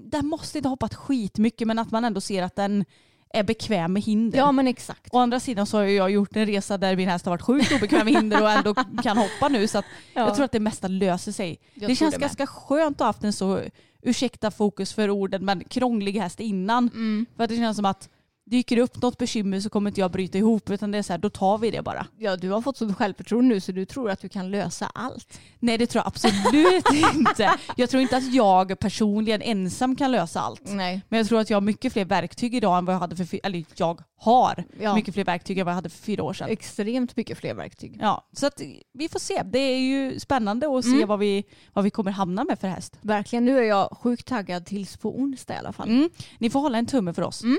den 0.00 0.26
måste 0.26 0.58
inte 0.58 0.68
ha 0.68 0.72
hoppat 0.72 0.94
skitmycket 0.94 1.66
men 1.66 1.78
att 1.78 1.90
man 1.90 2.04
ändå 2.04 2.20
ser 2.20 2.42
att 2.42 2.56
den 2.56 2.84
är 3.32 3.42
bekväm 3.42 3.92
med 3.92 4.02
hinder. 4.02 4.38
Ja 4.38 4.52
men 4.52 4.68
exakt. 4.68 5.08
Å 5.14 5.18
andra 5.18 5.40
sidan 5.40 5.66
så 5.66 5.76
har 5.76 5.84
jag 5.84 6.10
gjort 6.10 6.36
en 6.36 6.46
resa 6.46 6.78
där 6.78 6.96
min 6.96 7.08
häst 7.08 7.24
har 7.24 7.32
varit 7.32 7.42
sjukt 7.42 7.72
obekväm 7.72 8.04
med 8.04 8.14
hinder 8.14 8.42
och 8.42 8.50
ändå 8.50 8.74
kan 9.02 9.16
hoppa 9.18 9.48
nu 9.48 9.68
så 9.68 9.78
att 9.78 9.84
Ja. 10.14 10.20
jag 10.20 10.34
tror 10.34 10.44
att 10.44 10.52
det 10.52 10.60
mesta 10.60 10.88
löser 10.88 11.32
sig. 11.32 11.58
Jag 11.74 11.90
det 11.90 11.96
känns 11.96 12.14
det 12.14 12.20
ganska 12.20 12.46
skönt 12.46 12.96
att 12.96 13.00
ha 13.00 13.06
haft 13.06 13.24
en 13.24 13.32
så, 13.32 13.60
ursäkta 14.02 14.50
fokus 14.50 14.92
för 14.94 15.10
orden, 15.10 15.44
men 15.44 15.64
krånglig 15.64 16.12
häst 16.12 16.40
innan. 16.40 16.90
Mm. 16.94 17.26
För 17.36 17.44
att 17.44 17.50
det 17.50 17.56
känns 17.56 17.76
som 17.76 17.84
att 17.86 18.08
dyker 18.44 18.76
det 18.76 18.82
upp 18.82 19.02
något 19.02 19.18
bekymmer 19.18 19.60
så 19.60 19.70
kommer 19.70 19.90
inte 19.90 20.00
jag 20.00 20.10
bryta 20.10 20.38
ihop 20.38 20.70
utan 20.70 20.90
det 20.90 20.98
är 20.98 21.02
så 21.02 21.12
här, 21.12 21.18
då 21.18 21.30
tar 21.30 21.58
vi 21.58 21.70
det 21.70 21.82
bara. 21.82 22.06
Ja, 22.18 22.36
du 22.36 22.50
har 22.50 22.60
fått 22.62 22.76
så 22.76 22.94
självförtroende 22.94 23.54
nu 23.54 23.60
så 23.60 23.72
du 23.72 23.84
tror 23.84 24.10
att 24.10 24.20
du 24.20 24.28
kan 24.28 24.50
lösa 24.50 24.86
allt. 24.94 25.40
Nej 25.58 25.78
det 25.78 25.86
tror 25.86 26.00
jag 26.00 26.06
absolut 26.06 27.14
inte. 27.14 27.50
Jag 27.76 27.90
tror 27.90 28.02
inte 28.02 28.16
att 28.16 28.34
jag 28.34 28.78
personligen 28.78 29.42
ensam 29.42 29.96
kan 29.96 30.12
lösa 30.12 30.40
allt. 30.40 30.62
Nej. 30.64 31.00
Men 31.08 31.18
jag 31.18 31.28
tror 31.28 31.40
att 31.40 31.50
jag 31.50 31.56
har 31.56 31.60
mycket 31.62 31.92
fler 31.92 32.04
verktyg 32.04 32.54
idag 32.54 32.78
än 32.78 32.84
vad 32.84 32.94
jag 32.94 33.00
hade 33.00 33.16
för, 33.16 33.24
fy- 33.24 33.40
eller 33.42 33.64
jag 33.76 34.00
har 34.16 34.64
Ja. 34.80 34.94
mycket 34.94 35.14
fler 35.14 35.24
verktyg 35.24 35.58
än 35.58 35.64
vad 35.66 35.70
jag 35.72 35.76
hade 35.76 35.88
för 35.88 35.98
fyra 35.98 36.22
år 36.22 36.32
sedan. 36.32 36.48
Extremt 36.50 37.16
mycket 37.16 37.38
fler 37.38 37.54
verktyg. 37.54 37.98
Ja, 38.00 38.28
så 38.32 38.46
att 38.46 38.60
vi 38.94 39.08
får 39.08 39.18
se. 39.18 39.42
Det 39.44 39.58
är 39.58 39.78
ju 39.78 40.20
spännande 40.20 40.78
att 40.78 40.84
se 40.84 40.90
Mm. 40.90 41.08
vad, 41.08 41.18
vi, 41.18 41.44
vad 41.72 41.84
vi 41.84 41.90
kommer 41.90 42.10
hamna 42.10 42.44
med 42.44 42.58
för 42.58 42.68
häst. 42.68 42.98
Verkligen, 43.00 43.44
nu 43.44 43.58
är 43.58 43.62
jag 43.62 43.96
sjukt 44.02 44.26
taggad 44.26 44.66
tills 44.66 44.96
på 44.96 45.18
onsdag 45.18 45.54
i 45.54 45.58
alla 45.58 45.72
fall. 45.72 45.88
Mm. 45.88 46.10
Ni 46.38 46.50
får 46.50 46.60
hålla 46.60 46.78
en 46.78 46.86
tumme 46.86 47.12
för 47.12 47.22
oss. 47.22 47.42
Mm. 47.42 47.58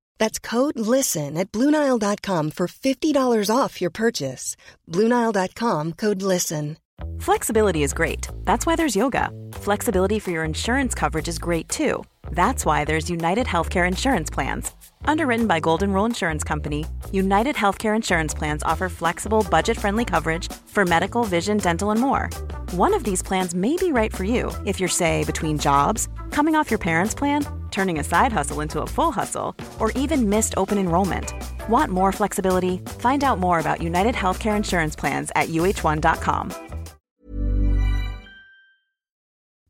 That's 0.21 0.37
code 0.37 0.77
LISTEN 0.77 1.35
at 1.35 1.51
Bluenile.com 1.51 2.51
for 2.51 2.67
$50 2.67 3.49
off 3.49 3.81
your 3.81 3.89
purchase. 3.89 4.55
Bluenile.com 4.87 5.93
code 5.93 6.21
LISTEN. 6.21 6.77
Flexibility 7.17 7.81
is 7.81 7.91
great. 7.91 8.27
That's 8.43 8.67
why 8.67 8.75
there's 8.75 8.95
yoga. 8.95 9.31
Flexibility 9.53 10.19
for 10.19 10.29
your 10.29 10.43
insurance 10.43 10.93
coverage 10.93 11.27
is 11.27 11.39
great 11.39 11.67
too. 11.69 12.03
That's 12.33 12.67
why 12.67 12.85
there's 12.85 13.09
United 13.09 13.47
Healthcare 13.47 13.87
Insurance 13.87 14.29
Plans. 14.29 14.71
Underwritten 15.05 15.47
by 15.47 15.59
Golden 15.59 15.91
Rule 15.91 16.05
Insurance 16.05 16.43
Company, 16.43 16.85
United 17.11 17.55
Healthcare 17.55 17.95
Insurance 17.95 18.35
Plans 18.35 18.61
offer 18.61 18.89
flexible, 18.89 19.43
budget 19.49 19.77
friendly 19.79 20.05
coverage 20.05 20.53
for 20.67 20.85
medical, 20.85 21.23
vision, 21.23 21.57
dental, 21.57 21.89
and 21.89 21.99
more. 21.99 22.29
One 22.75 22.93
of 22.93 23.03
these 23.03 23.23
plans 23.23 23.55
may 23.55 23.75
be 23.75 23.91
right 23.91 24.15
for 24.15 24.23
you 24.23 24.51
if 24.67 24.79
you're, 24.79 24.97
say, 25.01 25.23
between 25.23 25.57
jobs, 25.57 26.07
coming 26.29 26.55
off 26.55 26.69
your 26.69 26.77
parents' 26.77 27.15
plan, 27.15 27.43
turning 27.71 27.99
a 27.99 28.03
side 28.03 28.31
hustle 28.31 28.61
into 28.61 28.81
a 28.81 28.87
full 28.87 29.11
hustle, 29.11 29.55
or 29.79 30.03
even 30.03 30.29
missed 30.29 30.53
open 30.57 30.77
enrollment. 30.77 31.33
Want 31.69 31.91
more 31.91 32.11
flexibility? 32.11 32.77
Find 32.99 33.23
out 33.23 33.39
more 33.39 33.59
about 33.59 33.81
United 33.81 34.15
Healthcare 34.15 34.57
Insurance 34.57 34.99
Plans 34.99 35.31
at 35.35 35.47
uh1.com. 35.47 36.51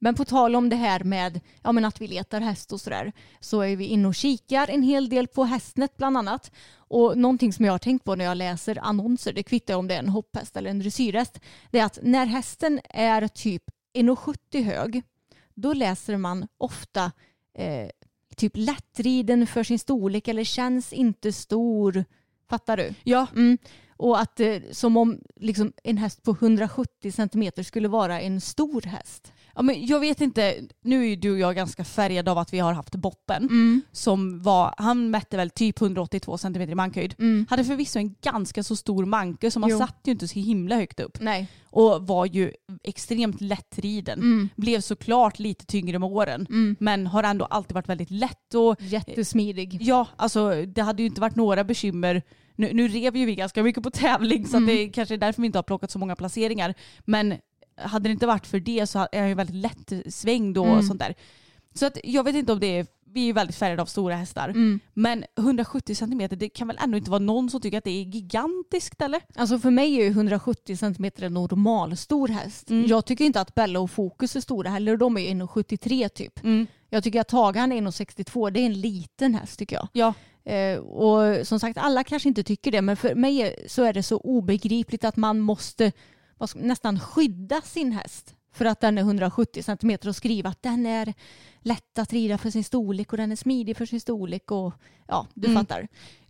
Men 0.03 0.15
på 0.15 0.25
tal 0.25 0.55
om 0.55 0.69
det 0.69 0.75
här 0.75 1.03
med 1.03 1.39
ja, 1.63 1.71
men 1.71 1.85
att 1.85 2.01
vi 2.01 2.07
letar 2.07 2.41
häst 2.41 2.71
och 2.71 2.81
sådär 2.81 3.11
så 3.39 3.61
är 3.61 3.75
vi 3.75 3.85
inne 3.85 4.07
och 4.07 4.15
kikar 4.15 4.69
en 4.69 4.83
hel 4.83 5.09
del 5.09 5.27
på 5.27 5.43
Hästnet 5.43 5.97
bland 5.97 6.17
annat. 6.17 6.51
Och 6.75 7.17
någonting 7.17 7.53
som 7.53 7.65
jag 7.65 7.73
har 7.73 7.79
tänkt 7.79 8.05
på 8.05 8.15
när 8.15 8.25
jag 8.25 8.37
läser 8.37 8.79
annonser, 8.81 9.33
det 9.33 9.43
kvittar 9.43 9.75
om 9.75 9.87
det 9.87 9.95
är 9.95 9.99
en 9.99 10.09
hopphäst 10.09 10.57
eller 10.57 10.69
en 10.69 10.79
dressyrhäst, 10.79 11.39
det 11.71 11.79
är 11.79 11.85
att 11.85 11.99
när 12.01 12.25
hästen 12.25 12.79
är 12.89 13.27
typ 13.27 13.63
1,70 13.93 14.63
hög 14.63 15.03
då 15.55 15.73
läser 15.73 16.17
man 16.17 16.47
ofta 16.57 17.11
eh, 17.57 17.89
typ 18.35 18.51
lättriden 18.55 19.47
för 19.47 19.63
sin 19.63 19.79
storlek 19.79 20.27
eller 20.27 20.43
känns 20.43 20.93
inte 20.93 21.33
stor. 21.33 22.05
Fattar 22.49 22.77
du? 22.77 22.93
Ja, 23.03 23.27
Mm. 23.35 23.57
Och 24.01 24.19
att 24.19 24.39
eh, 24.39 24.57
som 24.71 24.97
om 24.97 25.19
liksom, 25.35 25.73
en 25.83 25.97
häst 25.97 26.23
på 26.23 26.31
170 26.31 27.11
centimeter 27.11 27.63
skulle 27.63 27.87
vara 27.87 28.21
en 28.21 28.41
stor 28.41 28.81
häst. 28.81 29.33
Ja, 29.55 29.61
men 29.61 29.85
jag 29.85 29.99
vet 29.99 30.21
inte, 30.21 30.55
nu 30.83 31.01
är 31.03 31.07
ju 31.09 31.15
du 31.15 31.31
och 31.31 31.39
jag 31.39 31.55
ganska 31.55 31.83
färgade 31.83 32.31
av 32.31 32.37
att 32.37 32.53
vi 32.53 32.59
har 32.59 32.73
haft 32.73 32.95
Boppen 32.95 33.43
Mm. 33.43 33.81
som 33.91 34.41
var, 34.43 34.73
han 34.77 35.09
mätte 35.11 35.37
väl 35.37 35.49
typ 35.49 35.81
182 35.81 36.37
cm 36.37 36.61
i 36.61 36.75
mankhöjd. 36.75 37.15
Mm. 37.19 37.45
Hade 37.49 37.63
förvisso 37.63 37.99
en 37.99 38.15
ganska 38.21 38.63
så 38.63 38.75
stor 38.75 39.05
manke 39.05 39.51
så 39.51 39.59
man 39.59 39.69
Jo. 39.69 39.77
satt 39.77 39.99
ju 40.05 40.11
inte 40.11 40.27
så 40.27 40.39
himla 40.39 40.75
högt 40.75 40.99
upp. 40.99 41.17
Nej. 41.21 41.47
Och 41.65 42.07
var 42.07 42.25
ju 42.25 42.51
extremt 42.83 43.41
lättriden. 43.41 44.19
Mm. 44.19 44.49
Blev 44.55 44.81
såklart 44.81 45.39
lite 45.39 45.65
tyngre 45.65 45.99
med 45.99 46.09
åren. 46.09 46.45
Mm. 46.49 46.75
Men 46.79 47.07
har 47.07 47.23
ändå 47.23 47.45
alltid 47.45 47.73
varit 47.75 47.89
väldigt 47.89 48.11
lätt. 48.11 48.53
Och 48.55 48.75
Jättesmidig. 48.81 49.77
ja, 49.81 50.07
alltså 50.15 50.65
det 50.65 50.81
hade 50.81 51.01
ju 51.03 51.07
inte 51.07 51.21
varit 51.21 51.35
några 51.35 51.63
bekymmer 51.63 52.21
nu, 52.55 52.69
nu 52.73 52.87
rev 52.87 53.15
ju 53.17 53.25
vi 53.25 53.35
ganska 53.35 53.63
mycket 53.63 53.83
på 53.83 53.91
tävling 53.91 54.47
så 54.47 54.57
Mm. 54.57 54.67
det 54.67 54.89
kanske 54.89 55.15
är 55.15 55.17
därför 55.17 55.41
vi 55.41 55.45
inte 55.45 55.57
har 55.57 55.63
plockat 55.63 55.91
så 55.91 55.99
många 55.99 56.15
placeringar. 56.15 56.73
Men 57.05 57.33
hade 57.83 58.09
det 58.09 58.13
inte 58.13 58.27
varit 58.27 58.47
för 58.47 58.59
det 58.59 58.87
så 58.87 58.99
är 59.11 59.19
jag 59.19 59.27
ju 59.27 59.33
väldigt 59.33 59.55
lätt 59.55 60.13
svängd 60.13 60.57
och 60.57 60.67
Mm. 60.67 60.83
sånt 60.83 60.99
där. 60.99 61.15
Så 61.73 61.85
att 61.85 61.97
jag 62.03 62.23
vet 62.23 62.35
inte 62.35 62.51
om 62.53 62.59
det 62.59 62.77
är, 62.79 62.87
vi 63.13 63.21
är 63.21 63.25
ju 63.25 63.33
väldigt 63.33 63.55
färgade 63.55 63.81
av 63.81 63.85
stora 63.85 64.15
hästar. 64.15 64.49
Mm. 64.49 64.79
Men 64.93 65.23
170 65.37 65.95
centimeter, 65.95 66.35
det 66.35 66.49
kan 66.49 66.67
väl 66.67 66.77
ändå 66.83 66.97
inte 66.97 67.11
vara 67.11 67.19
någon 67.19 67.49
som 67.49 67.61
tycker 67.61 67.77
att 67.77 67.83
det 67.83 67.89
är 67.91 68.03
gigantiskt 68.03 69.01
eller? 69.01 69.21
Alltså 69.35 69.59
för 69.59 69.71
mig 69.71 69.95
är 69.95 70.03
ju 70.03 70.09
170 70.09 70.77
cm 70.77 71.11
en 71.15 71.33
normal 71.33 71.97
stor 71.97 72.27
häst. 72.27 72.69
Mm. 72.69 72.85
Jag 72.87 73.05
tycker 73.05 73.25
inte 73.25 73.41
att 73.41 73.55
Bella 73.55 73.79
och 73.79 73.91
Fokus 73.91 74.35
är 74.35 74.39
stora 74.39 74.69
heller. 74.69 74.97
De 74.97 75.17
är 75.17 75.21
1,73 75.33 76.09
typ. 76.09 76.43
Mm. 76.43 76.67
Jag 76.89 77.03
tycker 77.03 77.21
att 77.21 77.27
Tagan 77.27 77.71
är 77.71 77.81
1,62. 77.81 78.51
Det 78.51 78.59
är 78.59 78.65
en 78.65 78.81
liten 78.81 79.35
häst 79.35 79.59
tycker 79.59 79.75
jag. 79.75 79.87
Ja. 79.93 80.13
Eh, 80.51 80.77
och 80.79 81.47
som 81.47 81.59
sagt, 81.59 81.77
alla 81.77 82.03
kanske 82.03 82.29
inte 82.29 82.43
tycker 82.43 82.71
det, 82.71 82.81
men 82.81 82.97
för 82.97 83.15
mig 83.15 83.65
så 83.67 83.83
är 83.83 83.93
det 83.93 84.03
så 84.03 84.17
obegripligt 84.17 85.03
att 85.03 85.17
man 85.17 85.39
måste 85.39 85.91
nästan 86.55 86.99
skydda 86.99 87.61
sin 87.61 87.91
häst 87.91 88.35
för 88.53 88.65
att 88.65 88.79
den 88.79 88.97
är 88.97 89.01
170 89.01 89.63
cm 89.63 89.97
och 90.07 90.15
skriva 90.15 90.49
att 90.49 90.63
den 90.63 90.85
är 90.85 91.13
lätt 91.61 91.99
att 91.99 92.13
rida 92.13 92.37
för 92.37 92.49
sin 92.49 92.63
storlek 92.63 93.11
och 93.13 93.17
den 93.17 93.31
är 93.31 93.35
smidig 93.35 93.77
för 93.77 93.85
sin 93.85 94.01
storlek 94.01 94.51
och 94.51 94.73
ja, 95.07 95.27
du 95.33 95.47
Mm. 95.47 95.59
fattar. 95.63 95.87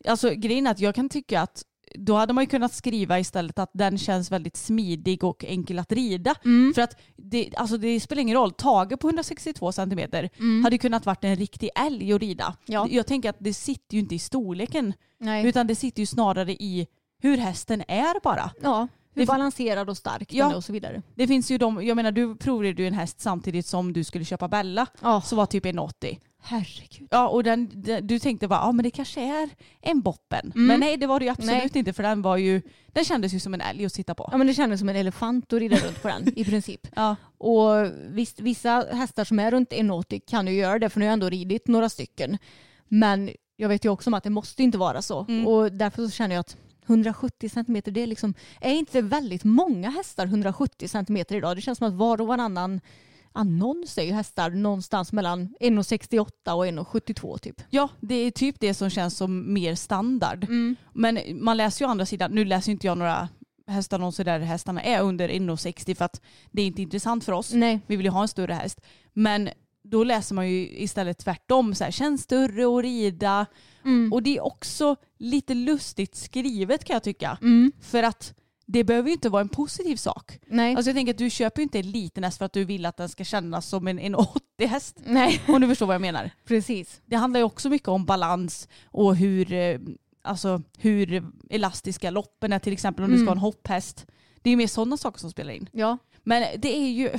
Alltså 0.08 0.30
grejen 0.30 0.68
är 0.68 0.72
att 0.72 0.80
jag 0.80 0.96
kan 0.96 1.10
tycka 1.10 1.42
att 1.42 1.64
då 1.96 2.16
hade 2.16 2.34
man 2.34 2.44
ju 2.44 2.48
kunnat 2.50 2.74
skriva 2.74 3.20
istället 3.20 3.60
att 3.60 3.70
den 3.74 3.98
känns 3.98 4.32
väldigt 4.32 4.58
smidig 4.58 5.24
och 5.24 5.46
enkel 5.46 5.80
att 5.80 5.92
rida. 5.92 6.36
Mm. 6.46 6.74
För 6.74 6.82
att 6.82 7.02
det, 7.16 7.50
alltså 7.58 7.78
det 7.78 8.00
spelar 8.00 8.22
ingen 8.22 8.38
roll, 8.38 8.52
Tage 8.52 9.00
på 9.00 9.08
162 9.08 9.72
centimeter 9.72 10.30
hade 10.64 10.78
kunnat 10.78 11.06
varit 11.06 11.24
en 11.24 11.36
riktig 11.36 11.70
älg 11.76 12.14
att 12.14 12.22
rida. 12.22 12.44
Mm. 12.46 12.56
Ja. 12.66 12.88
Jag 12.90 13.08
tänker 13.08 13.30
att 13.30 13.36
det 13.40 13.54
sitter 13.54 13.96
ju 13.96 14.00
inte 14.00 14.16
i 14.16 14.20
storleken 14.20 14.94
Nej. 15.20 15.46
utan 15.48 15.68
det 15.68 15.76
sitter 15.76 16.00
ju 16.00 16.06
snarare 16.06 16.52
i 16.54 16.88
hur 17.22 17.38
hästen 17.38 17.82
är 17.88 18.20
bara. 18.24 18.52
Ja, 18.62 18.88
hur 19.14 19.26
balanserad 19.26 19.90
och 19.90 19.98
stark 19.98 20.34
Ja. 20.34 20.44
den 20.44 20.52
är 20.52 20.58
och 20.58 20.64
så 20.64 20.74
vidare. 20.74 21.02
Det 21.16 21.28
finns 21.28 21.52
ju 21.52 21.58
de, 21.58 21.86
jag 21.86 21.96
menar 21.96 22.12
du 22.12 22.36
provade 22.36 22.70
ju 22.82 22.88
en 22.88 22.94
häst 22.94 23.22
samtidigt 23.22 23.66
som 23.66 23.94
du 23.94 24.04
skulle 24.04 24.26
köpa 24.26 24.48
Bella 24.48 24.88
Ja, 25.02 25.22
som 25.22 25.38
var 25.38 25.46
typ 25.46 25.66
en 25.66 25.80
80. 25.80 26.20
herregud. 26.44 27.08
Ja 27.12 27.28
och 27.28 27.44
den, 27.44 27.70
du 28.02 28.20
tänkte 28.20 28.48
bara 28.48 28.60
ja 28.60 28.72
men 28.72 28.84
det 28.84 28.92
kanske 28.92 29.22
är 29.22 29.50
en 29.82 30.02
boppen. 30.02 30.52
Mm. 30.56 30.68
Men 30.68 30.80
nej 30.80 30.98
det 30.98 31.08
var 31.08 31.20
det 31.20 31.26
ju 31.26 31.32
absolut 31.32 31.52
Nej. 31.52 31.72
inte 31.74 31.94
för 31.94 32.04
den 32.04 32.22
var 32.22 32.38
ju, 32.38 32.62
den 32.88 33.06
kändes 33.06 33.34
ju 33.34 33.40
som 33.40 33.54
en 33.54 33.62
älg 33.62 33.86
att 33.86 33.94
sitta 33.94 34.16
på. 34.16 34.30
Ja 34.32 34.38
men 34.38 34.48
det 34.48 34.54
kändes 34.54 34.80
som 34.80 34.90
en 34.90 34.96
elefant 34.96 35.54
att 35.54 35.60
rida 35.60 35.78
runt 35.78 36.02
på 36.02 36.08
den 36.08 36.34
i 36.40 36.46
princip. 36.52 36.88
Ja. 36.96 37.16
Och 37.38 37.70
visst, 38.08 38.40
vissa 38.40 38.86
hästar 38.92 39.24
som 39.24 39.40
är 39.40 39.52
runt 39.52 39.72
1,80 39.72 40.22
kan 40.28 40.48
ju 40.48 40.54
göra 40.54 40.80
det 40.80 40.90
för 40.90 41.00
nu 41.00 41.06
har 41.06 41.08
jag 41.08 41.14
ändå 41.14 41.30
ridit 41.30 41.68
några 41.68 41.90
stycken. 41.90 42.38
Men 42.88 43.30
jag 43.56 43.70
vet 43.70 43.86
ju 43.86 43.90
också 43.90 44.10
om 44.10 44.14
att 44.14 44.24
det 44.24 44.30
måste 44.30 44.64
inte 44.64 44.78
vara 44.78 45.02
så. 45.02 45.26
Mm. 45.30 45.48
Och 45.48 45.72
därför 45.72 46.04
så 46.04 46.10
känner 46.10 46.36
jag 46.36 46.40
att 46.40 46.58
170 46.88 47.50
centimeter, 47.50 47.92
det 47.92 48.02
är 48.02 48.08
liksom, 48.08 48.34
är 48.62 48.74
inte 48.74 49.02
väldigt 49.02 49.44
många 49.44 49.90
hästar 49.90 50.26
170 50.26 50.88
centimeter 50.88 51.36
idag? 51.36 51.58
Det 51.58 51.62
känns 51.62 51.78
som 51.78 51.88
att 51.88 51.94
var 51.94 52.22
och 52.22 52.28
varannan 52.28 52.82
annons 53.34 53.98
är 53.98 54.04
ju 54.04 54.12
hästar 54.12 54.50
någonstans 54.50 55.12
mellan 55.12 55.56
1,68 55.60 56.52
och 56.52 56.66
1,72 56.66 57.38
typ. 57.38 57.62
Ja, 57.70 57.90
det 58.00 58.16
är 58.16 58.32
typ 58.32 58.56
det 58.60 58.74
som 58.74 58.90
känns 58.90 59.18
som 59.18 59.54
mer 59.54 59.76
standard. 59.76 60.48
Men 60.94 61.20
man 61.42 61.58
läser 61.58 61.86
ju 61.86 61.88
å 61.88 61.92
andra 61.92 62.06
sidan, 62.06 62.32
nu 62.32 62.46
läser 62.46 62.72
inte 62.72 62.88
jag 62.88 62.98
några 62.98 63.30
hästannonser 63.68 64.24
där 64.24 64.40
hästarna 64.40 64.82
är 64.82 65.02
under 65.02 65.30
1,60 65.30 65.96
för 65.96 66.06
att 66.06 66.22
det 66.52 66.62
är 66.62 66.66
inte 66.66 66.82
intressant 66.82 67.24
för 67.24 67.32
oss. 67.32 67.54
Nej. 67.54 67.80
Vi 67.88 67.96
vill 67.96 68.06
ju 68.06 68.12
ha 68.12 68.22
en 68.22 68.28
större 68.28 68.54
häst. 68.54 68.82
Men 69.14 69.50
då 69.92 70.04
läser 70.04 70.36
man 70.36 70.50
ju 70.50 70.70
istället 70.70 71.18
tvärtom, 71.18 71.76
så 71.76 71.84
här, 71.84 71.92
känns 71.92 72.22
större 72.24 72.78
att 72.78 72.84
rida. 72.84 73.46
Mm. 73.86 74.14
Och 74.14 74.24
det 74.24 74.38
är 74.38 74.44
också 74.44 74.96
lite 75.18 75.54
lustigt 75.54 76.16
skrivet 76.16 76.84
kan 76.84 76.94
jag 76.94 77.04
tycka. 77.04 77.38
Mm. 77.42 77.72
För 77.82 78.04
att 78.04 78.34
det 78.66 78.84
behöver 78.84 79.10
ju 79.10 79.14
inte 79.14 79.30
vara 79.30 79.42
en 79.42 79.50
positiv 79.50 79.96
sak. 79.96 80.40
Nej. 80.48 80.76
Alltså 80.76 80.90
jag 80.90 80.96
tänker 80.96 81.14
att 81.14 81.18
du 81.18 81.30
köper 81.30 81.60
ju 81.62 81.64
inte 81.64 81.80
en 81.80 81.92
liten 81.92 82.24
häst 82.24 82.38
för 82.38 82.46
att 82.46 82.54
du 82.54 82.66
vill 82.66 82.86
att 82.86 82.98
den 82.98 83.10
ska 83.10 83.24
kännas 83.24 83.68
som 83.68 83.88
en, 83.88 84.00
en 84.00 84.16
80 84.56 84.66
häst. 84.66 84.98
Nej, 85.06 85.42
Om 85.48 85.62
du 85.62 85.68
förstår 85.68 85.86
vad 85.86 85.94
jag 85.94 86.02
menar. 86.02 86.32
precis. 86.46 87.02
Det 87.06 87.16
handlar 87.16 87.40
ju 87.40 87.44
också 87.44 87.70
mycket 87.70 87.88
om 87.88 88.06
balans 88.06 88.68
och 88.86 89.16
hur, 89.16 89.54
eh, 89.54 89.80
alltså, 90.22 90.62
hur 90.78 91.24
elastiska 91.50 92.10
loppen 92.10 92.54
är 92.54 92.60
till 92.60 92.74
exempel 92.74 93.06
om 93.06 93.12
du 93.12 93.18
ska 93.18 93.26
ha 93.26 93.32
en 93.32 93.38
Mm. 93.38 93.42
hopphäst. 93.44 94.06
Det 94.42 94.50
är 94.50 94.52
ju 94.52 94.58
mer 94.58 94.68
sådana 94.68 94.98
saker 94.98 95.20
som 95.20 95.32
spelar 95.32 95.54
in. 95.54 95.70
Ja. 95.72 95.98
Men 96.24 96.60
det 96.62 96.78
är 96.78 96.90
ju, 96.92 97.12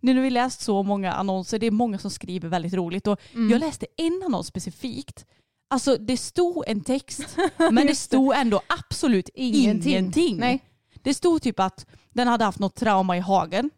nu 0.00 0.14
när 0.14 0.22
vi 0.22 0.30
läst 0.30 0.60
så 0.60 0.82
många 0.82 1.12
annonser, 1.12 1.58
det 1.58 1.66
är 1.66 1.70
många 1.70 1.98
som 1.98 2.10
skriver 2.10 2.48
väldigt 2.48 2.74
roligt 2.74 3.06
och 3.06 3.20
Mm. 3.34 3.50
jag 3.50 3.60
läste 3.60 3.86
en 3.96 4.22
annons 4.26 4.46
specifikt. 4.46 5.26
Alltså 5.70 5.96
det 5.96 6.16
stod 6.16 6.64
en 6.68 6.80
text 6.80 7.36
men 7.56 7.86
det 7.86 7.94
stod 7.94 8.34
ändå 8.36 8.60
absolut 8.66 9.28
Ingenting. 9.34 9.92
ingenting. 9.92 10.36
Nej. 10.36 10.64
Det 11.02 11.14
stod 11.14 11.42
typ 11.42 11.60
att 11.60 11.86
den 12.10 12.28
hade 12.28 12.44
haft 12.44 12.58
något 12.58 12.74
trauma 12.74 13.16
i 13.16 13.20
hagen 13.20 13.70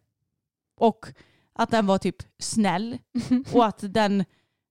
och 0.80 1.06
att 1.54 1.70
den 1.70 1.86
var 1.86 1.98
typ 1.98 2.16
snäll 2.38 2.98
och 3.52 3.66
att 3.66 3.78
den, 3.94 4.24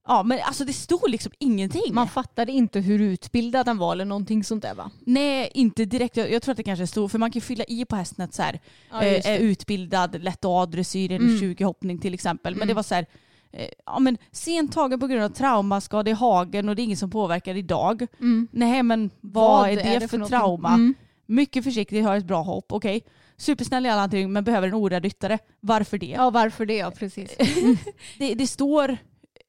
ja 0.08 0.24
men 0.24 0.40
alltså 0.44 0.66
det 0.66 0.74
stod 0.74 1.10
liksom 1.10 1.32
ingenting. 1.40 1.94
Man 1.94 2.08
fattade 2.08 2.52
inte 2.52 2.80
hur 2.80 3.02
utbildad 3.02 3.66
den 3.66 3.78
var 3.78 3.92
eller 3.94 4.06
någonting 4.06 4.44
sånt 4.44 4.62
där 4.64 4.74
va? 4.76 4.92
Nej, 5.06 5.52
inte 5.54 5.86
direkt. 5.86 6.18
Jag, 6.18 6.32
jag 6.32 6.42
tror 6.42 6.52
att 6.52 6.58
det 6.58 6.64
kanske 6.64 6.88
stod, 6.88 7.12
för 7.12 7.20
man 7.20 7.32
kan 7.32 7.42
fylla 7.42 7.64
i 7.68 7.86
på 7.86 7.96
hästen 7.96 8.26
att 8.26 8.34
så 8.34 8.42
här, 8.44 8.60
Ja, 8.92 9.02
eh, 9.04 9.28
är 9.28 9.32
det. 9.32 9.38
utbildad, 9.46 10.24
lätt 10.24 10.46
A-dressyr, 10.46 11.12
en 11.12 11.22
Mm. 11.22 11.40
20 11.40 11.64
hoppning 11.64 11.98
till 12.00 12.14
exempel. 12.14 12.54
Men 12.54 12.58
Mm. 12.62 12.68
det 12.68 12.74
var 12.74 12.84
så 12.84 12.96
här, 12.96 13.06
eh, 13.52 13.68
ja 13.86 14.00
men 14.00 14.18
sent 14.32 14.72
tagen 14.74 15.00
på 15.00 15.08
grund 15.08 15.24
av 15.24 15.30
traumaskada 15.30 16.12
i 16.12 16.14
hagen 16.14 16.70
och 16.70 16.76
det 16.76 16.82
är 16.82 16.84
inget 16.84 17.00
som 17.00 17.10
påverkar 17.10 17.56
idag. 17.56 18.08
Mm. 18.20 18.48
Nej 18.52 18.84
men 18.84 19.10
vad, 19.22 19.70
är 19.70 20.00
det, 20.00 20.08
för, 20.08 20.18
någonting? 20.18 20.40
trauma? 20.40 20.70
Mm. 20.74 20.94
Mycket 21.26 21.64
försiktig, 21.64 22.02
har 22.02 22.18
ett 22.18 22.26
bra 22.26 22.42
hopp, 22.42 22.66
okej. 22.72 23.02
Supersnäll 23.38 23.86
i 23.86 23.90
alla 23.90 24.02
hantering 24.02 24.34
men 24.34 24.44
behöver 24.44 24.68
en 24.68 24.74
orädd 24.74 25.04
ryttare. 25.04 25.40
Varför 25.60 25.98
det? 25.98 26.06
Ja 26.06 26.30
varför 26.30 26.66
det 26.66 26.76
ja 26.78 26.92
precis. 26.92 27.36
det? 28.18 28.34
Det 28.36 28.48
står 28.48 28.98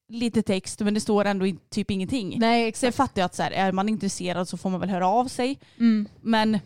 lite 0.09 0.41
text 0.41 0.79
men 0.79 0.93
det 0.93 0.99
står 0.99 1.25
ändå 1.25 1.45
typ 1.69 1.91
ingenting. 1.91 2.35
Nej 2.39 2.61
Sen 2.63 2.67
exakt. 2.69 2.95
fattar 2.97 3.21
jag 3.21 3.25
att 3.25 3.35
så 3.35 3.43
här, 3.43 3.51
är 3.51 3.71
man 3.71 3.89
intresserad 3.89 4.47
så 4.49 4.57
får 4.57 4.69
man 4.69 4.79
väl 4.79 4.89
höra 4.89 5.07
av 5.07 5.25
sig. 5.25 5.59
Mm. 5.77 6.07
Men 6.21 6.59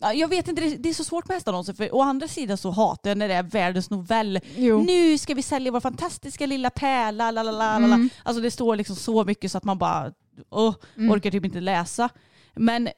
ja, 0.00 0.12
jag 0.12 0.28
vet 0.28 0.48
inte, 0.48 0.62
det- 0.76 0.88
är 0.88 0.94
så 0.94 1.04
svårt 1.04 1.28
med 1.28 1.34
hästannonser 1.34 1.72
för 1.72 1.94
å 1.94 2.00
andra 2.02 2.28
sidan 2.28 2.58
så 2.58 2.70
hatar 2.70 3.10
jag 3.10 3.18
när 3.18 3.28
det 3.28 3.34
är 3.34 3.42
världens 3.42 3.90
novell. 3.90 4.40
Jo. 4.56 4.82
Nu 4.82 5.18
ska 5.18 5.34
vi 5.34 5.42
sälja 5.42 5.72
vår 5.72 5.80
fantastiska 5.80 6.46
lilla 6.46 6.70
pärla, 6.70 7.30
la 7.30 7.42
la 7.42 7.50
la 7.52 7.58
la, 7.78 7.78
la. 7.78 7.94
Mm. 7.94 8.10
Alltså 8.22 8.42
det 8.42 8.50
står 8.50 8.76
liksom 8.76 8.96
så 8.96 9.24
mycket 9.24 9.52
så 9.52 9.58
att 9.58 9.64
man 9.64 9.78
bara 9.78 10.12
åh, 10.50 10.74
Mm. 10.96 11.10
orkar 11.10 11.30
typ 11.30 11.44
inte 11.44 11.60
läsa. 11.60 12.08
Men 12.54 12.88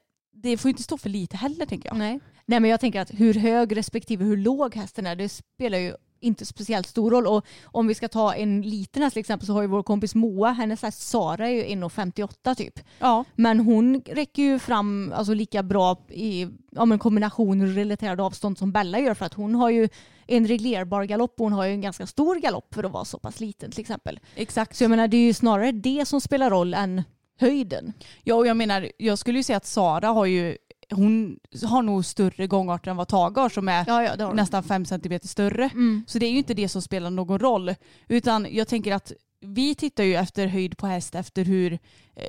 det 0.43 0.57
får 0.57 0.69
inte 0.69 0.83
stå 0.83 0.99
för 0.99 1.09
lite 1.09 1.37
heller 1.37 1.67
tänker 1.67 1.89
jag. 1.89 1.99
Nej. 1.99 2.21
Nej 2.47 2.61
men 2.61 2.71
jag 2.71 2.81
tänker 2.81 3.01
att 3.01 3.11
hur 3.11 3.35
hög 3.35 3.77
respektive 3.77 4.25
hur 4.25 4.37
låg 4.37 4.75
hästen 4.75 5.07
är 5.07 5.17
det 5.17 5.29
spelar 5.29 5.79
ju 5.79 5.95
inte 6.21 6.47
speciellt 6.47 6.87
stor 6.87 7.11
roll. 7.11 7.27
Och 7.27 7.47
om 7.65 7.87
vi 7.87 7.95
ska 7.95 8.09
ta 8.09 8.35
en 8.35 8.63
liten 8.63 9.03
häst 9.03 9.15
till 9.15 9.21
exempel 9.21 9.47
så 9.47 9.53
har 9.53 9.63
ju 9.63 9.69
vår 9.69 9.83
kompis 9.83 10.15
Moa, 10.15 10.51
hennes 10.51 10.83
häst 10.83 11.09
Sara 11.09 11.49
är 11.49 11.53
ju 11.53 11.63
1,58 11.63 12.55
typ. 12.55 12.81
Ja. 12.99 13.25
Men 13.35 13.61
hon 13.61 14.03
räcker 14.07 14.43
ju 14.43 14.59
fram 14.59 15.13
alltså, 15.17 15.35
lika 15.35 15.63
bra 15.63 15.97
i 16.09 16.49
ja, 16.71 16.85
men 16.85 16.99
kombination 16.99 17.75
relaterad 17.75 18.21
avstånd 18.21 18.59
som 18.59 18.73
Bella 18.73 18.99
gör 18.99 19.15
för 19.15 19.27
att 19.27 19.35
hon 19.35 19.55
har 19.55 19.71
ju 19.71 19.89
en 20.27 20.47
reglerbar 20.47 21.05
galopp 21.05 21.41
och 21.41 21.45
hon 21.45 21.53
har 21.53 21.65
ju 21.65 21.73
en 21.73 21.81
ganska 21.81 22.07
stor 22.07 22.37
galopp 22.37 22.75
för 22.75 22.85
att 22.85 22.93
vara 22.93 23.05
så 23.05 23.19
pass 23.19 23.41
liten 23.41 23.71
till 23.71 23.81
exempel. 23.81 24.21
Exakt. 24.35 24.77
Så 24.77 24.85
jag 24.85 24.91
menar 24.91 25.09
det 25.09 25.17
är 25.17 25.27
ju 25.27 25.35
snarare 25.35 25.73
det 25.73 26.09
som 26.09 26.21
spelar 26.21 26.51
roll 26.51 26.75
än 26.75 27.03
höjden. 27.41 27.93
Ja 28.23 28.35
och 28.35 28.47
jag 28.47 28.57
menar, 28.57 28.89
jag 28.97 29.19
skulle 29.19 29.39
ju 29.39 29.43
säga 29.43 29.57
att 29.57 29.67
Sara 29.67 30.09
har 30.09 30.27
ju, 30.27 30.57
hon 30.91 31.39
har 31.65 31.83
nog 31.83 32.05
större 32.05 32.47
gångarter 32.47 32.91
än 32.91 32.97
vad 32.97 33.09
Tage 33.09 33.39
har 33.39 33.49
som 33.49 33.69
är 33.69 33.85
Ja, 33.87 34.17
ja, 34.19 34.33
nästan 34.33 34.63
fem 34.63 34.85
centimeter 34.85 35.29
större. 35.29 35.65
Mm. 35.65 36.05
Så 36.07 36.19
det 36.19 36.27
är 36.27 36.31
ju 36.31 36.39
inte 36.39 36.55
det 36.55 36.69
som 36.69 36.83
spelar 36.83 37.11
någon 37.11 37.39
roll. 37.39 37.75
Utan 38.09 38.47
jag 38.51 38.69
tänker 38.69 38.95
att 38.95 39.13
vi 39.41 39.75
tittar 39.75 40.05
ju 40.05 40.15
efter 40.15 40.47
höjd 40.47 40.77
på 40.77 40.87
häst 40.87 41.15
efter 41.15 41.45
hur 41.45 41.73
eh, 41.73 41.79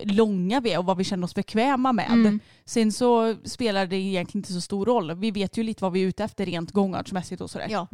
långa 0.03 0.59
vi 0.59 0.73
är 0.73 0.79
och 0.79 0.85
vad 0.85 0.97
vi 0.97 1.03
känner 1.03 1.23
oss 1.23 1.35
bekväma 1.35 1.93
med. 1.93 2.11
Mm. 2.11 2.39
Sen 2.65 2.91
så 2.91 3.35
spelar 3.43 3.85
det 3.85 3.95
egentligen 3.95 4.39
inte 4.39 4.53
så 4.53 4.61
stor 4.61 4.85
roll. 4.85 5.15
Vi 5.15 5.31
vet 5.31 5.57
ju 5.57 5.63
lite 5.63 5.83
vad 5.83 5.91
vi 5.91 6.03
är 6.03 6.07
ute 6.07 6.23
efter 6.23 6.45
rent 6.45 6.71
gångartsmässigt 6.71 7.41
och 7.41 7.49
sådär. 7.49 7.67
Ja. 7.69 7.87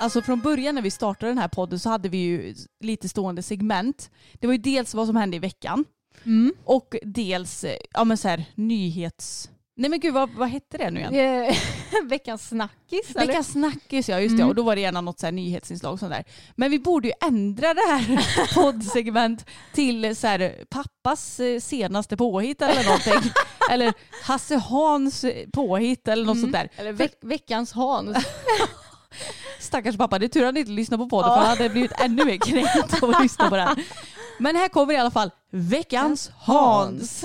Alltså 0.00 0.22
från 0.22 0.40
början 0.40 0.74
när 0.74 0.82
vi 0.82 0.90
startade 0.90 1.30
den 1.30 1.38
här 1.38 1.48
podden 1.48 1.78
så 1.78 1.90
hade 1.90 2.08
vi 2.08 2.18
ju 2.18 2.54
lite 2.80 3.08
stående 3.08 3.42
segment. 3.42 4.10
Det 4.32 4.46
var 4.46 4.54
ju 4.54 4.60
dels 4.60 4.94
vad 4.94 5.06
som 5.06 5.16
hände 5.16 5.36
i 5.36 5.40
veckan 5.40 5.84
Mm. 6.26 6.52
och 6.64 6.96
dels 7.02 7.64
eh, 7.64 7.76
ja, 7.94 8.04
men 8.04 8.16
så 8.16 8.28
här, 8.28 8.44
nyhets... 8.54 9.50
Nej 9.76 9.90
men 9.90 10.00
gud 10.00 10.14
vad, 10.14 10.30
vad 10.30 10.48
hette 10.48 10.78
det 10.78 10.90
nu 10.90 11.00
igen? 11.00 11.14
Eh, 11.48 11.56
Veckans 12.08 12.48
snackis 12.48 13.10
eller? 13.16 13.26
Veckans 13.26 13.52
snackis 13.52 14.08
ja, 14.08 14.20
just 14.20 14.36
det. 14.36 14.42
Mm. 14.42 14.48
Och 14.48 14.54
då 14.54 14.62
var 14.62 14.74
det 14.74 14.80
gärna 14.80 15.00
något 15.00 15.20
så 15.20 15.26
här 15.26 15.32
nyhetsinslag 15.32 15.98
sånt 15.98 16.12
där. 16.12 16.24
Men 16.56 16.70
vi 16.70 16.78
borde 16.78 17.08
ju 17.08 17.14
ändra 17.26 17.74
det 17.74 17.80
här 17.80 18.54
poddsegment 18.54 19.46
till 19.72 20.16
så 20.16 20.26
här, 20.26 20.64
pappas 20.70 21.40
eh, 21.40 21.60
senaste 21.60 22.16
påhitt 22.16 22.62
eller 22.62 22.84
någonting. 22.84 23.30
eller 23.70 23.92
Hasse 24.22 24.56
Hans 24.56 25.24
påhitt 25.52 26.08
eller 26.08 26.24
något 26.24 26.36
Mm. 26.36 26.42
sånt 26.42 26.52
där. 26.52 26.70
Eller 26.76 26.92
veck, 26.92 27.18
veckans 27.20 27.72
Hans. 27.72 28.16
Stackars 29.60 29.96
pappa, 29.96 30.18
det 30.18 30.26
är 30.26 30.28
tur 30.28 30.40
att 30.40 30.46
han 30.46 30.56
inte 30.56 30.70
lyssnar 30.72 30.98
på 30.98 31.08
podden 31.08 31.30
för 31.30 31.38
han 31.38 31.46
hade 31.46 31.68
blivit 31.68 32.00
ännu 32.00 32.24
mer 32.24 32.38
kränkt 32.38 33.02
av 33.02 33.10
att 33.10 33.22
lyssna 33.22 33.48
på 33.50 33.56
den. 33.56 33.76
Men 34.38 34.56
här 34.56 34.68
kommer 34.68 34.94
i 34.94 34.96
alla 34.96 35.10
fall 35.10 35.30
veckans 35.50 36.30
Hans. 36.36 37.24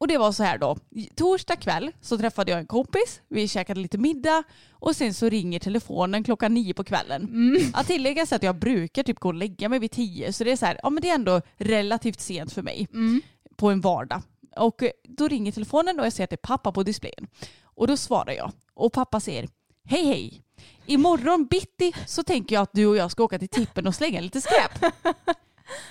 Och 0.00 0.08
det 0.08 0.18
var 0.18 0.32
så 0.32 0.42
här 0.42 0.58
då. 0.58 0.76
Torsdag 1.16 1.56
kväll 1.56 1.92
så 2.00 2.18
träffade 2.18 2.50
jag 2.50 2.60
en 2.60 2.66
kompis. 2.66 3.20
Vi 3.28 3.48
käkade 3.48 3.80
lite 3.80 3.98
middag 3.98 4.42
och 4.70 4.96
sen 4.96 5.14
så 5.14 5.28
ringer 5.28 5.58
telefonen 5.60 6.24
klockan 6.24 6.54
nio 6.54 6.74
på 6.74 6.84
kvällen. 6.84 7.22
Mm. 7.22 7.62
Att 7.74 7.86
tillägga 7.86 8.26
sig 8.26 8.36
att 8.36 8.42
jag 8.42 8.58
brukar 8.58 9.02
typ 9.02 9.18
gå 9.18 9.28
och 9.28 9.34
lägga 9.34 9.68
mig 9.68 9.78
vid 9.78 9.90
tio 9.90 10.32
så 10.32 10.44
det 10.44 10.52
är 10.52 10.56
så 10.56 10.66
här, 10.66 10.80
ja 10.82 10.90
men 10.90 11.02
det 11.02 11.10
är 11.10 11.14
ändå 11.14 11.40
relativt 11.56 12.20
sent 12.20 12.52
för 12.52 12.62
mig 12.62 12.88
Mm. 12.92 13.22
på 13.56 13.70
en 13.70 13.80
vardag. 13.80 14.22
Och 14.56 14.82
då 15.08 15.28
ringer 15.28 15.52
telefonen 15.52 16.00
och 16.00 16.06
jag 16.06 16.12
ser 16.12 16.24
att 16.24 16.30
det 16.30 16.34
är 16.34 16.46
pappa 16.46 16.72
på 16.72 16.82
displayen. 16.82 17.26
Och 17.62 17.86
då 17.86 17.96
svarar 17.96 18.32
jag 18.32 18.52
och 18.74 18.92
pappa 18.92 19.20
säger 19.20 19.48
hej 19.88 20.04
hej. 20.04 20.42
Imorgon 20.86 21.46
bitti 21.46 21.92
så 22.06 22.22
tänker 22.22 22.54
jag 22.54 22.62
att 22.62 22.72
du 22.72 22.86
och 22.86 22.96
jag 22.96 23.10
ska 23.10 23.24
åka 23.24 23.38
till 23.38 23.48
tippen 23.48 23.86
och 23.86 23.94
slänga 23.94 24.20
lite 24.20 24.40
skräp. 24.40 24.92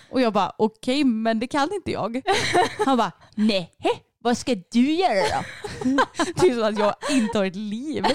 Och 0.10 0.22
jag 0.22 0.34
bara 0.34 0.52
okej 0.58 1.04
men 1.04 1.40
det 1.40 1.48
kan 1.48 1.74
inte 1.74 1.92
jag. 1.92 2.22
Han 2.86 2.98
bara 2.98 3.12
nej 3.36 3.72
vad 4.20 4.38
ska 4.38 4.56
du 4.72 4.92
göra 4.92 5.44
då? 5.84 6.06
Det 6.36 6.48
är 6.48 6.54
som 6.54 6.64
att 6.64 6.80
jag 6.80 6.96
inte 7.12 7.38
har 7.38 7.46
ett 7.46 7.56
liv. 7.56 8.06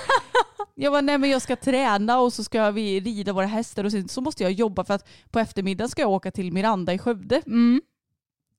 Jag 0.75 0.93
bara 0.93 1.01
nej 1.01 1.19
men 1.19 1.31
jag 1.31 1.43
ska 1.43 1.57
träna 1.57 2.21
och 2.21 2.33
så 2.33 2.45
ska 2.45 2.71
vi 2.71 3.01
rida 3.01 3.33
våra 3.33 3.47
hästar 3.47 3.85
och 3.85 3.93
sen 3.93 4.09
så 4.09 4.21
måste 4.21 4.43
jag 4.43 4.53
jobba 4.53 4.85
för 4.85 4.95
att 4.95 5.09
på 5.31 5.39
eftermiddagen 5.39 5.89
ska 5.89 6.03
jag 6.03 6.11
åka 6.11 6.31
till 6.31 6.53
Miranda 6.53 6.93
i 6.95 6.99
Skövde. 6.99 7.43
Mm. 7.47 7.83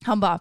Han 0.04 0.20
bara 0.20 0.40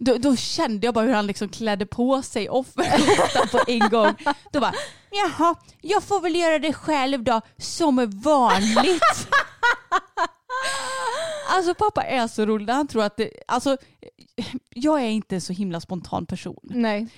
då, 0.00 0.18
då 0.18 0.36
kände 0.36 0.86
jag 0.86 0.94
bara 0.94 1.04
hur 1.04 1.12
han 1.12 1.26
liksom 1.26 1.48
klädde 1.48 1.86
på 1.86 2.22
sig 2.22 2.48
offerkoftan 2.48 3.48
på 3.48 3.60
en 3.66 3.88
gång. 3.88 4.14
Då 4.52 4.60
bara, 4.60 4.74
jaha, 5.10 5.54
jag 5.80 6.02
får 6.02 6.20
väl 6.20 6.36
göra 6.36 6.58
det 6.58 6.72
själv 6.72 7.24
då, 7.24 7.40
som 7.56 7.98
är 7.98 8.06
vanligt. 8.06 9.28
Alltså 11.48 11.74
pappa 11.74 12.02
är 12.02 12.28
så 12.28 12.46
rolig, 12.46 12.72
han 12.72 12.88
tror 12.88 13.04
att 13.04 13.16
det, 13.16 13.30
alltså 13.48 13.76
jag 14.70 15.00
är 15.02 15.08
inte 15.08 15.34
en 15.34 15.40
så 15.40 15.52
himla 15.52 15.80
spontan 15.80 16.26
person. 16.26 16.60
Nej. 16.62 17.08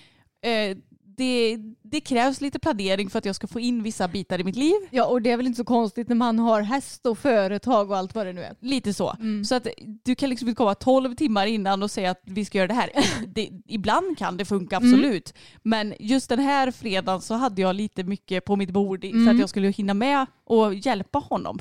Eh, 0.43 0.77
det, 1.17 1.57
det 1.83 2.01
krävs 2.01 2.41
lite 2.41 2.59
planering 2.59 3.11
för 3.11 3.19
att 3.19 3.25
jag 3.25 3.35
ska 3.37 3.47
få 3.47 3.61
in 3.61 3.83
vissa 3.83 4.09
bitar 4.09 4.41
i 4.41 4.45
mitt 4.45 4.57
liv. 4.57 4.75
Ja 4.91 5.05
och 5.07 5.23
det 5.23 5.31
är 5.31 5.37
väl 5.37 5.47
inte 5.47 5.57
så 5.57 5.65
konstigt 5.65 6.09
när 6.09 6.17
man 6.17 6.39
har 6.39 6.63
häst 6.63 7.07
och 7.07 7.19
företag 7.19 7.91
och 7.91 7.97
allt 7.97 8.15
vad 8.15 8.27
det 8.27 8.33
nu 8.33 8.43
är. 8.43 8.55
Lite 8.61 8.95
så. 8.95 9.11
Mm. 9.21 9.45
Så 9.45 9.55
att 9.55 9.67
du 10.05 10.15
kan 10.15 10.31
liksom 10.31 10.49
inte 10.49 10.57
komma 10.57 10.75
12 10.75 11.15
timmar 11.15 11.47
innan 11.47 11.83
och 11.83 11.91
säga 11.91 12.11
att 12.11 12.21
vi 12.25 12.45
ska 12.45 12.59
göra 12.59 12.69
det 12.69 12.75
här. 12.75 12.91
Det, 13.27 13.51
ibland 13.67 14.19
kan 14.19 14.37
det 14.37 14.45
funka 14.45 14.77
Mm. 14.77 14.89
absolut. 14.93 15.35
Men 15.63 15.95
just 16.01 16.29
den 16.29 16.39
här 16.39 16.71
fredagen 16.71 17.21
så 17.21 17.35
hade 17.35 17.63
jag 17.63 17.77
lite 17.77 18.05
mycket 18.05 18.45
på 18.45 18.57
mitt 18.57 18.71
bord 18.71 19.05
i- 19.05 19.11
för 19.11 19.17
Mm. 19.19 19.29
att 19.35 19.41
jag 19.41 19.49
skulle 19.49 19.69
hinna 19.69 19.95
med 19.95 20.27
och 20.45 20.75
hjälpa 20.75 21.19
honom. 21.19 21.59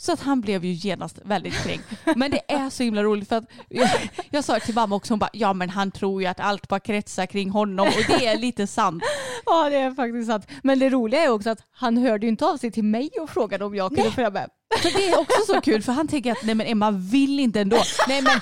Så 0.00 0.12
att 0.12 0.20
han 0.20 0.40
blev 0.40 0.64
ju 0.64 0.72
genast 0.72 1.18
väldigt 1.24 1.62
kränkt. 1.64 1.84
Men 2.16 2.30
det 2.30 2.40
är 2.52 2.70
så 2.70 2.82
himla 2.82 3.02
roligt 3.02 3.28
för 3.28 3.36
att 3.36 3.44
jag, 3.68 3.88
jag 4.30 4.44
sa 4.44 4.58
till 4.60 4.74
mamma 4.74 4.96
också, 4.96 5.12
hon 5.12 5.18
bara 5.18 5.30
ja 5.32 5.52
men 5.52 5.70
han 5.70 5.90
tror 5.90 6.22
ju 6.22 6.28
att 6.28 6.40
allt 6.40 6.68
bara 6.68 6.80
kretsar 6.80 7.26
kring 7.26 7.50
honom 7.50 7.86
och 7.88 8.18
det 8.18 8.26
är 8.26 8.38
lite 8.38 8.66
sant. 8.66 9.02
Ja 9.46 9.70
det 9.70 9.76
är 9.76 9.90
faktiskt 9.94 10.28
sant. 10.28 10.46
Men 10.62 10.78
det 10.78 10.90
roliga 10.90 11.22
är 11.24 11.28
också 11.28 11.50
att 11.50 11.62
han 11.70 11.96
hörde 11.96 12.26
ju 12.26 12.30
inte 12.30 12.46
av 12.46 12.56
sig 12.56 12.70
till 12.70 12.84
mig 12.84 13.10
och 13.20 13.30
frågade 13.30 13.64
om 13.64 13.74
jag 13.74 13.88
kunde 13.88 14.02
Nej. 14.02 14.12
följa 14.12 14.30
med. 14.30 14.48
Så 14.82 14.88
det 14.88 15.08
är 15.08 15.20
också 15.20 15.40
så 15.54 15.60
kul 15.60 15.82
för 15.82 15.92
han 15.92 16.08
tänker 16.08 16.32
att 16.32 16.42
nej 16.44 16.54
men 16.54 16.66
Emma 16.66 16.90
vill 16.90 17.40
inte 17.40 17.60
ändå. 17.60 17.78
Nej 18.08 18.22
men 18.22 18.40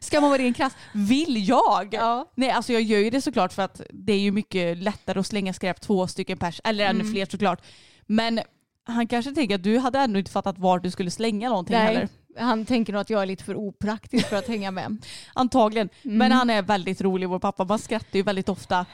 ska 0.00 0.20
man 0.20 0.30
vara 0.30 0.42
ren 0.42 0.54
krass, 0.54 0.72
vill 0.94 1.48
jag? 1.48 1.88
Ja. 1.94 2.32
Nej 2.36 2.50
alltså 2.50 2.72
jag 2.72 2.82
gör 2.82 2.98
ju 2.98 3.10
det 3.10 3.20
såklart 3.20 3.52
för 3.52 3.62
att 3.62 3.80
det 3.90 4.12
är 4.12 4.18
ju 4.18 4.32
mycket 4.32 4.78
lättare 4.78 5.20
att 5.20 5.26
slänga 5.26 5.52
skräp 5.52 5.80
två 5.80 6.06
stycken 6.06 6.38
pers, 6.38 6.60
eller 6.64 6.84
ännu 6.84 7.00
Mm. 7.00 7.12
fler 7.12 7.26
såklart. 7.30 7.62
Men 8.06 8.40
han 8.84 9.08
kanske 9.08 9.32
tänker 9.32 9.54
att 9.54 9.62
du 9.62 9.78
hade 9.78 9.98
ännu 9.98 10.18
inte 10.18 10.30
fattat 10.30 10.58
var 10.58 10.78
du 10.78 10.90
skulle 10.90 11.10
slänga 11.10 11.48
någonting 11.48 11.76
Nej. 11.76 11.86
heller. 11.86 12.08
Han 12.38 12.66
tänker 12.66 12.92
nog 12.92 13.00
att 13.00 13.10
jag 13.10 13.22
är 13.22 13.26
lite 13.26 13.44
för 13.44 13.56
opraktisk 13.56 14.28
för 14.28 14.36
att 14.36 14.48
hänga 14.48 14.70
med. 14.70 15.06
Antagligen. 15.34 15.88
Mm. 16.02 16.18
Men 16.18 16.32
han 16.32 16.50
är 16.50 16.62
väldigt 16.62 17.00
rolig 17.00 17.28
vår 17.28 17.38
pappa. 17.38 17.64
Man 17.64 17.78
skrattar 17.78 18.16
ju 18.16 18.22
väldigt 18.22 18.48
ofta. 18.48 18.86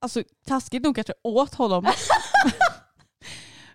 Alltså 0.00 0.22
taskigt 0.46 0.82
nog 0.82 0.94
kanske 0.94 1.12
åt 1.22 1.54
honom. 1.54 1.84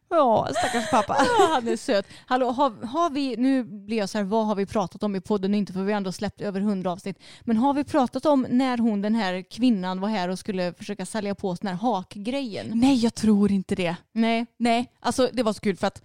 ja 0.09 0.47
stackars 0.57 0.89
pappa. 0.89 1.17
Ja, 1.39 1.49
han 1.53 1.67
är 1.67 1.77
söt. 1.77 2.05
Hallå, 2.25 2.51
har, 2.51 2.85
har 2.85 3.09
vi, 3.09 3.37
nu 3.37 3.63
blir 3.63 3.97
jag 3.97 4.09
så 4.09 4.17
här, 4.17 4.25
vad 4.25 4.45
har 4.45 4.55
vi 4.55 4.65
pratat 4.65 5.03
om 5.03 5.15
i 5.15 5.21
podden? 5.21 5.55
Inte 5.55 5.73
för 5.73 5.83
vi 5.83 5.91
har 5.91 5.97
ändå 5.97 6.11
släppt 6.11 6.41
över 6.41 6.59
hundra 6.59 6.91
avsnitt. 6.91 7.19
Men 7.41 7.57
har 7.57 7.73
vi 7.73 7.83
pratat 7.83 8.25
om 8.25 8.45
när 8.49 8.77
hon, 8.77 9.01
den 9.01 9.15
här 9.15 9.41
kvinnan 9.51 9.99
var 9.99 10.09
här 10.09 10.29
och 10.29 10.39
skulle 10.39 10.73
försöka 10.73 11.05
sälja 11.05 11.35
på 11.35 11.57
den 11.61 11.67
här 11.67 11.75
hakgrejen? 11.75 12.71
Nej 12.75 12.95
jag 12.95 13.15
tror 13.15 13.51
inte 13.51 13.75
det. 13.75 13.95
Nej. 14.11 14.45
Nej, 14.57 14.91
alltså 14.99 15.29
det 15.33 15.43
var 15.43 15.53
så 15.53 15.59
kul 15.59 15.75
för 15.75 15.87
att 15.87 16.01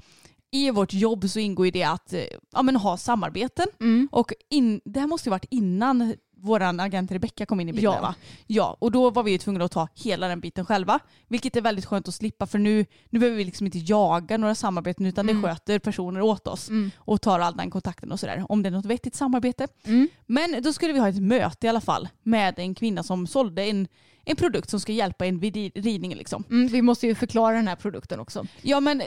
i 0.52 0.70
vårt 0.70 0.92
jobb 0.92 1.30
så 1.30 1.38
ingår 1.38 1.66
ju 1.66 1.72
det 1.72 1.82
att 1.82 2.12
eh, 2.12 2.20
ja, 2.52 2.62
men 2.62 2.76
ha 2.76 2.96
samarbeten. 2.96 3.66
Mm. 3.80 4.08
Och 4.12 4.32
in, 4.50 4.80
det 4.84 5.00
här 5.00 5.06
måste 5.06 5.28
ju 5.28 5.30
varit 5.30 5.46
innan 5.50 6.14
vår 6.42 6.62
agent 6.62 7.12
Rebecka 7.12 7.46
kom 7.46 7.60
in 7.60 7.68
i 7.68 7.72
bilden 7.72 7.92
Ja. 7.92 8.00
va? 8.00 8.14
Ja, 8.46 8.76
och 8.80 8.92
då 8.92 9.10
var 9.10 9.22
vi 9.22 9.30
ju 9.30 9.38
tvungna 9.38 9.64
att 9.64 9.72
ta 9.72 9.88
hela 9.94 10.28
den 10.28 10.40
biten 10.40 10.64
själva. 10.66 10.98
Vilket 11.28 11.56
är 11.56 11.60
väldigt 11.60 11.84
skönt 11.84 12.08
att 12.08 12.14
slippa 12.14 12.46
för 12.46 12.58
nu, 12.58 12.86
nu 13.10 13.18
behöver 13.18 13.36
vi 13.38 13.44
liksom 13.44 13.66
inte 13.66 13.78
jaga 13.78 14.36
några 14.36 14.54
samarbeten 14.54 15.06
utan 15.06 15.26
det 15.26 15.42
sköter 15.42 15.78
personer 15.78 16.20
åt 16.22 16.46
oss 16.46 16.68
Mm. 16.68 16.90
och 16.96 17.20
tar 17.20 17.40
all 17.40 17.56
den 17.56 17.70
kontakten 17.70 18.12
och 18.12 18.20
sådär. 18.20 18.46
Om 18.48 18.62
det 18.62 18.68
är 18.68 18.70
något 18.70 18.84
vettigt 18.86 19.14
samarbete. 19.14 19.68
Mm. 19.84 20.08
Men 20.26 20.62
då 20.62 20.72
skulle 20.72 20.92
vi 20.92 20.98
ha 20.98 21.08
ett 21.08 21.22
möte 21.22 21.66
i 21.66 21.70
alla 21.70 21.80
fall 21.80 22.08
med 22.22 22.58
en 22.58 22.74
kvinna 22.74 23.02
som 23.02 23.26
sålde 23.26 23.64
en, 23.64 23.88
en 24.24 24.36
produkt 24.36 24.70
som 24.70 24.80
ska 24.80 24.92
hjälpa 24.92 25.26
en 25.26 25.38
vid 25.38 25.56
ridningen 25.74 26.18
liksom. 26.18 26.44
Mm, 26.50 26.68
vi 26.68 26.82
måste 26.82 27.06
ju 27.06 27.14
förklara 27.14 27.56
den 27.56 27.68
här 27.68 27.76
produkten 27.76 28.20
också. 28.20 28.46
Ja 28.62 28.80
men 28.80 29.02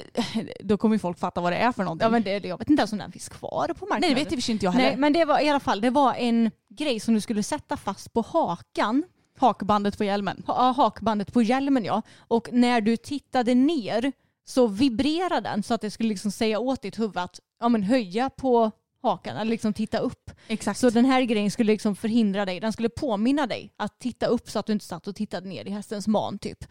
då 0.59 0.77
kommer 0.77 0.95
ju 0.95 0.99
folk 0.99 1.19
fatta 1.19 1.41
vad 1.41 1.51
det 1.53 1.57
är 1.57 1.71
för 1.71 1.83
någonting. 1.83 2.05
Ja, 2.05 2.09
men 2.09 2.23
det, 2.23 2.45
jag 2.45 2.57
vet 2.57 2.69
inte 2.69 2.81
ens 2.81 2.91
om 2.93 2.97
den 2.99 3.11
finns 3.11 3.29
kvar 3.29 3.67
på 3.67 3.85
marknaden. 3.85 4.01
Nej 4.01 4.09
det 4.29 4.35
vet 4.35 4.49
i 4.49 4.51
inte 4.51 4.65
jag 4.65 4.71
heller. 4.71 4.87
Nej, 4.89 4.97
men 4.97 5.13
det 5.13 5.25
var 5.25 5.39
i 5.43 5.49
alla 5.49 5.59
fall 5.59 5.81
det 5.81 5.89
var 5.89 6.13
en 6.13 6.51
grej 6.75 6.99
som 6.99 7.13
du 7.13 7.21
skulle 7.21 7.43
sätta 7.43 7.77
fast 7.77 8.13
på 8.13 8.21
hakan. 8.21 9.03
Hakbandet 9.37 9.97
på 9.97 10.03
hjälmen. 10.03 10.43
Ha, 10.47 10.71
hakbandet 10.71 11.33
på 11.33 11.41
hjälmen 11.41 11.85
ja. 11.85 12.01
Och 12.17 12.49
när 12.51 12.81
du 12.81 12.97
tittade 12.97 13.55
ner 13.55 14.11
så 14.45 14.67
vibrerade 14.67 15.49
den 15.49 15.63
så 15.63 15.73
att 15.73 15.81
det 15.81 15.91
skulle 15.91 16.09
liksom 16.09 16.31
säga 16.31 16.59
åt 16.59 16.81
ditt 16.81 16.99
huvud 16.99 17.17
att 17.17 17.39
ja, 17.59 17.69
men 17.69 17.83
höja 17.83 18.29
på 18.29 18.71
hakan 19.03 19.37
eller 19.37 19.51
liksom 19.51 19.73
titta 19.73 19.97
upp. 19.97 20.31
Exakt. 20.47 20.79
Så 20.79 20.89
den 20.89 21.05
här 21.05 21.21
grejen 21.21 21.51
skulle 21.51 21.71
liksom 21.71 21.95
förhindra 21.95 22.45
dig, 22.45 22.59
den 22.59 22.73
skulle 22.73 22.89
påminna 22.89 23.47
dig 23.47 23.73
att 23.77 23.99
titta 23.99 24.25
upp 24.25 24.49
så 24.49 24.59
att 24.59 24.65
du 24.65 24.73
inte 24.73 24.85
satt 24.85 25.07
och 25.07 25.15
tittade 25.15 25.49
ner 25.49 25.65
i 25.65 25.69
hästens 25.69 26.07
man 26.07 26.39
typ. 26.39 26.65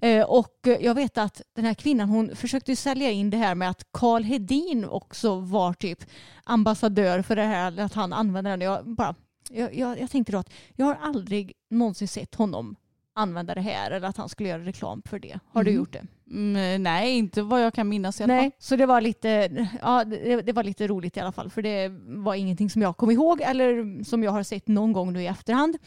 Eh, 0.00 0.24
och 0.24 0.58
jag 0.80 0.94
vet 0.94 1.18
att 1.18 1.42
den 1.56 1.64
här 1.64 1.74
kvinnan 1.74 2.08
hon 2.08 2.36
försökte 2.36 2.76
sälja 2.76 3.10
in 3.10 3.30
det 3.30 3.36
här 3.36 3.54
med 3.54 3.70
att 3.70 3.86
Karl 3.92 4.22
Hedin 4.22 4.84
också 4.84 5.40
var 5.40 5.72
typ 5.72 6.04
ambassadör 6.44 7.22
för 7.22 7.36
det 7.36 7.42
här, 7.42 7.80
att 7.80 7.94
han 7.94 8.12
använde 8.12 8.50
den. 8.50 8.60
Jag, 8.60 8.86
bara, 8.86 9.14
jag, 9.50 9.74
jag, 9.74 10.00
jag 10.00 10.10
tänkte 10.10 10.32
då 10.32 10.38
att 10.38 10.52
jag 10.76 10.86
har 10.86 10.94
aldrig 11.02 11.52
någonsin 11.70 12.08
sett 12.08 12.34
honom 12.34 12.76
använda 13.14 13.54
det 13.54 13.60
här 13.60 13.90
eller 13.90 14.08
att 14.08 14.16
han 14.16 14.28
skulle 14.28 14.48
göra 14.48 14.64
reklam 14.64 15.02
för 15.04 15.18
det. 15.18 15.38
Har 15.52 15.64
du 15.64 15.70
Mhm. 15.70 15.78
gjort 15.78 15.92
det? 15.92 16.06
Mm, 16.30 16.82
nej, 16.82 17.18
inte 17.18 17.42
vad 17.42 17.62
jag 17.64 17.74
kan 17.74 17.88
minnas 17.88 18.20
i 18.20 18.24
alla 18.24 18.34
Nej, 18.34 18.42
fall. 18.42 18.52
så 18.58 18.76
det 18.76 18.86
var 18.86 19.00
lite, 19.00 19.28
ja, 19.82 20.04
det, 20.04 20.42
det 20.42 20.52
var 20.52 20.64
lite 20.64 20.86
roligt 20.86 21.16
i 21.16 21.20
alla 21.20 21.32
fall 21.32 21.50
för 21.50 21.62
det 21.62 21.88
var 22.22 22.34
ingenting 22.34 22.70
som 22.70 22.82
jag 22.82 22.96
kom 22.96 23.10
ihåg 23.10 23.40
eller 23.40 24.04
som 24.04 24.22
jag 24.22 24.30
har 24.32 24.42
sett 24.42 24.68
någon 24.68 24.92
gång 24.92 25.12
nu 25.12 25.22
i 25.22 25.26
efterhand. 25.26 25.78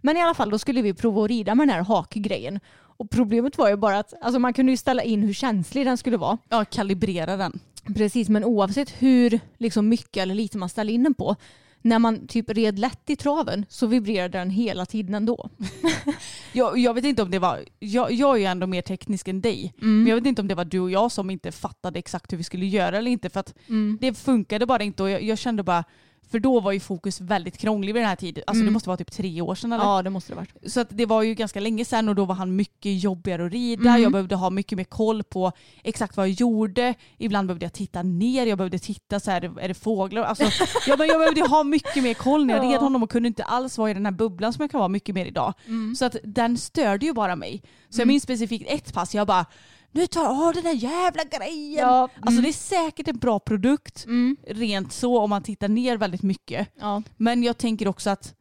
Men 0.00 0.16
i 0.16 0.22
alla 0.22 0.34
fall 0.34 0.50
då 0.50 0.58
skulle 0.58 0.82
vi 0.82 0.94
prova 0.94 1.24
att 1.24 1.28
rida 1.30 1.54
med 1.54 1.68
den 1.68 1.74
här 1.76 1.82
hakgrejen. 1.84 2.60
Och 2.74 3.10
problemet 3.10 3.58
var 3.58 3.68
ju 3.68 3.76
bara 3.76 3.98
att 3.98 4.14
alltså 4.20 4.38
man 4.38 4.52
kunde 4.52 4.72
ju 4.72 4.76
ställa 4.76 5.02
in 5.02 5.22
hur 5.22 5.32
känslig 5.32 5.86
den 5.86 5.96
skulle 5.98 6.16
vara. 6.16 6.38
Ja, 6.48 6.64
kalibrera 6.64 7.36
den. 7.36 7.60
Precis, 7.96 8.28
men 8.28 8.44
oavsett 8.44 9.02
hur 9.02 9.40
liksom 9.58 9.88
mycket 9.88 10.22
eller 10.22 10.34
lite 10.34 10.58
man 10.58 10.68
ställer 10.68 10.92
in 10.92 11.02
den 11.02 11.14
på 11.14 11.36
när 11.82 11.98
man 11.98 12.26
typ 12.26 12.50
red 12.50 12.78
lätt 12.78 13.10
i 13.10 13.16
traven 13.16 13.66
så 13.68 13.86
vibrerade 13.86 14.38
den 14.38 14.50
hela 14.50 14.86
tiden 14.86 15.14
ändå. 15.14 15.50
Jag, 16.52 16.78
jag 16.78 16.94
vet 16.94 17.04
inte 17.04 17.22
om 17.22 17.30
det 17.30 17.38
var, 17.38 17.64
jag, 17.78 18.12
jag 18.12 18.34
är 18.34 18.38
ju 18.40 18.44
ändå 18.44 18.66
mer 18.66 18.82
teknisk 18.82 19.28
än 19.28 19.40
dig, 19.40 19.74
Mm. 19.82 19.98
men 20.02 20.06
jag 20.10 20.16
vet 20.16 20.26
inte 20.26 20.42
om 20.42 20.48
det 20.48 20.54
var 20.54 20.64
du 20.64 20.80
och 20.80 20.90
jag 20.90 21.12
som 21.12 21.30
inte 21.30 21.52
fattade 21.52 21.98
exakt 21.98 22.32
hur 22.32 22.36
vi 22.38 22.44
skulle 22.44 22.66
göra 22.66 22.98
eller 22.98 23.10
inte 23.10 23.30
för 23.30 23.40
att 23.40 23.54
Mm. 23.68 23.98
det 24.00 24.14
funkade 24.18 24.66
bara 24.66 24.82
inte 24.82 25.02
och 25.02 25.10
jag, 25.10 25.22
jag 25.22 25.38
kände 25.38 25.62
bara, 25.62 25.84
för 26.32 26.38
då 26.40 26.60
var 26.60 26.72
ju 26.72 26.80
fokus 26.80 27.20
väldigt 27.20 27.58
krånglig 27.58 27.94
vid 27.94 28.02
den 28.02 28.08
här 28.08 28.16
tiden. 28.16 28.44
Alltså 28.46 28.60
det 28.60 28.64
Mm. 28.64 28.72
måste 28.72 28.88
vara 28.88 28.96
typ 28.96 29.12
tre 29.12 29.40
år 29.40 29.54
sedan 29.54 29.72
eller? 29.72 29.84
Ja, 29.84 30.02
det 30.02 30.10
måste 30.10 30.32
det 30.32 30.36
varit. 30.36 30.72
Så 30.72 30.80
att 30.80 30.88
det 30.90 31.06
var 31.06 31.22
ju 31.22 31.34
ganska 31.34 31.60
länge 31.60 31.84
sedan 31.84 32.08
och 32.08 32.14
då 32.14 32.24
var 32.24 32.34
han 32.34 32.56
mycket 32.56 33.02
jobbigare 33.02 33.46
att 33.46 33.52
rida. 33.52 33.90
Mm. 33.90 34.02
Jag 34.02 34.12
behövde 34.12 34.34
ha 34.34 34.50
mycket 34.50 34.76
mer 34.76 34.84
koll 34.84 35.22
på 35.22 35.52
exakt 35.84 36.16
vad 36.16 36.28
jag 36.28 36.34
gjorde. 36.34 36.94
Ibland 37.18 37.48
behövde 37.48 37.64
jag 37.64 37.72
titta 37.72 38.02
ner, 38.02 38.46
jag 38.46 38.58
behövde 38.58 38.78
titta 38.78 39.20
så 39.20 39.30
här, 39.30 39.58
är 39.60 39.68
det 39.68 39.74
fåglar? 39.74 40.22
Alltså, 40.22 40.44
ja, 40.86 40.96
men 40.98 41.06
jag 41.08 41.18
behövde 41.18 41.40
ha 41.48 41.64
mycket 41.64 42.02
mer 42.02 42.14
koll 42.14 42.46
när 42.46 42.54
jag 42.56 42.64
Ja. 42.64 42.70
red 42.72 42.80
honom 42.80 43.02
och 43.02 43.10
kunde 43.10 43.26
inte 43.26 43.44
alls 43.44 43.78
vara 43.78 43.90
i 43.90 43.94
den 43.94 44.04
här 44.06 44.12
bubblan 44.12 44.52
som 44.52 44.62
jag 44.62 44.70
kan 44.70 44.78
vara 44.78 44.88
mycket 44.88 45.14
mer 45.14 45.26
idag. 45.26 45.54
Så 45.98 46.04
att 46.04 46.16
den 46.24 46.58
störde 46.58 47.06
ju 47.06 47.12
bara 47.12 47.36
mig. 47.36 47.62
Så 47.90 48.00
jag 48.00 48.08
minns 48.08 48.22
specifikt 48.22 48.64
ett 48.68 48.92
pass, 48.94 49.14
jag 49.14 49.26
bara 49.26 49.46
nu 49.92 50.06
tar 50.06 50.22
jag 50.22 50.42
av 50.48 50.54
den 50.54 50.64
där 50.64 50.72
jävla 50.72 51.24
grejen. 51.24 51.88
Ja, 51.88 52.02
Alltså 52.14 52.30
mm. 52.30 52.42
det 52.42 52.48
är 52.48 52.52
säkert 52.52 53.08
en 53.08 53.18
bra 53.18 53.38
produkt, 53.38 54.04
Mm. 54.06 54.36
rent 54.46 54.92
så 54.92 55.18
om 55.18 55.30
man 55.30 55.42
tittar 55.42 55.68
ner 55.68 55.96
väldigt 55.96 56.22
mycket. 56.22 56.68
Ja. 56.80 57.02
Men 57.16 57.42
jag 57.42 57.58
tänker 57.58 57.88
också 57.88 58.10
att 58.10 58.34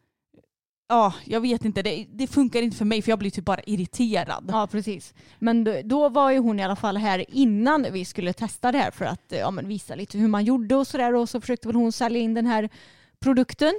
ja, 0.90 1.14
jag 1.26 1.42
vet 1.42 1.66
inte, 1.66 1.82
det, 1.82 2.08
det 2.14 2.28
funkar 2.28 2.62
inte 2.62 2.78
för 2.78 2.86
mig 2.86 3.02
för 3.02 3.12
jag 3.12 3.20
blir 3.20 3.32
typ 3.32 3.46
bara 3.46 3.62
irriterad. 3.64 4.46
Ja 4.52 4.68
precis. 4.72 5.14
Men 5.40 5.64
då, 5.64 5.82
då 5.84 6.10
var 6.10 6.32
ju 6.32 6.38
hon 6.38 6.60
i 6.60 6.64
alla 6.64 6.76
fall 6.76 6.98
här 6.98 7.26
innan 7.28 7.86
vi 7.92 8.06
skulle 8.06 8.34
testa 8.34 8.72
det 8.72 8.78
här 8.78 8.92
för 8.92 9.06
att 9.06 9.22
ja, 9.28 9.52
men 9.52 9.68
visa 9.68 9.96
lite 9.96 10.18
hur 10.18 10.28
man 10.28 10.44
gjorde 10.44 10.76
och 10.76 10.88
sådär 10.88 11.16
och 11.16 11.30
så 11.30 11.42
försökte 11.42 11.68
väl 11.68 11.76
hon 11.76 11.92
sälja 11.92 12.22
in 12.22 12.34
den 12.34 12.46
här 12.46 12.70
produkten. 13.20 13.74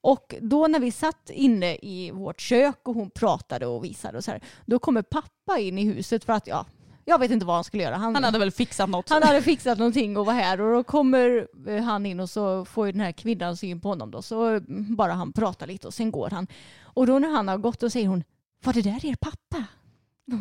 Och 0.00 0.34
då 0.40 0.66
när 0.66 0.80
vi 0.80 0.90
satt 0.92 1.30
inne 1.30 1.74
i 1.74 2.10
vårt 2.10 2.40
kök 2.40 2.78
och 2.88 2.94
hon 2.94 3.10
pratade 3.10 3.66
och 3.66 3.84
visade 3.84 4.18
och 4.18 4.24
så 4.24 4.30
här, 4.30 4.40
då 4.66 4.78
kommer 4.78 5.02
pappa 5.02 5.58
in 5.58 5.78
i 5.78 5.84
huset 5.84 6.24
för 6.24 6.32
att 6.32 6.46
ja, 6.46 6.66
jag 7.08 7.18
vet 7.18 7.30
inte 7.30 7.46
vad 7.46 7.54
han 7.56 7.64
skulle 7.64 7.82
göra. 7.82 7.96
Han 7.96 8.24
hade 8.24 8.38
väl 8.38 8.50
fixat 8.50 8.88
något. 8.88 9.08
han 9.10 9.22
hade 9.22 9.42
fixat 9.42 9.78
någonting 9.78 10.16
och 10.16 10.26
var 10.26 10.32
här 10.32 10.60
och 10.60 10.72
då 10.72 10.84
kommer 10.84 11.48
eh, 11.66 11.82
han 11.82 12.06
in 12.06 12.20
och 12.20 12.30
så 12.30 12.64
får 12.64 12.86
ju 12.86 12.92
den 12.92 13.00
här 13.00 13.12
kvinnan 13.12 13.56
syn 13.56 13.80
på 13.80 13.88
honom 13.88 14.10
då 14.10 14.22
så 14.22 14.46
mm, 14.46 14.96
bara 14.96 15.12
han 15.12 15.32
pratar 15.32 15.66
lite 15.66 15.86
och 15.86 15.94
sen 15.94 16.10
går 16.10 16.30
han. 16.30 16.46
Och 16.82 17.06
då 17.06 17.18
när 17.18 17.28
han 17.28 17.48
har 17.48 17.58
gått 17.58 17.80
då 17.80 17.90
säger 17.90 18.08
hon 18.08 18.24
var 18.64 18.72
det 18.72 18.82
där 18.82 19.06
er 19.06 19.16
pappa? 19.20 19.64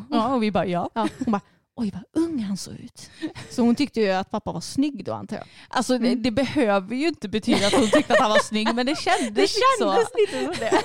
Ja, 0.09 0.35
och 0.35 0.43
vi 0.43 0.51
bara 0.51 0.65
ja. 0.65 0.89
Ja, 0.93 1.07
hon 1.25 1.31
bara 1.31 1.41
oj 1.77 1.91
vad 1.93 2.23
ung 2.23 2.39
han 2.39 2.57
såg 2.57 2.73
ut. 2.73 3.09
Så 3.49 3.61
hon 3.61 3.75
tyckte 3.75 3.99
ju 4.01 4.09
att 4.11 4.31
pappa 4.31 4.51
var 4.51 4.61
snygg 4.61 5.05
då 5.05 5.13
antar 5.13 5.35
jag. 5.37 5.45
Alltså 5.67 5.97
det, 5.97 6.15
det 6.15 6.31
behöver 6.31 6.95
ju 6.95 7.07
inte 7.07 7.29
betyda 7.29 7.67
att 7.67 7.73
hon 7.73 7.89
tyckte 7.89 8.13
att 8.13 8.19
han 8.19 8.29
var 8.31 8.39
snygg 8.39 8.75
men 8.75 8.85
det 8.85 8.95
kändes, 8.99 9.33
Det 9.33 9.41
lite 9.41 9.53
så. 9.79 9.91
kändes 9.93 10.07
lite 10.53 10.65
det. 10.65 10.81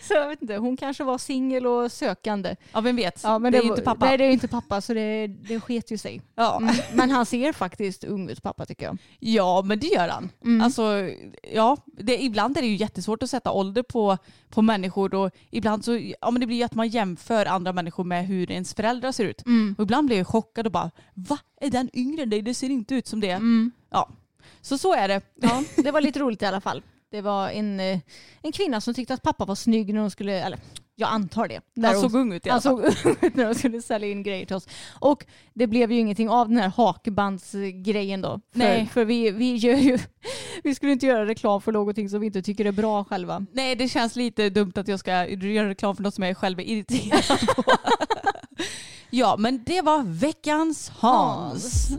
så 0.08 0.14
jag 0.14 0.28
vet 0.28 0.42
inte, 0.42 0.56
hon 0.56 0.76
kanske 0.76 1.04
var 1.04 1.18
singel 1.18 1.66
och 1.66 1.92
sökande. 1.92 2.56
Ja 2.72 2.80
vem 2.80 2.96
vet, 2.96 3.20
Ja, 3.22 3.38
men 3.38 3.52
det 3.52 3.58
är 3.58 3.62
var- 3.62 3.68
inte 3.70 3.82
pappa. 3.82 4.06
Nej 4.06 4.18
det 4.18 4.24
är 4.24 4.30
inte 4.30 4.48
pappa 4.48 4.80
så 4.80 4.94
det, 4.94 5.26
det 5.26 5.60
sket 5.60 5.90
ju 5.90 5.98
sig. 5.98 6.22
Ja. 6.34 6.56
Mm. 6.62 6.74
Men 6.94 7.10
han 7.10 7.26
ser 7.26 7.52
faktiskt 7.52 8.04
ung 8.04 8.30
ut 8.30 8.42
pappa 8.42 8.66
tycker 8.66 8.84
jag. 8.86 8.98
ja 9.18 9.62
men 9.64 9.78
det 9.78 9.86
gör 9.86 10.08
han. 10.08 10.30
Mm. 10.44 10.60
Alltså, 10.60 11.10
ja, 11.54 11.76
det, 11.86 12.22
ibland 12.22 12.56
är 12.58 12.62
det 12.62 12.68
ju 12.68 12.76
jättesvårt 12.76 13.22
att 13.22 13.30
sätta 13.30 13.50
ålder 13.52 13.82
på, 13.82 14.18
på 14.50 14.62
människor 14.62 15.14
och 15.14 15.30
ibland 15.50 15.84
så 15.84 15.96
ja, 16.20 16.30
men 16.30 16.40
det 16.40 16.46
blir 16.46 16.56
ju 16.56 16.62
att 16.62 16.74
man 16.74 16.88
jämför 16.88 17.46
andra 17.46 17.72
människor 17.72 18.04
med 18.04 18.26
hur 18.26 18.50
ens 18.50 18.74
föräldrar 18.74 19.12
ser 19.12 19.24
ut. 19.24 19.42
Och 19.78 19.82
ibland 19.82 20.06
blir 20.06 20.16
jag 20.16 20.26
chockad 20.26 20.66
och 20.66 20.72
bara 20.72 20.90
va? 21.14 21.38
Är 21.60 21.70
den 21.70 21.90
yngre 21.94 22.22
än 22.22 22.30
dig? 22.30 22.42
Det 22.42 22.54
ser 22.54 22.70
inte 22.70 22.94
ut 22.94 23.06
som 23.06 23.20
det. 23.20 23.40
Ja. 23.90 24.08
Så 24.60 24.78
så 24.78 24.94
är 24.94 25.08
det. 25.08 25.20
Ja, 25.34 25.62
det 25.76 25.90
var 25.90 26.00
lite 26.00 26.18
roligt 26.18 26.42
i 26.42 26.46
alla 26.46 26.60
fall. 26.60 26.82
Det 27.10 27.20
var 27.20 27.48
en, 27.50 27.80
eh, 27.80 27.98
en 28.42 28.52
kvinna 28.52 28.80
som 28.80 28.94
tyckte 28.94 29.14
att 29.14 29.22
pappa 29.22 29.44
var 29.44 29.54
snygg 29.54 29.94
när 29.94 30.00
hon 30.00 30.10
skulle, 30.10 30.40
eller 30.40 30.58
jag 30.94 31.10
antar 31.10 31.48
det. 31.48 31.60
När 31.74 31.88
Han 31.88 31.96
hon- 31.96 32.10
såg 32.10 32.20
ung 32.20 32.32
ut 32.32 32.46
i 32.46 32.50
alla 32.50 32.60
Han 32.64 32.82
fall. 32.82 32.92
såg 32.94 33.06
ung 33.06 33.16
ut 33.28 33.34
när 33.36 33.44
de 33.44 33.54
skulle 33.54 33.82
sälja 33.82 34.08
in 34.08 34.22
grejer 34.22 34.46
till 34.46 34.56
oss. 34.56 34.68
Och 35.00 35.26
det 35.54 35.66
blev 35.66 35.92
ju 35.92 35.98
ingenting 35.98 36.28
av 36.30 36.48
den 36.48 36.58
här 36.58 36.68
hakbandsgrejen 36.68 38.20
då. 38.20 38.40
För, 38.52 38.58
Nej. 38.58 38.86
för 38.92 39.04
vi, 39.04 39.30
vi 39.30 39.54
gör 39.56 39.76
ju, 39.76 39.98
vi 40.62 40.74
skulle 40.74 40.92
inte 40.92 41.06
göra 41.06 41.26
reklam 41.26 41.60
för 41.60 41.72
någonting 41.72 42.08
som 42.08 42.20
vi 42.20 42.26
inte 42.26 42.42
tycker 42.42 42.64
är 42.64 42.72
bra 42.72 43.04
själva. 43.04 43.46
Nej 43.52 43.76
det 43.76 43.88
känns 43.88 44.16
lite 44.16 44.50
dumt 44.50 44.72
att 44.74 44.88
jag 44.88 45.00
ska 45.00 45.26
göra 45.28 45.68
reklam 45.68 45.96
för 45.96 46.02
något 46.02 46.14
som 46.14 46.24
jag 46.24 46.36
själv 46.36 46.58
är 46.60 46.64
irriterad 46.64 47.40
på. 47.56 47.62
ja 49.10 49.36
men 49.38 49.62
det 49.66 49.82
var 49.82 50.02
veckans 50.02 50.88
Hans. 50.88 51.90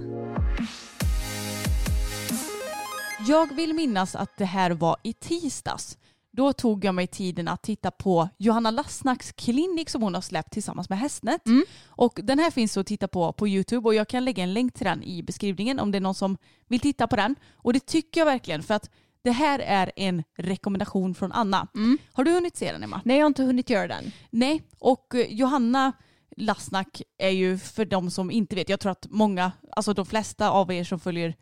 Jag 3.28 3.56
vill 3.56 3.74
minnas 3.74 4.16
att 4.16 4.38
det 4.38 4.46
här 4.46 4.72
var 4.72 4.98
i 5.04 5.14
tisdags. 5.14 5.98
Då 6.32 6.54
tog 6.54 6.86
jag 6.86 6.96
mig 6.96 7.08
tiden 7.08 7.48
att 7.48 7.64
titta 7.64 7.92
på 7.92 8.30
Johanna 8.38 8.72
Lassnacks 8.72 9.32
klinik 9.32 9.90
som 9.90 10.02
hon 10.02 10.14
har 10.14 10.22
släppt 10.22 10.54
tillsammans 10.54 10.90
med 10.90 11.00
Hästnet. 11.00 11.42
Och 11.88 12.20
den 12.24 12.40
här 12.40 12.52
finns 12.52 12.78
att 12.78 12.88
titta 12.88 13.08
på 13.08 13.34
på 13.34 13.48
YouTube 13.48 13.88
och 13.88 13.96
jag 13.96 14.08
kan 14.08 14.26
lägga 14.26 14.44
en 14.44 14.54
länk 14.54 14.74
till 14.74 14.86
den 14.86 15.04
i 15.04 15.24
beskrivningen 15.24 15.80
om 15.80 15.92
det 15.92 15.98
är 15.98 16.02
någon 16.02 16.16
som 16.16 16.38
vill 16.68 16.80
titta 16.80 17.08
på 17.08 17.16
den. 17.16 17.36
Och 17.54 17.74
det 17.74 17.86
tycker 17.86 18.22
jag 18.22 18.26
verkligen 18.26 18.64
för 18.64 18.74
att 18.74 18.90
det 19.22 19.32
här 19.32 19.60
är 19.60 19.92
en 19.96 20.24
rekommendation 20.38 21.16
från 21.16 21.32
Anna. 21.32 21.68
Har 22.14 22.24
du 22.24 22.32
hunnit 22.32 22.58
se 22.58 22.72
den 22.72 22.84
Emma? 22.84 23.02
Nej 23.06 23.18
jag 23.18 23.24
har 23.24 23.28
inte 23.28 23.44
hunnit 23.44 23.70
göra 23.70 23.88
den. 23.88 24.12
Nej, 24.30 24.62
och 24.80 25.16
eh, 25.16 25.34
Johanna 25.34 25.94
Lassnack 26.38 27.02
är 27.18 27.30
ju 27.30 27.58
för 27.58 27.86
de 27.86 28.12
som 28.12 28.32
inte 28.32 28.56
vet, 28.56 28.70
jag 28.70 28.80
tror 28.80 28.92
att 28.92 29.08
många, 29.10 29.52
alltså 29.72 29.94
de 29.94 30.06
flesta 30.06 30.50
av 30.50 30.72
er 30.72 30.84
som 30.84 31.00
följer 31.00 31.36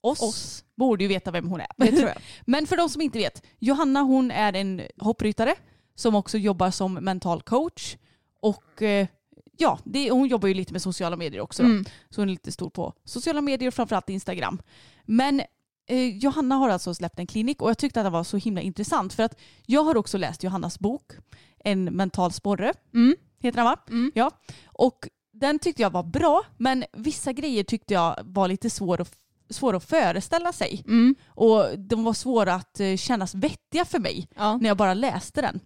oss, 0.00 0.22
Oss. 0.22 0.64
borde 0.74 1.04
ju 1.04 1.08
veta 1.08 1.30
vem 1.30 1.48
hon 1.48 1.60
är. 1.60 1.66
Det 1.76 1.92
tror 1.92 2.08
jag. 2.08 2.22
Men 2.46 2.66
för 2.66 2.76
de 2.76 2.88
som 2.88 3.02
inte 3.02 3.18
vet, 3.18 3.42
Johanna 3.58 4.00
hon 4.00 4.30
är 4.30 4.52
en 4.52 4.82
hoppryttare 4.96 5.54
som 5.94 6.14
också 6.14 6.38
jobbar 6.38 6.70
som 6.70 6.94
mental 6.94 7.42
coach 7.42 7.96
och 8.40 8.82
eh, 8.82 9.06
ja, 9.56 9.78
det, 9.84 10.10
hon 10.10 10.28
jobbar 10.28 10.48
ju 10.48 10.54
lite 10.54 10.72
med 10.72 10.82
sociala 10.82 11.16
medier 11.16 11.40
också. 11.40 11.62
Mm. 11.62 11.84
Så 12.10 12.20
hon 12.20 12.28
är 12.28 12.32
lite 12.32 12.52
stor 12.52 12.70
på 12.70 12.92
sociala 13.04 13.40
medier 13.40 13.68
och 13.68 13.74
framförallt 13.74 14.10
Instagram. 14.10 14.62
Men 15.04 15.42
eh, 15.86 16.16
Johanna 16.16 16.54
har 16.54 16.68
alltså 16.68 16.94
släppt 16.94 17.18
en 17.18 17.26
klinik 17.26 17.62
och 17.62 17.70
jag 17.70 17.78
tyckte 17.78 18.00
att 18.00 18.06
det 18.06 18.10
var 18.10 18.24
så 18.24 18.36
himla 18.36 18.60
intressant 18.60 19.12
för 19.12 19.22
att 19.22 19.38
jag 19.66 19.84
har 19.84 19.96
också 19.96 20.18
läst 20.18 20.42
Johannas 20.42 20.78
bok 20.78 21.12
En 21.58 21.84
mental 21.84 22.32
sporre. 22.32 22.72
Mm. 22.94 23.16
Heter 23.40 23.56
den 23.56 23.64
va? 23.64 23.76
Mm. 23.88 24.12
Ja. 24.14 24.30
Och 24.66 25.08
den 25.32 25.58
tyckte 25.58 25.82
jag 25.82 25.90
var 25.90 26.02
bra 26.02 26.42
men 26.56 26.84
vissa 26.92 27.32
grejer 27.32 27.64
tyckte 27.64 27.94
jag 27.94 28.16
var 28.24 28.48
lite 28.48 28.70
svår 28.70 29.00
att, 29.00 29.12
svår 29.50 29.76
att 29.76 29.84
föreställa 29.84 30.52
sig. 30.52 30.82
Mm. 30.86 31.14
Och 31.28 31.78
de 31.78 32.04
var 32.04 32.12
svåra 32.12 32.54
att 32.54 32.80
eh, 32.80 32.96
kännas 32.96 33.34
vettiga 33.34 33.84
för 33.84 33.98
mig 33.98 34.28
Ja. 34.36 34.56
när 34.56 34.68
jag 34.68 34.76
bara 34.76 34.94
läste 34.94 35.40
den. 35.40 35.60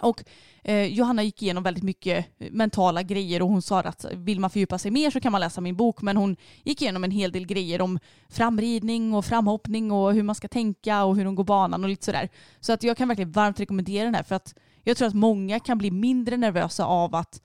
Och 0.00 0.24
eh, 0.64 0.84
Johanna 0.84 1.22
gick 1.22 1.42
igenom 1.42 1.62
väldigt 1.62 1.84
mycket 1.84 2.26
mentala 2.50 3.02
grejer 3.02 3.42
och 3.42 3.48
hon 3.48 3.62
sa 3.62 3.80
att 3.80 4.04
vill 4.12 4.40
man 4.40 4.50
fördjupa 4.50 4.78
sig 4.78 4.90
mer 4.90 5.10
så 5.10 5.20
kan 5.20 5.32
man 5.32 5.40
läsa 5.40 5.60
min 5.60 5.76
bok 5.76 6.02
men 6.02 6.16
hon 6.16 6.36
gick 6.64 6.82
igenom 6.82 7.04
en 7.04 7.10
hel 7.10 7.32
del 7.32 7.46
grejer 7.46 7.80
om 7.80 7.98
framridning 8.28 9.14
och 9.14 9.24
framhoppning 9.24 9.92
och 9.92 10.14
hur 10.14 10.22
man 10.22 10.34
ska 10.34 10.48
tänka 10.48 11.04
och 11.04 11.16
hur 11.16 11.24
de 11.24 11.34
går 11.34 11.44
banan 11.44 11.84
och 11.84 11.90
lite 11.90 12.04
sådär. 12.04 12.28
Så 12.60 12.72
att 12.72 12.82
jag 12.82 12.96
kan 12.96 13.08
verkligen 13.08 13.32
varmt 13.32 13.60
rekommendera 13.60 14.04
den 14.04 14.14
här 14.14 14.22
för 14.22 14.34
att 14.34 14.54
jag 14.84 14.96
tror 14.96 15.08
att 15.08 15.14
många 15.14 15.60
kan 15.60 15.78
bli 15.78 15.90
mindre 15.90 16.36
nervösa 16.36 16.84
av 16.84 17.14
att 17.14 17.40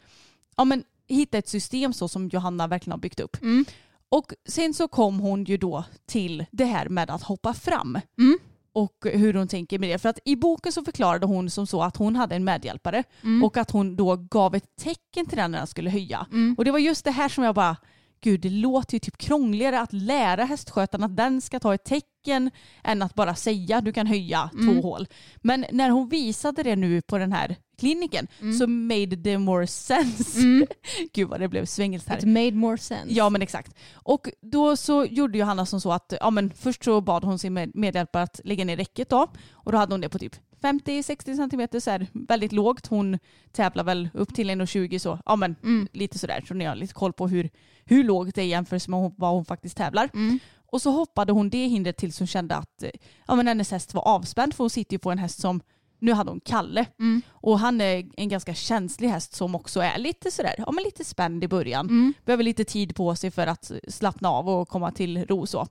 ja, 0.57 0.65
men, 0.65 0.83
hitta 1.07 1.37
ett 1.37 1.47
system 1.47 1.93
så 1.93 2.07
som 2.07 2.29
Johanna 2.29 2.67
verkligen 2.67 2.91
har 2.91 2.99
byggt 2.99 3.19
upp. 3.19 3.41
Mm. 3.41 3.65
Och 4.09 4.33
sen 4.45 4.73
så 4.73 4.87
kom 4.87 5.19
hon 5.19 5.43
ju 5.43 5.57
då 5.57 5.83
till 6.05 6.45
det 6.51 6.65
här 6.65 6.89
med 6.89 7.09
att 7.09 7.23
hoppa 7.23 7.53
fram. 7.53 7.99
Mm. 8.19 8.37
Och 8.73 9.05
hur 9.13 9.33
hon 9.33 9.47
tänker 9.47 9.79
med 9.79 9.89
det. 9.89 9.99
För 9.99 10.09
att 10.09 10.19
i 10.25 10.35
boken 10.35 10.71
så 10.71 10.83
förklarade 10.83 11.25
hon 11.25 11.49
som 11.49 11.67
så 11.67 11.83
att 11.83 11.97
hon 11.97 12.15
hade 12.15 12.35
en 12.35 12.43
medhjälpare 12.43 13.03
Mm. 13.21 13.43
och 13.43 13.57
att 13.57 13.71
hon 13.71 13.95
då 13.95 14.15
gav 14.15 14.55
ett 14.55 14.75
tecken 14.81 15.25
till 15.25 15.37
den 15.37 15.51
när 15.51 15.57
den 15.57 15.67
skulle 15.67 15.89
höja. 15.89 16.27
Mm. 16.31 16.55
Och 16.57 16.65
det 16.65 16.71
var 16.71 16.79
just 16.79 17.05
det 17.05 17.11
här 17.11 17.29
som 17.29 17.43
jag 17.43 17.55
bara, 17.55 17.77
gud 18.21 18.39
det 18.41 18.49
låter 18.49 18.93
ju 18.95 18.99
typ 18.99 19.17
krångligare 19.17 19.79
att 19.81 19.93
lära 19.93 20.43
hästskötaren 20.45 21.03
att 21.03 21.15
den 21.17 21.41
ska 21.41 21.59
ta 21.59 21.73
ett 21.73 21.83
tecken 21.83 22.51
än 22.83 23.01
att 23.01 23.15
bara 23.15 23.35
säga 23.35 23.81
du 23.81 23.93
kan 23.93 24.07
höja 24.07 24.49
Mm. 24.53 24.75
två 24.75 24.81
hål. 24.89 25.07
Men 25.37 25.65
när 25.71 25.89
hon 25.89 26.09
visade 26.09 26.63
det 26.63 26.75
nu 26.75 27.01
på 27.01 27.17
den 27.17 27.31
här 27.33 27.55
kliniken 27.79 28.27
så 28.59 28.67
made 28.67 29.05
det 29.15 29.37
more 29.37 29.67
sense. 29.67 30.39
Mm. 30.39 30.67
Gud 31.13 31.27
vad 31.29 31.39
det 31.39 31.47
blev 31.47 31.65
svängelskt 31.65 32.09
här. 32.09 32.17
It 32.17 32.23
made 32.23 32.51
more 32.51 32.77
sense. 32.77 33.13
Ja 33.13 33.29
men 33.29 33.41
exakt. 33.41 33.75
Och 33.93 34.29
då 34.41 34.77
så 34.77 35.05
gjorde 35.05 35.37
Johanna 35.37 35.65
som 35.65 35.81
så 35.81 35.91
att 35.91 36.13
ja, 36.21 36.29
men 36.29 36.49
först 36.49 36.83
så 36.83 37.01
bad 37.01 37.23
hon 37.23 37.39
sin 37.39 37.53
med- 37.53 37.71
medhjälpare 37.75 38.23
att 38.23 38.41
lägga 38.43 38.65
ner 38.65 38.77
räcket 38.77 39.09
då. 39.09 39.27
Och 39.51 39.71
då 39.71 39.77
hade 39.77 39.93
hon 39.93 40.01
det 40.01 40.09
på 40.09 40.19
typ 40.19 40.35
50-60 40.61 41.35
centimeter 41.35 41.79
så 41.79 41.91
här, 41.91 42.07
väldigt 42.13 42.51
lågt. 42.51 42.87
Hon 42.87 43.19
tävlar 43.51 43.83
väl 43.83 44.09
upp 44.13 44.33
till 44.35 44.49
1,20 44.49 44.99
så 44.99 45.19
ja 45.25 45.35
men 45.35 45.55
Mm. 45.63 45.87
lite 45.93 46.19
sådär 46.19 46.43
så 46.47 46.53
ni 46.53 46.65
har 46.65 46.75
lite 46.75 46.93
koll 46.93 47.13
på 47.13 47.27
hur, 47.27 47.49
hur 47.85 48.03
lågt 48.03 48.35
det 48.35 48.41
är 48.41 48.45
jämfört 48.45 48.87
med 48.87 49.13
vad 49.17 49.31
hon 49.31 49.45
faktiskt 49.45 49.77
tävlar. 49.77 50.09
Mm. 50.13 50.39
Och 50.71 50.81
så 50.81 50.91
hoppade 50.91 51.33
hon 51.33 51.49
det 51.49 51.67
hindret 51.67 51.97
tills 51.97 52.19
hon 52.19 52.27
kände 52.27 52.55
att 52.55 52.83
eh, 52.83 52.89
ja, 53.27 53.35
men 53.35 53.47
hennes 53.47 53.71
häst 53.71 53.93
var 53.93 54.01
avspänd 54.07 54.53
för 54.53 54.63
hon 54.63 54.69
sitter 54.69 54.93
ju 54.93 54.99
på 54.99 55.11
en 55.11 55.17
häst 55.17 55.39
som 55.41 55.61
nu 55.99 56.13
hade 56.13 56.31
hon 56.31 56.39
Kalle 56.45 56.85
Mm. 56.99 57.21
och 57.31 57.59
han 57.59 57.81
är 57.81 58.05
en 58.17 58.29
ganska 58.29 58.53
känslig 58.53 59.09
häst 59.09 59.33
som 59.35 59.55
också 59.55 59.79
är 59.79 59.97
lite 59.97 60.31
sådär, 60.31 60.55
ja 60.57 60.71
men 60.71 60.83
lite 60.83 61.03
spänd 61.03 61.43
i 61.43 61.47
början. 61.47 61.85
Mm. 61.89 62.13
Behöver 62.25 62.43
lite 62.43 62.63
tid 62.63 62.95
på 62.95 63.15
sig 63.15 63.31
för 63.31 63.47
att 63.47 63.71
slappna 63.87 64.29
av 64.29 64.49
och 64.49 64.69
komma 64.69 64.91
till 64.91 65.25
ro 65.25 65.45
så. 65.45 65.67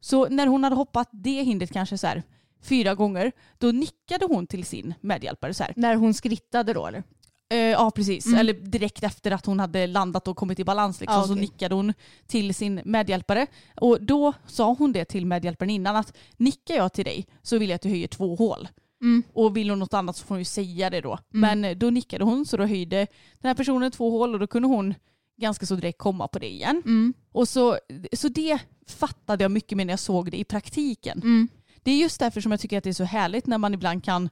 Så 0.00 0.28
när 0.28 0.46
hon 0.46 0.64
hade 0.64 0.76
hoppat 0.76 1.08
det 1.12 1.42
hindret 1.42 1.72
kanske 1.72 1.98
så 1.98 2.06
här 2.06 2.22
fyra 2.62 2.94
gånger, 2.94 3.32
då 3.58 3.72
nickade 3.72 4.24
hon 4.24 4.46
till 4.46 4.64
sin 4.64 4.94
medhjälpare 5.00 5.54
så 5.54 5.62
här. 5.62 5.72
När 5.76 5.96
hon 5.96 6.14
skrittade 6.14 6.72
då 6.72 6.86
eller? 6.86 7.02
Eh, 7.52 7.58
ja 7.58 7.90
precis, 7.90 8.26
Mm. 8.26 8.38
eller 8.38 8.52
direkt 8.54 9.02
efter 9.02 9.30
att 9.30 9.46
hon 9.46 9.60
hade 9.60 9.86
landat 9.86 10.28
och 10.28 10.36
kommit 10.36 10.58
i 10.60 10.64
balans 10.64 11.00
liksom, 11.00 11.16
Ja, 11.18 11.24
så 11.26 11.32
okej. 11.32 11.40
nickade 11.40 11.74
hon 11.74 11.92
till 12.26 12.54
sin 12.54 12.80
medhjälpare. 12.84 13.46
Och 13.80 14.02
då 14.02 14.32
sa 14.46 14.74
hon 14.74 14.92
det 14.92 15.04
till 15.04 15.26
medhjälparen 15.26 15.70
innan 15.70 15.96
att 15.96 16.16
nickar 16.36 16.74
jag 16.74 16.92
till 16.92 17.04
dig 17.04 17.26
så 17.42 17.58
vill 17.58 17.68
jag 17.68 17.74
att 17.76 17.82
du 17.82 17.88
höjer 17.88 18.08
två 18.08 18.36
hål. 18.36 18.68
Mm. 19.02 19.22
Och 19.32 19.56
vill 19.56 19.70
hon 19.70 19.78
något 19.78 19.94
annat 19.94 20.16
så 20.16 20.24
får 20.26 20.34
hon 20.34 20.40
ju 20.40 20.44
säga 20.44 20.90
det 20.90 21.00
då. 21.00 21.18
Men 21.30 21.64
eh, 21.64 21.76
då 21.76 21.90
nickade 21.90 22.24
hon 22.24 22.46
så 22.46 22.56
då 22.56 22.64
höjde 22.64 22.96
den 23.40 23.48
här 23.48 23.54
personen 23.54 23.90
två 23.90 24.10
hål 24.10 24.34
och 24.34 24.40
då 24.40 24.46
kunde 24.46 24.68
hon 24.68 24.94
ganska 25.40 25.66
så 25.66 25.74
direkt 25.74 25.98
komma 25.98 26.28
på 26.28 26.38
det 26.38 26.52
igen. 26.52 26.82
Mm. 26.84 27.14
Och 27.32 27.48
så, 27.48 27.78
så 28.12 28.28
det 28.28 28.58
fattade 28.88 29.44
jag 29.44 29.50
mycket 29.50 29.76
mer 29.78 29.84
när 29.84 29.92
jag 29.92 30.00
såg 30.00 30.30
det 30.30 30.38
i 30.38 30.44
praktiken. 30.44 31.48
Det 31.82 31.90
är 31.90 31.96
just 31.96 32.20
därför 32.20 32.40
som 32.40 32.50
jag 32.50 32.60
tycker 32.60 32.78
att 32.78 32.84
det 32.84 32.90
är 32.90 32.94
så 32.94 33.04
härligt 33.04 33.46
när 33.46 33.58
man 33.58 33.74
ibland 33.74 34.04
kan 34.04 34.28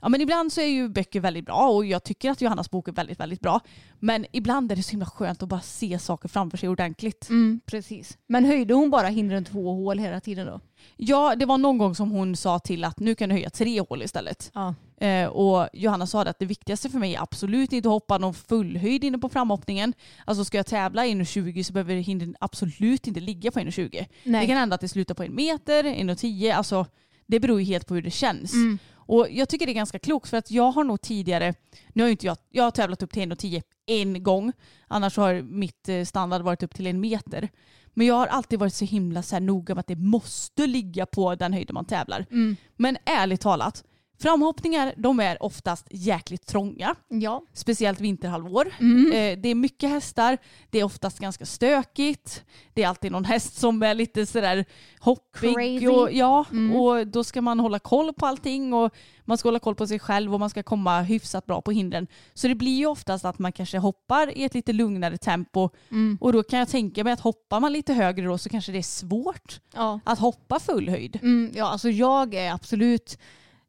Ja 0.00 0.08
men 0.08 0.20
ibland 0.20 0.52
så 0.52 0.60
är 0.60 0.66
ju 0.66 0.88
böcker 0.88 1.20
väldigt 1.20 1.46
bra 1.46 1.68
och 1.68 1.86
jag 1.86 2.04
tycker 2.04 2.30
att 2.30 2.40
Johannas 2.40 2.70
bok 2.70 2.88
är 2.88 2.92
väldigt, 2.92 3.20
väldigt 3.20 3.40
bra. 3.40 3.60
Men 3.98 4.26
ibland 4.32 4.72
är 4.72 4.76
det 4.76 4.82
så 4.82 4.90
himla 4.90 5.06
skönt 5.06 5.42
att 5.42 5.48
bara 5.48 5.60
se 5.60 5.98
saker 5.98 6.28
framför 6.28 6.58
sig 6.58 6.68
ordentligt. 6.68 7.28
Mm, 7.28 7.60
precis. 7.66 8.18
Men 8.26 8.44
höjde 8.44 8.74
hon 8.74 8.90
bara 8.90 9.08
hindren 9.08 9.44
två 9.44 9.72
hål 9.72 9.98
hela 9.98 10.20
tiden 10.20 10.46
då? 10.46 10.60
Ja, 10.96 11.34
det 11.36 11.46
var 11.46 11.58
någon 11.58 11.78
gång 11.78 11.94
som 11.94 12.10
hon 12.10 12.36
sa 12.36 12.58
till 12.58 12.84
att 12.84 13.00
nu 13.00 13.14
kan 13.14 13.28
du 13.28 13.34
höja 13.34 13.50
tre 13.50 13.80
hål 13.80 14.02
istället. 14.02 14.50
Ja. 14.54 14.74
Eh, 15.00 15.26
och 15.26 15.68
Johanna 15.72 16.06
sa 16.06 16.22
att 16.22 16.38
det 16.38 16.46
viktigaste 16.46 16.90
för 16.90 16.98
mig 16.98 17.14
är 17.14 17.22
absolut 17.22 17.72
inte 17.72 17.88
att 17.88 17.92
hoppa 17.92 18.18
någon 18.18 18.34
fullhöjd 18.34 19.04
inne 19.04 19.18
på 19.18 19.28
framhoppningen. 19.28 19.94
Alltså 20.24 20.44
ska 20.44 20.56
jag 20.56 20.66
tävla 20.66 21.04
1,20 21.04 21.62
så 21.62 21.72
behöver 21.72 21.94
hindren 21.94 22.36
absolut 22.40 23.06
inte 23.06 23.20
ligga 23.20 23.50
på 23.50 23.60
1,20. 23.60 24.06
Nej. 24.24 24.40
Det 24.40 24.46
kan 24.46 24.56
hända 24.56 24.74
att 24.74 24.80
det 24.80 24.88
slutar 24.88 25.14
på 25.14 25.22
en 25.22 25.34
meter, 25.34 25.84
1,10. 25.84 26.54
Alltså 26.54 26.86
det 27.26 27.40
beror 27.40 27.60
ju 27.60 27.66
helt 27.66 27.86
på 27.86 27.94
hur 27.94 28.02
det 28.02 28.10
känns. 28.10 28.52
Mm. 28.52 28.78
Och 28.94 29.26
jag 29.30 29.48
tycker 29.48 29.66
det 29.66 29.72
är 29.72 29.74
ganska 29.74 29.98
klokt 29.98 30.28
för 30.30 30.36
att 30.36 30.50
jag 30.50 30.70
har 30.70 30.84
nog 30.84 31.00
tidigare, 31.00 31.54
nu 31.92 32.02
har 32.02 32.10
inte 32.10 32.26
jag, 32.26 32.36
jag 32.50 32.64
har 32.64 32.70
tävlat 32.70 33.02
upp 33.02 33.12
till 33.12 33.22
1,10 33.22 33.62
en 33.86 34.22
gång. 34.22 34.52
Annars 34.88 35.16
har 35.16 35.42
mitt 35.42 35.88
eh, 35.88 36.04
standard 36.04 36.42
varit 36.42 36.62
upp 36.62 36.74
till 36.74 36.86
en 36.86 37.00
meter. 37.00 37.48
Men 37.94 38.06
jag 38.06 38.14
har 38.14 38.26
alltid 38.26 38.58
varit 38.58 38.74
så 38.74 38.84
himla 38.84 39.22
så 39.22 39.34
här 39.34 39.40
noga 39.40 39.74
med 39.74 39.80
att 39.80 39.86
det 39.86 39.96
måste 39.96 40.66
ligga 40.66 41.06
på 41.06 41.34
den 41.34 41.52
höjden 41.52 41.74
man 41.74 41.84
tävlar. 41.84 42.26
Mm. 42.30 42.56
Men 42.76 42.96
ärligt 43.04 43.40
talat, 43.40 43.84
framhoppningar 44.20 44.94
de 44.96 45.20
är 45.20 45.42
oftast 45.42 45.86
jäkligt 45.90 46.46
trånga. 46.46 46.94
Ja. 47.08 47.42
Speciellt 47.52 48.00
vinterhalvår. 48.00 48.68
Mm. 48.80 49.06
Eh, 49.12 49.42
det 49.42 49.48
är 49.48 49.54
mycket 49.54 49.90
hästar, 49.90 50.38
det 50.70 50.78
är 50.80 50.84
oftast 50.84 51.18
ganska 51.18 51.46
stökigt. 51.46 52.44
Det 52.74 52.82
är 52.82 52.88
alltid 52.88 53.12
någon 53.12 53.24
häst 53.24 53.56
som 53.60 53.82
är 53.82 53.94
lite 53.94 54.26
sådär 54.26 54.64
hoppig. 55.00 55.54
Crazy. 55.54 55.86
Och, 55.88 56.12
ja, 56.12 56.44
Mm. 56.50 56.76
och 56.76 57.06
då 57.06 57.24
ska 57.24 57.42
man 57.42 57.60
hålla 57.60 57.78
koll 57.78 58.12
på 58.12 58.26
allting 58.26 58.72
och 58.72 58.94
man 59.24 59.38
ska 59.38 59.46
hålla 59.48 59.58
koll 59.58 59.74
på 59.74 59.86
sig 59.86 59.98
själv 59.98 60.34
och 60.34 60.40
man 60.40 60.50
ska 60.50 60.62
komma 60.62 61.00
hyfsat 61.02 61.46
bra 61.46 61.60
på 61.60 61.70
hindren. 61.72 62.06
Så 62.34 62.48
det 62.48 62.54
blir 62.54 62.78
ju 62.78 62.86
oftast 62.86 63.24
att 63.24 63.38
man 63.38 63.52
kanske 63.52 63.78
hoppar 63.78 64.38
i 64.38 64.44
ett 64.44 64.54
lite 64.54 64.72
lugnare 64.72 65.16
tempo 65.18 65.70
Mm. 65.90 66.18
och 66.20 66.32
då 66.32 66.42
kan 66.42 66.58
jag 66.58 66.68
tänka 66.68 67.04
mig 67.04 67.12
att 67.12 67.20
hoppar 67.20 67.60
man 67.60 67.72
lite 67.72 67.92
högre 67.92 68.26
då 68.26 68.38
så 68.38 68.48
kanske 68.48 68.72
det 68.72 68.78
är 68.78 68.82
svårt 68.82 69.60
Ja. 69.74 70.00
att 70.04 70.18
hoppa 70.18 70.60
full 70.60 70.88
höjd. 70.88 71.18
Mm, 71.22 71.52
ja, 71.54 71.64
alltså 71.68 71.90
jag 71.90 72.34
är 72.34 72.52
absolut 72.52 73.18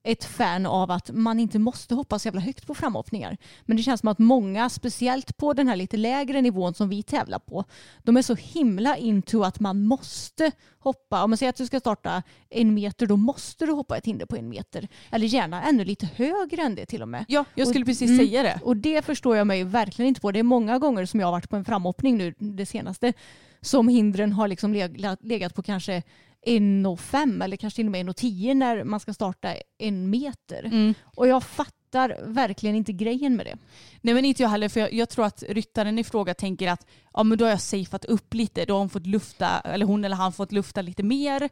ett 0.03 0.23
fan 0.25 0.65
av 0.65 0.91
att 0.91 1.09
man 1.13 1.39
inte 1.39 1.59
måste 1.59 1.95
hoppa 1.95 2.19
så 2.19 2.27
jävla 2.27 2.41
högt 2.41 2.67
på 2.67 2.75
framhoppningar. 2.75 3.37
Men 3.65 3.77
det 3.77 3.83
känns 3.83 3.99
som 3.99 4.09
att 4.09 4.19
många, 4.19 4.69
speciellt 4.69 5.37
på 5.37 5.53
den 5.53 5.67
här 5.67 5.75
lite 5.75 5.97
lägre 5.97 6.41
nivån 6.41 6.73
som 6.73 6.89
vi 6.89 7.03
tävlar 7.03 7.39
på, 7.39 7.63
de 8.03 8.17
är 8.17 8.21
så 8.21 8.35
himla 8.35 8.97
into 8.97 9.43
att 9.43 9.59
man 9.59 9.83
måste 9.85 10.51
hoppa. 10.79 11.23
Om 11.23 11.29
man 11.29 11.37
säger 11.37 11.49
att 11.49 11.55
du 11.55 11.65
ska 11.65 11.79
starta 11.79 12.23
en 12.49 12.73
meter, 12.73 13.05
då 13.05 13.17
måste 13.17 13.65
du 13.65 13.71
hoppa 13.71 13.97
ett 13.97 14.05
hinder 14.05 14.25
på 14.25 14.35
en 14.35 14.49
meter. 14.49 14.87
Eller 15.11 15.27
gärna 15.27 15.63
ännu 15.63 15.85
lite 15.85 16.05
högre 16.15 16.61
än 16.61 16.75
det 16.75 16.85
till 16.85 17.01
och 17.01 17.07
med. 17.09 17.25
Ja, 17.27 17.45
jag 17.55 17.67
skulle 17.67 17.83
Och- 17.83 17.87
precis 17.87 18.09
mm. 18.09 18.25
säga 18.27 18.43
det. 18.43 18.59
Och 18.63 18.77
det 18.77 19.05
förstår 19.05 19.37
jag 19.37 19.47
mig 19.47 19.63
verkligen 19.63 20.09
inte 20.09 20.21
på. 20.21 20.31
Det 20.31 20.39
är 20.39 20.43
många 20.43 20.79
gånger 20.79 21.05
som 21.05 21.19
jag 21.19 21.27
har 21.27 21.31
varit 21.31 21.49
på 21.49 21.55
en 21.55 21.65
framhoppning 21.65 22.17
nu 22.17 22.33
det 22.39 22.65
senaste 22.65 23.13
som 23.61 23.87
hindren 23.87 24.33
har 24.33 24.47
liksom 24.47 24.73
leg- 24.75 25.17
legat 25.21 25.55
på 25.55 25.61
kanske 25.63 26.03
1,5 26.47 27.43
eller 27.43 27.57
kanske 27.57 27.75
till 27.75 27.85
och 27.85 27.91
med 27.91 28.05
1,10 28.05 28.53
när 28.53 28.83
man 28.83 28.99
ska 28.99 29.13
starta 29.13 29.55
en 29.77 30.09
meter. 30.09 30.63
Mm. 30.63 30.93
Och 31.03 31.27
jag 31.27 31.43
fattar 31.43 32.25
verkligen 32.25 32.75
inte 32.75 32.93
grejen 32.93 33.35
med 33.35 33.45
det. 33.45 33.57
Nej 34.01 34.13
men 34.13 34.25
inte 34.25 34.43
jag 34.43 34.49
heller 34.49 34.69
för 34.69 34.79
jag, 34.79 34.93
jag 34.93 35.09
tror 35.09 35.25
att 35.25 35.43
ryttaren 35.49 35.99
i 35.99 36.03
fråga 36.03 36.33
tänker 36.33 36.67
att 36.67 36.87
ja 37.13 37.23
men 37.23 37.37
då 37.37 37.45
har 37.45 37.49
jag 37.49 37.61
safeat 37.61 38.05
upp 38.05 38.33
lite, 38.33 38.65
då 38.65 38.73
har 38.73 38.79
hon 38.79 38.89
fått 38.89 39.07
lufta, 39.07 39.59
eller 39.59 39.85
hon 39.85 40.05
eller 40.05 40.15
han 40.15 40.33
fått 40.33 40.51
lufta 40.51 40.81
lite 40.81 41.03
mer. 41.03 41.49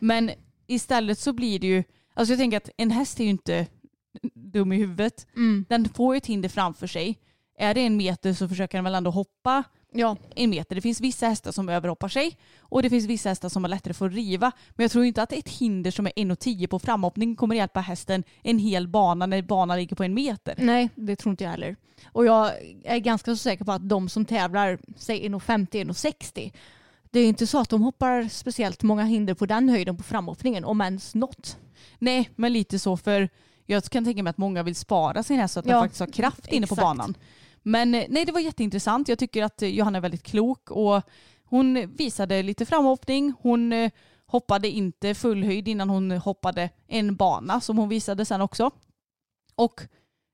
Men 0.00 0.30
istället 0.66 1.18
så 1.18 1.32
blir 1.32 1.58
det 1.58 1.66
ju, 1.66 1.84
alltså 2.14 2.32
jag 2.32 2.38
tänker 2.38 2.56
att 2.56 2.70
en 2.76 2.90
häst 2.90 3.20
är 3.20 3.24
ju 3.24 3.30
inte 3.30 3.66
dum 4.34 4.72
i 4.72 4.76
huvudet. 4.76 5.26
Mm. 5.36 5.64
Den 5.68 5.88
får 5.88 6.14
ju 6.14 6.18
ett 6.18 6.26
hinder 6.26 6.48
framför 6.48 6.86
sig. 6.86 7.18
Är 7.58 7.74
det 7.74 7.80
en 7.80 7.96
meter 7.96 8.32
så 8.32 8.48
försöker 8.48 8.78
den 8.78 8.84
väl 8.84 8.94
ändå 8.94 9.10
hoppa 9.10 9.64
Ja. 9.92 10.16
en 10.34 10.50
meter. 10.50 10.74
Det 10.74 10.80
finns 10.80 11.00
vissa 11.00 11.26
hästar 11.28 11.52
som 11.52 11.68
överhoppar 11.68 12.08
sig 12.08 12.36
och 12.60 12.82
det 12.82 12.90
finns 12.90 13.04
vissa 13.06 13.28
hästar 13.28 13.48
som 13.48 13.64
har 13.64 13.68
lättare 13.68 13.94
för 13.94 14.06
att 14.06 14.14
riva. 14.14 14.52
Men 14.70 14.84
jag 14.84 14.90
tror 14.90 15.04
inte 15.04 15.22
att 15.22 15.32
ett 15.32 15.48
hinder 15.48 15.90
som 15.90 16.06
är 16.06 16.12
1,10 16.16 16.66
på 16.66 16.78
framhoppning 16.78 17.36
kommer 17.36 17.54
hjälpa 17.56 17.80
hästen 17.80 18.24
en 18.42 18.58
hel 18.58 18.88
bana 18.88 19.26
när 19.26 19.42
banan 19.42 19.76
ligger 19.76 19.96
på 19.96 20.04
en 20.04 20.14
meter. 20.14 20.54
Nej, 20.58 20.88
det 20.94 21.16
tror 21.16 21.30
inte 21.30 21.44
jag 21.44 21.50
heller. 21.50 21.76
Och 22.12 22.26
jag 22.26 22.52
är 22.84 22.98
ganska 22.98 23.30
så 23.30 23.36
säker 23.36 23.64
på 23.64 23.72
att 23.72 23.88
de 23.88 24.08
som 24.08 24.24
tävlar, 24.24 24.78
säg 24.96 25.28
1,50-1,60, 25.28 26.52
det 27.10 27.20
är 27.20 27.26
inte 27.26 27.46
så 27.46 27.58
att 27.60 27.68
de 27.68 27.82
hoppar 27.82 28.28
speciellt 28.28 28.82
många 28.82 29.04
hinder 29.04 29.34
på 29.34 29.46
den 29.46 29.68
höjden 29.68 29.96
på 29.96 30.02
framhoppningen, 30.02 30.64
om 30.64 30.80
ens 30.80 31.14
något. 31.14 31.56
Nej, 31.98 32.30
men 32.36 32.52
lite 32.52 32.78
så 32.78 32.96
för 32.96 33.28
jag 33.66 33.84
kan 33.84 34.04
tänka 34.04 34.22
mig 34.22 34.30
att 34.30 34.38
många 34.38 34.62
vill 34.62 34.74
spara 34.74 35.22
sin 35.22 35.36
häst 35.38 35.54
så 35.54 35.60
att 35.60 35.66
Ja, 35.66 35.72
den 35.72 35.82
faktiskt 35.82 36.00
har 36.00 36.06
kraft 36.06 36.46
inne 36.46 36.66
på 36.66 36.74
exakt. 36.74 36.82
banan. 36.82 37.14
Men 37.62 37.94
eh, 37.94 38.06
nej, 38.08 38.24
det 38.24 38.32
var 38.32 38.40
jätteintressant. 38.40 39.08
Jag 39.08 39.18
tycker 39.18 39.42
att 39.42 39.62
eh, 39.62 39.68
Johanna 39.68 39.98
är 39.98 40.02
väldigt 40.02 40.22
klok 40.22 40.70
och 40.70 41.02
hon 41.44 41.94
visade 41.96 42.42
lite 42.42 42.66
framhoppning. 42.66 43.32
Hon 43.40 43.72
eh, 43.72 43.90
hoppade 44.26 44.68
inte 44.68 45.14
full 45.14 45.44
höjd 45.44 45.68
innan 45.68 45.90
hon 45.90 46.10
hoppade 46.10 46.70
en 46.86 47.16
bana 47.16 47.60
som 47.60 47.78
hon 47.78 47.88
visade 47.88 48.24
sen 48.24 48.40
också. 48.40 48.70
Och 49.54 49.80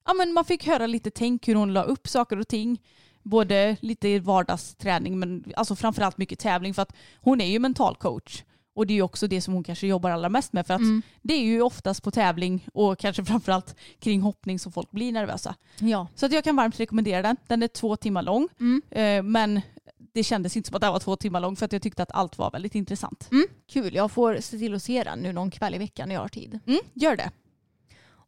ja, 0.07 0.15
men 0.15 0.33
man 0.33 0.45
fick 0.45 0.67
höra 0.67 0.87
lite 0.87 1.11
tänk 1.11 1.49
hur 1.49 1.55
hon 1.55 1.73
la 1.73 1.83
upp 1.83 2.09
saker 2.09 2.39
och 2.39 2.49
ting. 2.49 2.83
Både 3.23 3.77
lite 3.81 4.19
vardagsträning 4.19 5.19
men 5.19 5.45
alltså 5.57 5.77
framförallt 5.77 6.19
mycket 6.19 6.39
tävling 6.39 6.75
för 6.75 6.83
att 6.83 6.93
hon 7.21 7.41
är 7.41 7.47
ju 7.47 7.59
mental 7.59 7.97
coach. 7.97 8.43
Och 8.79 8.87
det 8.87 8.93
är 8.93 8.95
ju 8.95 9.03
också 9.03 9.27
det 9.27 9.41
som 9.41 9.55
hon 9.55 9.65
kanske 9.65 9.87
jobbar 9.87 10.11
allra 10.11 10.29
mest 10.29 10.53
med 10.53 10.67
för 10.67 10.75
att 10.75 10.81
Mm. 10.81 11.03
det 11.23 11.35
är 11.35 11.43
ju 11.43 11.63
oftast 11.63 12.03
på 12.03 12.11
tävling 12.11 12.67
och 12.75 12.99
kanske 12.99 13.25
framförallt 13.31 13.75
kring 14.01 14.21
hoppning 14.21 14.59
som 14.59 14.73
folk 14.73 14.91
blir 14.91 15.13
nervösa. 15.13 15.55
Ja. 15.79 16.07
Så 16.15 16.27
att 16.27 16.33
jag 16.33 16.45
kan 16.45 16.57
varmt 16.57 16.81
rekommendera 16.81 17.23
den. 17.23 17.37
Den 17.47 17.63
är 17.63 17.69
två 17.69 17.97
timmar 17.97 18.23
lång 18.23 18.49
Mm. 18.61 18.83
eh, 18.91 19.23
men 19.23 19.61
det 20.13 20.25
kändes 20.25 20.57
inte 20.57 20.67
som 20.69 20.77
att 20.77 20.81
den 20.83 20.93
var 20.93 20.99
två 21.01 21.17
timmar 21.17 21.41
lång 21.41 21.57
för 21.57 21.65
att 21.67 21.73
jag 21.73 21.83
tyckte 21.83 22.03
att 22.03 22.13
allt 22.13 22.39
var 22.39 22.51
väldigt 22.51 22.75
intressant. 22.75 23.29
Mm, 23.31 23.47
kul, 23.73 23.95
jag 23.95 24.11
får 24.11 24.37
se 24.41 24.59
till 24.59 24.75
att 24.75 24.83
se 24.83 25.05
den 25.05 25.19
nu 25.19 25.33
någon 25.33 25.51
kväll 25.51 25.75
i 25.75 25.79
veckan 25.79 26.09
när 26.09 26.15
jag 26.15 26.23
har 26.23 26.29
tid. 26.29 26.59
Mm, 26.67 26.81
gör 26.95 27.17
det. 27.17 27.31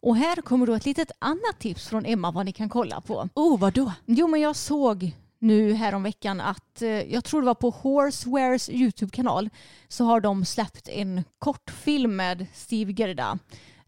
Och 0.02 0.16
här 0.16 0.36
kommer 0.42 0.66
då 0.66 0.74
ett 0.74 0.84
litet 0.86 1.10
annat 1.18 1.58
tips 1.58 1.88
från 1.88 2.06
Emma 2.06 2.30
vad 2.30 2.44
ni 2.46 2.52
kan 2.52 2.68
kolla 2.68 3.00
på. 3.00 3.28
Oh, 3.34 3.58
vadå? 3.58 3.92
Jo 4.06 4.26
men 4.28 4.40
jag 4.40 4.56
såg 4.56 5.16
nu 5.40 5.72
häromveckan 5.72 6.40
att, 6.40 6.82
eh, 6.82 6.88
jag 6.88 7.24
tror 7.24 7.40
det 7.40 7.46
var 7.46 7.54
på 7.54 7.70
Horsewares 7.70 8.70
YouTube-kanal, 8.70 9.50
så 9.88 10.04
har 10.04 10.20
de 10.20 10.44
släppt 10.44 10.88
en 10.88 11.24
kortfilm 11.38 12.16
med 12.16 12.46
Steve 12.54 12.92
Gerda. 12.92 13.38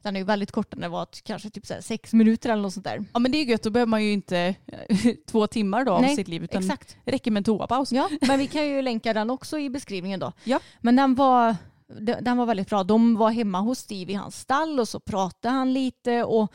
Den 0.02 0.16
är 0.16 0.20
ju 0.20 0.26
väldigt 0.26 0.52
kort, 0.52 0.70
den 0.70 0.90
var 0.90 1.08
kanske 1.22 1.50
typ 1.50 1.66
så 1.66 1.74
sex 1.80 2.12
minuter 2.12 2.50
eller 2.50 2.62
något 2.62 2.74
sånt 2.74 2.84
där. 2.84 3.04
Ja 3.12 3.18
men 3.18 3.32
det 3.32 3.38
är 3.38 3.44
gött, 3.44 3.62
då 3.62 3.70
behöver 3.70 3.90
man 3.90 4.04
ju 4.04 4.12
inte 4.12 4.54
eh, 4.66 5.14
två 5.26 5.46
timmar 5.46 5.84
då 5.84 5.92
av 5.92 6.02
Nej, 6.02 6.16
sitt 6.16 6.28
liv 6.28 6.44
utan 6.44 6.62
Exakt. 6.62 6.96
det 7.04 7.12
räcker 7.12 7.30
med 7.30 7.40
en 7.40 7.44
toapaus. 7.44 7.92
Ja, 7.92 8.08
men 8.20 8.38
vi 8.38 8.46
kan 8.46 8.68
ju 8.68 8.82
länka 8.82 9.12
den 9.12 9.30
också 9.30 9.58
i 9.58 9.70
beskrivningen 9.70 10.20
då. 10.20 10.32
Ja. 10.44 10.60
Men 10.80 10.96
den 10.96 11.14
var, 11.14 11.56
den 12.20 12.36
var 12.36 12.46
väldigt 12.46 12.68
bra. 12.68 12.84
De 12.84 13.16
var 13.16 13.30
hemma 13.30 13.60
hos 13.60 13.78
Steve 13.78 14.12
i 14.12 14.14
hans 14.14 14.40
stall 14.40 14.80
och 14.80 14.88
så 14.88 15.00
pratade 15.00 15.54
han 15.54 15.72
lite 15.72 16.24
och 16.24 16.52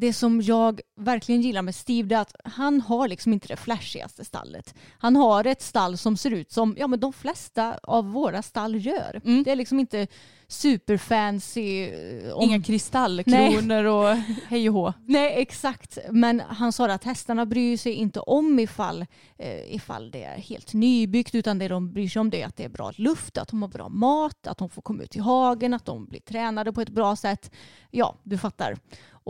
det 0.00 0.12
som 0.12 0.40
jag 0.42 0.80
verkligen 0.96 1.40
gillar 1.42 1.62
med 1.62 1.74
Steve 1.74 2.08
det 2.08 2.14
är 2.14 2.20
att 2.20 2.34
han 2.44 2.80
har 2.80 3.08
liksom 3.08 3.32
inte 3.32 3.48
det 3.48 3.56
flashigaste 3.56 4.24
stallet. 4.24 4.74
Han 4.98 5.16
har 5.16 5.44
ett 5.46 5.62
stall 5.62 5.98
som 5.98 6.16
ser 6.16 6.30
ut 6.30 6.52
som 6.52 6.74
ja, 6.78 6.86
men 6.86 7.00
de 7.00 7.12
flesta 7.12 7.78
av 7.82 8.12
våra 8.12 8.42
stall 8.42 8.86
gör. 8.86 9.20
Mm. 9.24 9.42
Det 9.42 9.50
är 9.50 9.56
liksom 9.56 9.80
inte 9.80 10.06
superfancy. 10.48 11.82
eh, 11.88 12.32
om- 12.32 12.42
Inga 12.48 12.62
kristallkronor 12.62 13.84
och 13.84 14.16
hej 14.48 14.68
och 14.68 14.74
hå. 14.74 14.92
Nej 15.06 15.34
exakt, 15.42 15.98
men 16.10 16.40
han 16.40 16.72
sa 16.72 16.90
att 16.90 17.04
hästarna 17.04 17.46
bryr 17.46 17.76
sig 17.76 17.92
inte 17.92 18.20
om 18.20 18.58
ifall, 18.58 19.06
eh, 19.38 19.74
ifall 19.74 20.10
det 20.10 20.24
är 20.24 20.36
helt 20.38 20.72
nybyggt 20.72 21.34
utan 21.34 21.58
det 21.58 21.68
de 21.68 21.92
bryr 21.92 22.08
sig 22.08 22.20
om 22.20 22.30
det 22.30 22.42
är 22.42 22.46
att 22.46 22.56
det 22.56 22.64
är 22.64 22.68
bra 22.68 22.92
luft, 22.96 23.38
att 23.38 23.48
de 23.48 23.62
har 23.62 23.68
bra 23.68 23.88
mat, 23.88 24.46
att 24.46 24.58
de 24.58 24.68
får 24.68 24.82
komma 24.82 25.02
ut 25.02 25.16
i 25.16 25.20
hagen, 25.20 25.74
att 25.74 25.84
de 25.84 26.06
blir 26.06 26.20
tränade 26.20 26.72
på 26.72 26.80
ett 26.80 26.88
bra 26.88 27.16
sätt. 27.16 27.50
Ja, 27.90 28.16
du 28.22 28.38
fattar. 28.38 28.76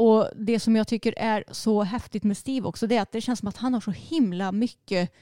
Och 0.01 0.29
det 0.37 0.61
som 0.61 0.77
jag 0.77 0.89
tycker 0.89 1.15
är 1.19 1.45
så 1.51 1.83
häftigt 1.83 2.25
med 2.25 2.37
Steve 2.37 2.69
också 2.69 2.87
det 2.87 2.97
är 2.97 3.03
att 3.03 3.13
det 3.13 3.21
känns 3.21 3.39
som 3.39 3.49
att 3.49 3.57
han 3.57 3.75
har 3.75 3.81
så 3.81 3.91
himla 3.91 4.53
mycket 4.53 5.13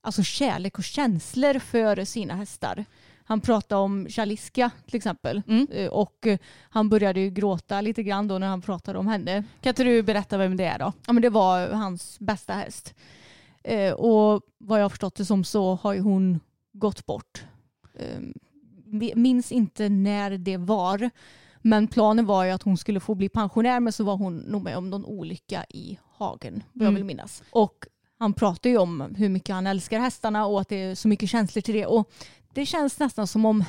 alltså 0.00 0.22
kärlek 0.22 0.78
och 0.78 0.84
känslor 0.84 1.58
för 1.58 2.04
sina 2.04 2.34
hästar. 2.34 2.84
Han 3.24 3.40
pratade 3.40 3.80
om 3.80 4.06
Chaliska 4.08 4.70
till 4.86 4.96
exempel 4.96 5.42
Mm. 5.48 5.66
Eh, 5.72 5.88
och 5.88 6.26
eh, 6.26 6.38
han 6.60 6.88
började 6.88 7.20
ju 7.20 7.30
gråta 7.30 7.80
lite 7.80 8.02
grann 8.02 8.28
då 8.28 8.38
när 8.38 8.46
han 8.46 8.62
pratade 8.62 8.98
om 8.98 9.06
henne. 9.06 9.44
Kan 9.60 9.70
inte 9.70 9.84
du 9.84 10.02
berätta 10.02 10.38
vem 10.38 10.56
det 10.56 10.64
är 10.64 10.78
då? 10.78 10.92
Ja, 11.06 11.12
men 11.12 11.22
det 11.22 11.30
var 11.30 11.68
hans 11.68 12.18
bästa 12.20 12.52
häst. 12.52 12.94
Eh, 13.62 13.92
och 13.92 14.42
vad 14.58 14.78
jag 14.78 14.84
har 14.84 14.88
förstått 14.88 15.14
det 15.14 15.24
som 15.24 15.44
så 15.44 15.74
har 15.82 15.92
ju 15.92 16.00
hon 16.00 16.40
gått 16.72 17.06
bort. 17.06 17.44
Eh, 17.94 18.20
vi- 18.86 19.12
minns 19.16 19.52
inte 19.52 19.88
när 19.88 20.30
det 20.38 20.56
var. 20.56 21.10
Men 21.66 21.88
planen 21.88 22.26
var 22.26 22.44
ju 22.44 22.50
att 22.50 22.62
hon 22.62 22.76
skulle 22.76 23.00
få 23.00 23.14
bli 23.14 23.28
pensionär 23.28 23.80
men 23.80 23.92
så 23.92 24.04
var 24.04 24.16
hon 24.16 24.36
nog 24.38 24.62
med 24.62 24.76
om 24.76 24.90
någon 24.90 25.04
olycka 25.04 25.64
i 25.68 25.98
hagen. 26.18 26.62
Vad 26.72 26.82
jag 26.86 26.88
Mm. 26.90 26.94
vill 26.94 27.04
minnas. 27.04 27.42
Och 27.50 27.86
han 28.18 28.32
pratar 28.32 28.70
ju 28.70 28.78
om 28.78 29.14
hur 29.16 29.28
mycket 29.28 29.54
han 29.54 29.66
älskar 29.66 29.98
hästarna 30.00 30.46
och 30.46 30.60
att 30.60 30.68
det 30.68 30.76
är 30.76 30.94
så 30.94 31.08
mycket 31.08 31.30
känslor 31.30 31.62
till 31.62 31.74
det. 31.74 31.86
Och 31.86 32.10
det 32.54 32.66
känns 32.66 32.98
nästan 32.98 33.26
som 33.26 33.44
om 33.46 33.64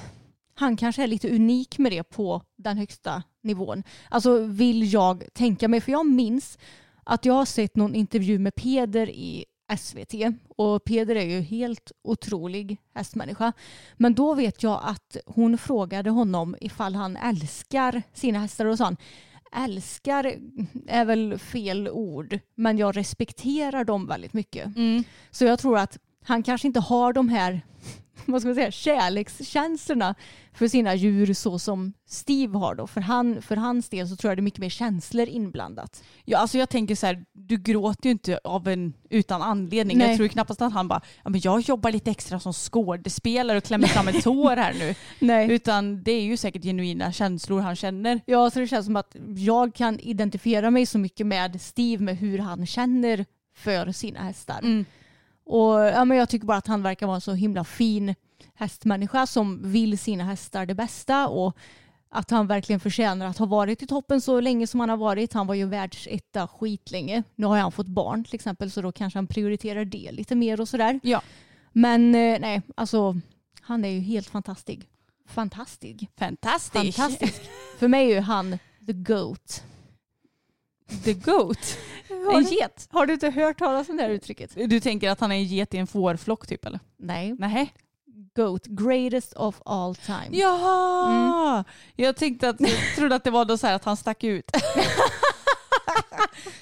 han 0.53 0.77
kanske 0.77 1.03
är 1.03 1.07
lite 1.07 1.35
unik 1.35 1.77
med 1.77 1.91
det 1.91 2.03
på 2.03 2.41
den 2.57 2.77
högsta 2.77 3.23
nivån. 3.43 3.83
Alltså 4.09 4.39
vill 4.39 4.93
jag 4.93 5.23
tänka 5.33 5.67
mig. 5.67 5.81
För 5.81 5.91
jag 5.91 6.05
minns 6.05 6.57
att 7.03 7.25
jag 7.25 7.33
har 7.33 7.45
sett 7.45 7.75
någon 7.75 7.95
intervju 7.95 8.39
med 8.39 8.55
Peder 8.55 9.09
i 9.09 9.45
SVT 9.77 10.13
och 10.47 10.83
Peder 10.83 11.15
är 11.15 11.25
ju 11.25 11.41
helt 11.41 11.91
otrolig 12.01 12.77
hästmänniska. 12.93 13.53
Men 13.97 14.13
då 14.13 14.33
vet 14.33 14.63
jag 14.63 14.79
att 14.83 15.17
hon 15.25 15.57
frågade 15.57 16.09
honom 16.09 16.55
ifall 16.61 16.95
han 16.95 17.17
älskar 17.17 18.03
sina 18.13 18.39
hästar 18.39 18.65
och 18.65 18.77
sa 18.77 18.83
han 18.83 18.97
älskar 19.55 20.35
är 20.87 21.05
väl 21.05 21.37
fel 21.37 21.89
ord, 21.89 22.39
men 22.55 22.77
jag 22.77 22.97
respekterar 22.97 23.83
dem 23.83 24.07
väldigt 24.07 24.33
mycket. 24.33 24.75
Mm. 24.75 25.03
Så 25.31 25.45
jag 25.45 25.59
tror 25.59 25.77
att 25.77 25.97
han 26.23 26.43
kanske 26.43 26.67
inte 26.67 26.79
har 26.79 27.13
de 27.13 27.29
här 27.29 27.61
vad 28.25 28.41
ska 28.41 28.47
man 28.47 28.55
säga, 28.55 28.71
kärlekskänslorna 28.71 30.15
för 30.53 30.67
sina 30.67 30.95
djur 30.95 31.33
så 31.33 31.59
som 31.59 31.93
Steve 32.07 32.57
har 32.57 32.75
då. 32.75 32.87
För, 32.87 33.01
han, 33.01 33.41
för 33.41 33.55
hans 33.55 33.89
del 33.89 34.07
så 34.07 34.15
tror 34.15 34.31
jag 34.31 34.37
det 34.37 34.39
är 34.39 34.43
mycket 34.43 34.59
mer 34.59 34.69
känslor 34.69 35.27
inblandat. 35.27 36.03
Ja, 36.25 36.37
alltså 36.37 36.57
jag 36.57 36.69
tänker 36.69 36.95
så 36.95 37.05
här, 37.05 37.25
du 37.33 37.57
gråter 37.57 38.05
ju 38.05 38.11
inte 38.11 38.39
av 38.43 38.67
en, 38.67 38.93
utan 39.09 39.41
anledning. 39.41 39.97
Nej. 39.97 40.07
Jag 40.07 40.17
tror 40.17 40.27
knappast 40.27 40.61
att 40.61 40.73
han 40.73 40.87
bara, 40.87 41.01
ja, 41.23 41.29
men 41.29 41.41
jag 41.43 41.61
jobbar 41.61 41.91
lite 41.91 42.11
extra 42.11 42.39
som 42.39 42.53
skådespelare 42.53 43.57
och 43.57 43.63
klämmer 43.63 43.87
fram 43.87 44.07
ett 44.07 44.23
tår 44.23 44.55
här 44.55 44.73
nu. 44.73 44.95
Nej. 45.19 45.51
Utan 45.51 46.03
det 46.03 46.11
är 46.11 46.21
ju 46.21 46.37
säkert 46.37 46.63
genuina 46.63 47.11
känslor 47.11 47.61
han 47.61 47.75
känner. 47.75 48.21
Ja, 48.25 48.49
så 48.49 48.59
det 48.59 48.67
känns 48.67 48.85
som 48.85 48.95
att 48.95 49.15
jag 49.35 49.75
kan 49.75 49.99
identifiera 49.99 50.71
mig 50.71 50.85
så 50.85 50.97
mycket 50.97 51.27
med 51.27 51.61
Steve 51.61 52.03
med 52.03 52.17
hur 52.17 52.39
han 52.39 52.65
känner 52.65 53.25
för 53.55 53.91
sina 53.91 54.19
hästar. 54.19 54.59
Mm. 54.59 54.85
Och 55.45 55.73
ja, 55.73 56.05
men 56.05 56.17
jag 56.17 56.29
tycker 56.29 56.45
bara 56.47 56.57
att 56.57 56.67
han 56.67 56.83
verkar 56.83 57.05
vara 57.07 57.15
en 57.15 57.21
så 57.21 57.33
himla 57.33 57.63
fin 57.63 58.15
hästmänniska 58.55 59.27
som 59.27 59.71
vill 59.71 59.99
sina 59.99 60.23
hästar 60.23 60.65
det 60.65 60.75
bästa 60.75 61.27
och 61.27 61.57
att 62.09 62.31
han 62.31 62.47
verkligen 62.47 62.79
förtjänar 62.79 63.25
att 63.25 63.37
ha 63.37 63.45
varit 63.45 63.83
i 63.83 63.87
toppen 63.87 64.21
så 64.21 64.39
länge 64.39 64.67
som 64.67 64.79
han 64.79 64.89
har 64.89 64.97
varit. 64.97 65.33
Han 65.33 65.47
var 65.47 65.55
ju 65.55 65.65
världsetta 65.65 66.47
skitlänge. 66.47 67.23
Nu 67.35 67.45
har 67.47 67.57
han 67.57 67.71
fått 67.71 67.87
barn 67.87 68.23
till 68.23 68.35
exempel 68.35 68.71
så 68.71 68.81
då 68.81 68.91
kanske 68.91 69.17
han 69.17 69.27
prioriterar 69.27 69.85
det 69.85 70.11
lite 70.11 70.35
mer 70.35 70.61
och 70.61 70.69
sådär. 70.69 70.99
Ja. 71.03 71.21
Men 71.71 72.15
eh, 72.15 72.39
nej, 72.39 72.61
alltså 72.75 73.15
han 73.61 73.85
är 73.85 73.89
ju 73.89 73.99
helt 73.99 74.27
fantastisk. 74.27 74.87
Fantastisk. 75.27 76.09
Fantastisk. 76.17 76.97
Fantastisk. 76.97 77.41
För 77.77 77.87
mig 77.87 78.11
är 78.11 78.15
ju 78.15 78.19
han 78.19 78.59
the 78.87 78.93
GOAT. 78.93 79.63
The 81.03 81.13
goat. 81.13 81.77
Har 82.09 82.37
En 82.37 82.43
du, 82.43 82.55
get. 82.55 82.87
har 82.91 83.05
du 83.05 83.13
inte 83.13 83.29
hört 83.29 83.59
talas 83.59 83.89
om 83.89 83.97
det 83.97 84.03
här 84.03 84.09
uttrycket? 84.09 84.55
Du 84.69 84.79
tänker 84.79 85.09
att 85.09 85.19
han 85.19 85.31
är 85.31 85.35
en 85.35 85.43
get 85.43 85.73
i 85.73 85.77
en 85.77 85.87
fårflock 85.87 86.47
typ 86.47 86.65
eller? 86.65 86.79
Nej. 86.97 87.35
Nej. 87.39 87.73
GOAT, 88.35 88.65
greatest 88.65 89.33
of 89.33 89.61
all 89.65 89.95
time. 89.95 90.27
Jaha! 90.31 91.63
Jag 91.95 92.15
tänkte 92.15 92.49
att, 92.49 92.59
jag 92.59 92.95
trodde 92.95 93.15
att 93.15 93.23
det 93.23 93.31
var 93.31 93.45
då 93.45 93.57
så 93.57 93.67
här 93.67 93.73
att 93.75 93.85
han 93.85 93.97
stack 93.97 94.23
ut. 94.23 94.51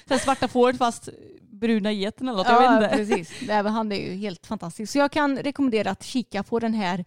Den 0.04 0.18
svarta 0.18 0.48
fåret 0.48 0.78
fast 0.78 1.08
bruna 1.40 1.92
geten 1.92 2.28
eller 2.28 2.38
något. 2.38 2.48
Jag 2.48 2.62
Ja, 2.62 2.78
vet 2.80 2.92
inte. 2.92 2.96
precis. 3.16 3.48
Nej, 3.48 3.62
Han 3.62 3.92
är 3.92 3.96
ju 3.96 4.14
helt 4.16 4.46
fantastisk. 4.46 4.92
Så 4.92 4.98
jag 4.98 5.12
kan 5.12 5.38
rekommendera 5.38 5.90
att 5.90 6.02
kika 6.02 6.42
på 6.42 6.58
den 6.58 6.74
här 6.74 7.04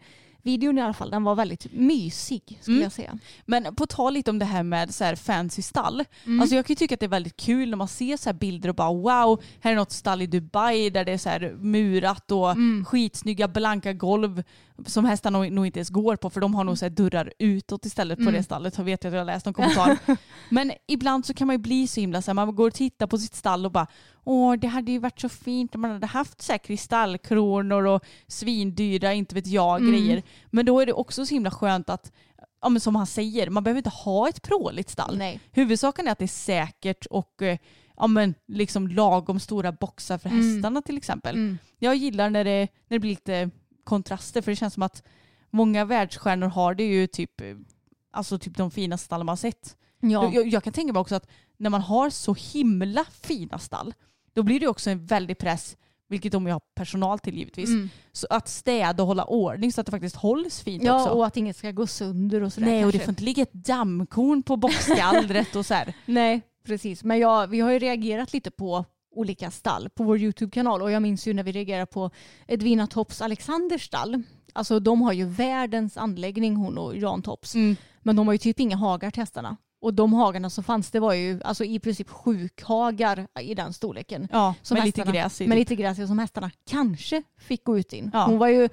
videon 0.48 0.78
i 0.78 0.82
alla 0.82 0.94
fall. 0.94 1.10
Den 1.12 1.24
var 1.24 1.36
väldigt 1.36 1.68
mysig 1.74 2.42
skulle 2.62 2.76
Mm. 2.78 2.84
jag 2.84 2.92
säga. 2.92 3.18
Men 3.46 3.76
på 3.76 3.86
tal 3.88 4.14
lite 4.14 4.32
om 4.32 4.40
det 4.40 4.46
här 4.46 4.64
med 4.64 4.94
så 4.96 5.04
här 5.04 5.16
fancy 5.16 5.62
stall. 5.62 6.04
Mm. 6.26 6.40
Alltså 6.42 6.56
jag 6.56 6.66
kan 6.66 6.72
ju 6.74 6.76
tycka 6.76 6.94
att 6.94 7.00
det 7.00 7.06
är 7.06 7.08
väldigt 7.10 7.38
kul 7.38 7.70
när 7.70 7.78
man 7.78 7.88
ser 7.88 8.18
så 8.18 8.34
bilder 8.34 8.70
och 8.70 8.76
bara 8.76 8.94
wow, 8.94 9.42
här 9.60 9.72
är 9.72 9.76
något 9.76 9.92
stall 9.92 10.22
i 10.22 10.28
Dubai 10.28 10.90
där 10.90 11.06
det 11.06 11.12
är 11.12 11.18
så 11.18 11.30
här 11.30 11.56
murat 11.60 12.32
och 12.32 12.52
Mm. 12.52 12.86
skitsnygga 12.86 13.48
blanka 13.48 13.94
golv 13.94 14.44
som 14.86 15.06
hästarna 15.06 15.40
nog, 15.40 15.52
nog 15.52 15.66
inte 15.66 15.80
ens 15.80 15.90
går 15.90 16.16
på 16.16 16.30
för 16.30 16.42
de 16.42 16.56
har 16.56 16.64
nog 16.64 16.78
så 16.78 16.86
här 16.86 16.90
dörrar 16.90 17.34
utåt 17.40 17.86
istället 17.86 18.18
på 18.18 18.22
Mm. 18.22 18.34
det 18.34 18.44
stallet. 18.44 18.78
Jag 18.78 18.84
vet 18.86 19.04
jag 19.04 19.10
att 19.10 19.14
jag 19.14 19.20
har 19.22 19.26
läst 19.26 19.46
någon 19.46 19.54
kommentar. 19.54 19.98
Men 20.50 20.72
ibland 20.88 21.26
så 21.26 21.34
kan 21.34 21.48
man 21.48 21.54
ju 21.54 21.58
bli 21.58 21.88
så 21.88 22.00
himla 22.00 22.22
så 22.22 22.32
här, 22.32 22.34
man 22.34 22.56
går 22.56 22.68
och 22.68 22.74
tittar 22.74 23.08
på 23.08 23.18
sitt 23.18 23.36
stall 23.36 23.66
och 23.66 23.72
bara 23.72 23.88
åh 24.28 24.54
det 24.56 24.68
hade 24.68 24.92
ju 24.92 25.00
varit 25.00 25.20
så 25.22 25.30
fint 25.30 25.76
om 25.76 25.82
man 25.82 25.92
hade 25.92 26.08
haft 26.08 26.42
så 26.42 26.52
här 26.54 26.58
kristallkronor 26.58 27.86
och 27.86 28.06
svindyra, 28.28 29.14
inte 29.14 29.36
vet 29.36 29.48
jag, 29.48 29.80
Mm. 29.82 29.92
grejer. 29.92 30.24
Men 30.50 30.66
då 30.66 30.80
är 30.80 30.86
det 30.86 30.94
också 30.94 31.26
så 31.26 31.34
himla 31.34 31.52
skönt 31.52 31.90
att 31.90 32.12
ja, 32.62 32.70
men 32.70 32.80
som 32.80 32.96
han 32.96 33.08
säger, 33.08 33.50
man 33.50 33.64
behöver 33.64 33.78
inte 33.80 33.90
ha 33.90 34.30
ett 34.30 34.42
pråligt 34.42 34.90
stall. 34.90 35.18
Nej. 35.18 35.40
Huvudsaken 35.52 36.08
är 36.08 36.12
att 36.12 36.20
det 36.20 36.26
är 36.26 36.28
säkert 36.28 37.06
och 37.06 37.42
eh, 37.42 37.58
ja, 37.98 38.08
men 38.08 38.34
liksom 38.48 38.88
lagom 38.88 39.40
stora 39.40 39.72
boxar 39.72 40.18
för 40.18 40.30
Mm. 40.30 40.54
hästarna 40.56 40.82
till 40.82 40.98
exempel. 40.98 41.36
Mm. 41.36 41.58
Jag 41.80 41.96
gillar 41.96 42.30
när 42.30 42.44
det, 42.44 42.60
när 42.88 42.96
det 42.96 43.00
blir 43.00 43.10
lite 43.12 43.50
kontraster 43.84 44.42
för 44.42 44.52
det 44.52 44.56
känns 44.56 44.74
som 44.74 44.84
att 44.84 45.04
många 45.50 45.86
världsstjärnor 45.86 46.48
har 46.48 46.74
det 46.76 46.84
ju 46.84 47.08
typ, 47.08 47.42
eh, 47.42 47.56
alltså 48.12 48.40
typ 48.40 48.58
de 48.58 48.72
finaste 48.72 49.06
stallen 49.06 49.26
man 49.26 49.32
har 49.32 49.38
sett. 49.38 49.78
Ja. 50.00 50.32
Jag, 50.34 50.48
jag 50.48 50.64
kan 50.64 50.74
tänka 50.74 50.94
mig 50.94 51.00
också 51.00 51.16
att 51.16 51.28
när 51.58 51.70
man 51.70 51.82
har 51.82 52.10
så 52.10 52.34
himla 52.34 53.06
fina 53.22 53.60
stall 53.60 53.94
då 54.38 54.44
blir 54.44 54.60
det 54.60 54.68
också 54.68 54.90
en 54.90 55.06
väldig 55.06 55.38
press, 55.38 55.78
vilket 56.10 56.32
de 56.32 56.48
ju 56.48 56.54
har 56.54 56.62
personal 56.76 57.20
till 57.20 57.38
givetvis, 57.38 57.70
Mm. 57.70 57.90
så 58.12 58.28
att 58.30 58.48
städa 58.48 59.04
och 59.04 59.08
hålla 59.08 59.24
ordning 59.26 59.72
så 59.74 59.82
att 59.82 59.86
det 59.88 59.92
faktiskt 59.92 60.16
hålls 60.16 60.62
fint 60.62 60.84
ja, 60.84 61.02
också. 61.02 61.14
och 61.14 61.26
att 61.26 61.38
inget 61.38 61.58
ska 61.58 61.72
gå 61.72 61.88
sönder 61.88 62.44
och 62.44 62.54
sådär 62.54 62.68
Nej, 62.68 62.86
och 62.86 62.92
det 62.92 62.98
kanske. 62.98 63.06
får 63.06 63.12
inte 63.12 63.24
ligga 63.24 63.44
ett 63.44 63.54
dammkorn 63.54 64.44
på 64.44 64.58
boxgallret 64.58 65.56
och 65.56 65.66
så 65.66 65.74
här. 65.74 65.94
Nej, 66.06 66.42
precis. 66.66 67.04
Men 67.04 67.20
jag, 67.20 67.48
vi 67.48 67.60
har 67.60 67.72
ju 67.72 67.80
reagerat 67.80 68.34
lite 68.34 68.52
på 68.52 68.86
olika 69.16 69.52
stall 69.52 69.90
på 69.90 70.04
vår 70.04 70.18
YouTube-kanal 70.18 70.82
och 70.82 70.92
jag 70.92 71.02
minns 71.02 71.28
ju 71.28 71.34
när 71.34 71.44
vi 71.44 71.52
reagerade 71.52 71.86
på 71.86 72.12
Edvina 72.48 72.88
Topps 72.88 73.22
Alexanders 73.22 73.86
stall. 73.86 74.24
Alltså 74.54 74.80
de 74.80 75.02
har 75.02 75.14
ju 75.14 75.26
världens 75.26 75.98
anläggning 75.98 76.56
hon 76.56 76.78
och 76.78 76.98
Jan 76.98 77.22
Topps. 77.22 77.56
Men 78.02 78.16
de 78.16 78.28
har 78.28 78.34
ju 78.34 78.38
typ 78.38 78.60
inga 78.60 78.76
hagar 78.76 79.12
till 79.12 79.22
hästarna. 79.22 79.58
Och 79.80 79.94
de 79.94 80.14
hagarna 80.14 80.50
som 80.50 80.64
fanns 80.64 80.92
det 80.92 81.00
var 81.00 81.14
ju 81.14 81.40
alltså 81.44 81.64
i 81.64 81.80
princip 81.80 82.10
sjukhagar 82.10 83.28
i 83.42 83.54
den 83.56 83.74
storleken. 83.74 84.28
Ja, 84.32 84.54
Som 84.62 84.76
med 84.78 84.86
lite 84.86 85.02
hästarna- 85.02 85.12
gräs 85.14 85.42
i. 85.42 85.48
Med 85.48 85.56
typ. 85.56 85.70
lite 85.70 85.76
gräs 85.82 86.08
som 86.08 86.20
hästarna 86.20 86.52
kanske 86.70 87.24
fick 87.40 87.64
gå 87.64 87.78
ut 87.80 87.94
in. 87.94 88.10
Ja. 88.14 88.26
Hon 88.26 88.38
var 88.38 88.48
ju, 88.48 88.70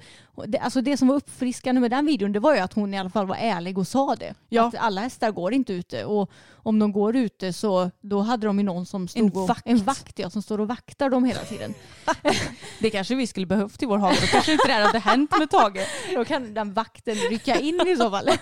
det, 0.47 0.57
alltså 0.59 0.81
det 0.81 0.97
som 0.97 1.07
var 1.07 1.15
uppfriskande 1.15 1.81
med 1.81 1.91
den 1.91 2.05
videon 2.05 2.31
det 2.31 2.39
var 2.39 2.53
ju 2.55 2.59
att 2.61 2.73
hon 2.73 2.93
i 2.93 2.97
alla 2.99 3.09
fall 3.09 3.27
var 3.27 3.35
ärlig 3.35 3.77
och 3.77 3.87
sa 3.87 4.15
det. 4.15 4.33
Ja. 4.49 4.67
Att 4.67 4.75
alla 4.75 5.01
hästar 5.01 5.31
går 5.31 5.53
inte 5.53 5.73
ute 5.73 6.05
och 6.05 6.31
om 6.53 6.79
de 6.79 6.91
går 6.91 7.15
ute 7.15 7.53
så 7.53 7.91
då 8.01 8.21
hade 8.21 8.47
de 8.47 8.57
ju 8.59 8.63
någon 8.65 8.85
som 8.85 9.07
stod 9.07 9.23
En 9.23 9.31
och, 9.41 9.47
vakt. 9.47 9.61
en 9.65 9.77
vakt 9.77 10.19
ja, 10.19 10.29
som 10.29 10.41
står 10.41 10.59
och 10.59 10.67
vaktar 10.67 11.09
dem 11.09 11.23
hela 11.23 11.39
tiden. 11.41 11.73
Det 12.79 12.89
kanske 12.89 13.15
vi 13.15 13.27
skulle 13.27 13.45
behövt 13.45 13.83
i 13.83 13.85
vår 13.85 13.97
hage. 13.97 14.17
Då 14.21 14.27
kanske 14.27 14.51
inte 14.51 14.67
det 14.67 14.73
här 14.73 14.85
hade 14.85 14.99
hänt 14.99 15.31
med 15.39 15.49
Tage. 15.49 15.87
Då 16.15 16.25
kan 16.25 16.53
den 16.53 16.73
vakten 16.73 17.15
rycka 17.15 17.59
in 17.59 17.81
i 17.87 17.95
så 17.95 18.09
fall. 18.09 18.29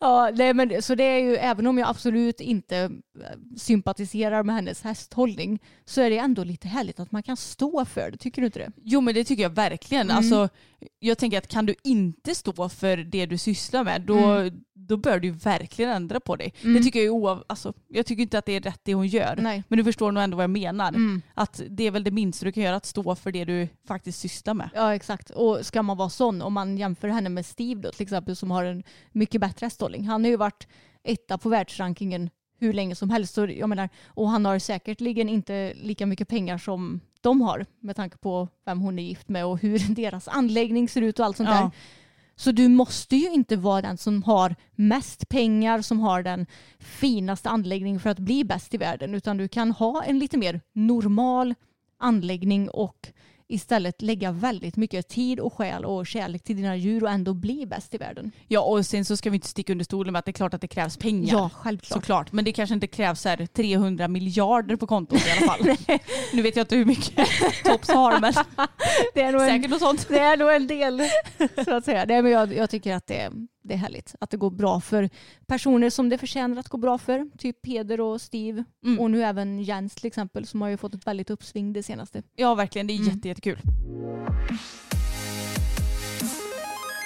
Ja, 0.00 0.30
nej, 0.34 0.54
men, 0.54 0.82
så 0.82 0.94
det 0.94 1.04
är 1.04 1.18
ju, 1.18 1.36
även 1.36 1.66
om 1.66 1.78
jag 1.78 1.88
absolut 1.88 2.40
inte 2.40 2.76
eh, 2.76 3.56
sympatiserar 3.56 4.42
med 4.42 4.54
hennes 4.54 4.82
hästhållning 4.82 5.58
så 5.84 6.00
är 6.00 6.10
det 6.10 6.18
ändå 6.18 6.44
lite 6.44 6.68
härligt 6.68 7.00
att 7.00 7.12
man 7.12 7.22
kan 7.22 7.36
stå 7.36 7.84
för 7.84 8.10
det. 8.10 8.16
Tycker 8.18 8.42
du 8.42 8.46
inte 8.46 8.58
det? 8.58 8.72
Jo 8.84 9.00
men 9.00 9.14
det 9.14 9.24
tycker 9.24 9.42
jag 9.42 9.50
verkligen. 9.50 10.06
Mm. 10.06 10.16
Alltså, 10.16 10.48
jag 10.98 11.18
tänker 11.18 11.38
att 11.38 11.48
kan 11.48 11.66
du 11.66 11.74
inte 11.84 12.34
stå 12.34 12.68
för 12.68 12.96
det 12.96 13.26
du 13.26 13.38
sysslar 13.38 13.84
med 13.84 14.00
då, 14.02 14.18
Mm. 14.18 14.60
då 14.74 14.96
bör 14.96 15.20
du 15.20 15.30
verkligen 15.30 15.90
ändra 15.90 16.20
på 16.20 16.36
dig. 16.36 16.54
Mm. 16.62 16.74
Det 16.74 16.82
tycker 16.82 16.98
jag 16.98 17.06
är 17.06 17.10
oav, 17.10 17.44
alltså, 17.46 17.72
Jag 17.88 18.06
tycker 18.06 18.22
inte 18.22 18.38
att 18.38 18.46
det 18.46 18.52
är 18.52 18.60
rätt 18.60 18.80
det 18.82 18.94
hon 18.94 19.06
gör. 19.06 19.36
Nej. 19.42 19.62
Men 19.68 19.76
du 19.76 19.84
förstår 19.84 20.12
nog 20.12 20.22
ändå 20.22 20.36
vad 20.36 20.42
jag 20.44 20.50
menar. 20.50 20.88
Mm. 20.88 21.22
Att 21.34 21.60
det 21.68 21.84
är 21.84 21.90
väl 21.90 22.04
det 22.04 22.10
minsta 22.10 22.44
du 22.44 22.52
kan 22.52 22.62
göra 22.62 22.76
att 22.76 22.86
stå 22.86 23.14
för 23.14 23.32
det 23.32 23.44
du 23.44 23.68
faktiskt 23.88 24.20
sysslar 24.20 24.54
med. 24.54 24.70
Ja 24.74 24.94
exakt. 24.94 25.30
Och 25.30 25.66
ska 25.66 25.82
man 25.82 25.96
vara 25.96 26.08
sån, 26.08 26.42
om 26.42 26.52
man 26.52 26.78
jämför 26.78 27.08
henne 27.08 27.28
med 27.28 27.46
Steve 27.46 27.80
då 27.80 27.90
till 27.90 28.02
exempel 28.02 28.36
som 28.36 28.50
har 28.50 28.64
en 28.64 28.82
mycket 29.12 29.40
bättre 29.40 29.66
hästhållning. 29.66 29.89
Han 29.98 30.24
har 30.24 30.30
ju 30.30 30.36
varit 30.36 30.68
etta 31.02 31.38
på 31.38 31.48
världsrankingen 31.48 32.30
hur 32.58 32.72
länge 32.72 32.94
som 32.94 33.10
helst. 33.10 33.34
Så 33.34 33.46
jag 33.46 33.68
menar, 33.68 33.88
och 34.06 34.28
han 34.30 34.44
har 34.44 34.58
säkerligen 34.58 35.28
inte 35.28 35.72
lika 35.76 36.06
mycket 36.06 36.28
pengar 36.28 36.58
som 36.58 37.00
de 37.20 37.40
har 37.40 37.66
med 37.80 37.96
tanke 37.96 38.18
på 38.18 38.48
vem 38.64 38.80
hon 38.80 38.98
är 38.98 39.02
gift 39.02 39.28
med 39.28 39.46
och 39.46 39.58
hur 39.58 39.78
deras 39.94 40.28
anläggning 40.28 40.88
ser 40.88 41.02
ut 41.02 41.18
och 41.18 41.26
allt 41.26 41.36
sånt 41.36 41.48
Ja. 41.48 41.60
där. 41.60 41.70
Så 42.36 42.52
du 42.52 42.68
måste 42.68 43.16
ju 43.16 43.30
inte 43.32 43.56
vara 43.56 43.82
den 43.82 43.96
som 43.98 44.22
har 44.22 44.54
mest 44.74 45.28
pengar, 45.28 45.82
som 45.82 46.00
har 46.00 46.22
den 46.22 46.46
finaste 46.78 47.48
anläggningen 47.48 48.00
för 48.00 48.10
att 48.10 48.18
bli 48.18 48.44
bäst 48.44 48.74
i 48.74 48.76
världen, 48.76 49.14
utan 49.14 49.36
du 49.36 49.48
kan 49.48 49.72
ha 49.72 50.02
en 50.04 50.18
lite 50.18 50.36
mer 50.38 50.60
normal 50.72 51.54
anläggning 51.98 52.70
och 52.70 53.08
istället 53.50 54.02
lägga 54.02 54.32
väldigt 54.32 54.76
mycket 54.76 55.08
tid 55.08 55.40
och 55.40 55.52
själ 55.54 55.84
och 55.84 56.06
kärlek 56.06 56.44
till 56.44 56.56
dina 56.56 56.76
djur 56.76 57.04
och 57.04 57.10
ändå 57.10 57.34
bli 57.34 57.66
bäst 57.66 57.94
i 57.94 57.98
världen. 57.98 58.30
Ja 58.48 58.60
och 58.60 58.86
sen 58.86 59.04
så 59.04 59.16
ska 59.16 59.30
vi 59.30 59.36
inte 59.36 59.48
sticka 59.48 59.72
under 59.72 59.84
stolen 59.84 60.12
med 60.12 60.18
att 60.18 60.24
det 60.24 60.30
är 60.30 60.32
klart 60.32 60.54
att 60.54 60.60
det 60.60 60.68
krävs 60.68 60.96
pengar. 60.96 61.32
Ja, 61.32 61.50
självklart. 61.54 62.02
Såklart, 62.02 62.32
men 62.32 62.44
det 62.44 62.52
kanske 62.52 62.74
inte 62.74 62.86
krävs 62.86 63.24
här 63.24 63.46
300 63.46 64.08
miljarder 64.08 64.76
på 64.76 64.86
kontot 64.86 65.26
i 65.26 65.30
alla 65.30 65.46
fall. 65.46 65.60
nu 66.32 66.42
vet 66.42 66.56
jag 66.56 66.64
inte 66.64 66.76
hur 66.76 66.84
mycket 66.84 67.28
Tops 67.64 67.88
har 67.88 68.20
men 68.20 68.32
Det 69.14 69.22
är 69.22 69.32
nog 69.32 69.42
en, 69.42 69.48
säkert 69.48 69.70
något 69.70 69.80
sånt. 69.80 70.08
det 70.08 70.18
är 70.18 70.36
nog 70.36 70.52
en 70.52 70.66
del 70.66 71.02
så 71.64 71.74
att 71.74 71.84
säga. 71.84 72.04
Nej, 72.08 72.22
men 72.22 72.32
jag, 72.32 72.54
jag 72.54 72.70
tycker 72.70 72.94
att 72.94 73.06
det, 73.06 73.30
det 73.62 73.74
är 73.74 73.78
härligt 73.78 74.14
att 74.20 74.30
det 74.30 74.36
går 74.36 74.50
bra 74.50 74.80
för 74.80 75.10
personer 75.46 75.90
som 75.90 76.08
det 76.08 76.18
förtjänar 76.18 76.56
att 76.60 76.68
gå 76.68 76.78
bra 76.78 76.98
för. 76.98 77.30
Typ 77.38 77.62
Peder 77.62 78.00
och 78.00 78.20
Steve 78.20 78.64
Mm. 78.84 79.00
och 79.00 79.10
nu 79.10 79.22
även 79.22 79.62
Jens 79.62 79.94
till 79.94 80.06
exempel 80.06 80.46
som 80.46 80.62
har 80.62 80.68
ju 80.68 80.76
fått 80.76 80.94
ett 80.94 81.06
väldigt 81.06 81.30
uppsving 81.30 81.72
det 81.72 81.82
senaste. 81.82 82.22
Ja 82.36 82.54
verkligen, 82.54 82.86
det 82.86 82.92
är 82.92 82.98
Mm. 82.98 83.08
jätte, 83.14 83.28
jättekul. 83.28 83.58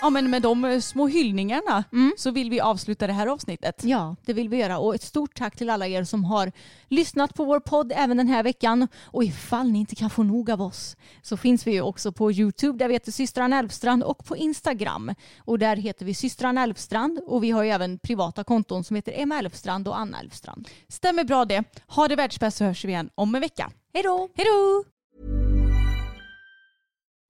Ja 0.05 0.11
men 0.11 0.31
med 0.31 0.43
de 0.43 0.65
eh, 0.65 0.81
små 0.81 1.07
hyllningarna 1.07 1.85
så 2.17 2.31
vill 2.31 2.51
vi 2.51 2.61
avsluta 2.61 3.07
det 3.07 3.13
här 3.13 3.27
avsnittet. 3.27 3.85
Ja, 3.85 4.17
det 4.25 4.33
vill 4.33 4.49
vi 4.49 4.57
göra. 4.57 4.79
Och 4.79 4.95
ett 4.95 5.03
stort 5.03 5.35
tack 5.35 5.57
till 5.57 5.71
alla 5.71 5.87
er 5.87 6.05
som 6.05 6.25
har 6.25 6.53
lyssnat 6.89 7.35
på 7.35 7.45
vår 7.45 7.61
podd 7.61 7.93
även 7.97 8.17
den 8.17 8.29
här 8.29 8.43
veckan. 8.43 8.89
Och 9.05 9.25
ifall 9.25 9.71
ni 9.71 9.79
inte 9.79 9.95
kan 9.95 10.11
få 10.11 10.23
nog 10.23 10.51
av 10.51 10.63
oss 10.63 10.97
så 11.23 11.37
finns 11.37 11.67
vi 11.67 11.73
ju 11.73 11.81
också 11.81 12.13
på 12.13 12.33
Youtube 12.33 12.79
där 12.79 12.89
vi 12.89 12.95
heter 12.95 13.13
systrarna 13.13 13.59
Elfstrand 13.59 14.03
och 14.03 14.25
på 14.25 14.37
Instagram. 14.37 15.15
Och 15.39 15.59
där 15.59 15.77
heter 15.77 16.07
vi 16.07 16.15
systrarna 16.15 16.63
Elfstrand 16.63 17.21
och 17.27 17.45
vi 17.45 17.51
har 17.51 17.63
ju 17.63 17.71
även 17.71 17.99
privata 17.99 18.45
konton 18.45 18.85
som 18.85 18.97
heter 18.97 19.13
Emma 19.17 19.39
Elfstrand 19.39 19.89
och 19.89 19.99
Anna 19.99 20.21
Elfstrand. 20.21 20.69
Stämmer 20.89 21.25
bra 21.25 21.45
det. 21.45 21.65
Ha 21.87 22.09
det 22.09 22.17
världsbäst 22.17 22.57
så 22.57 22.65
hörs 22.65 22.85
vi 22.85 22.89
igen 22.89 23.11
om 23.15 23.35
en 23.35 23.41
vecka. 23.41 23.71
Hej 23.95 24.03
då! 24.03 24.29
Hej 24.35 24.47
då! 24.47 24.85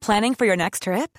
Planning 0.06 0.34
for 0.34 0.46
your 0.46 0.56
next 0.56 0.82
trip? 0.82 1.18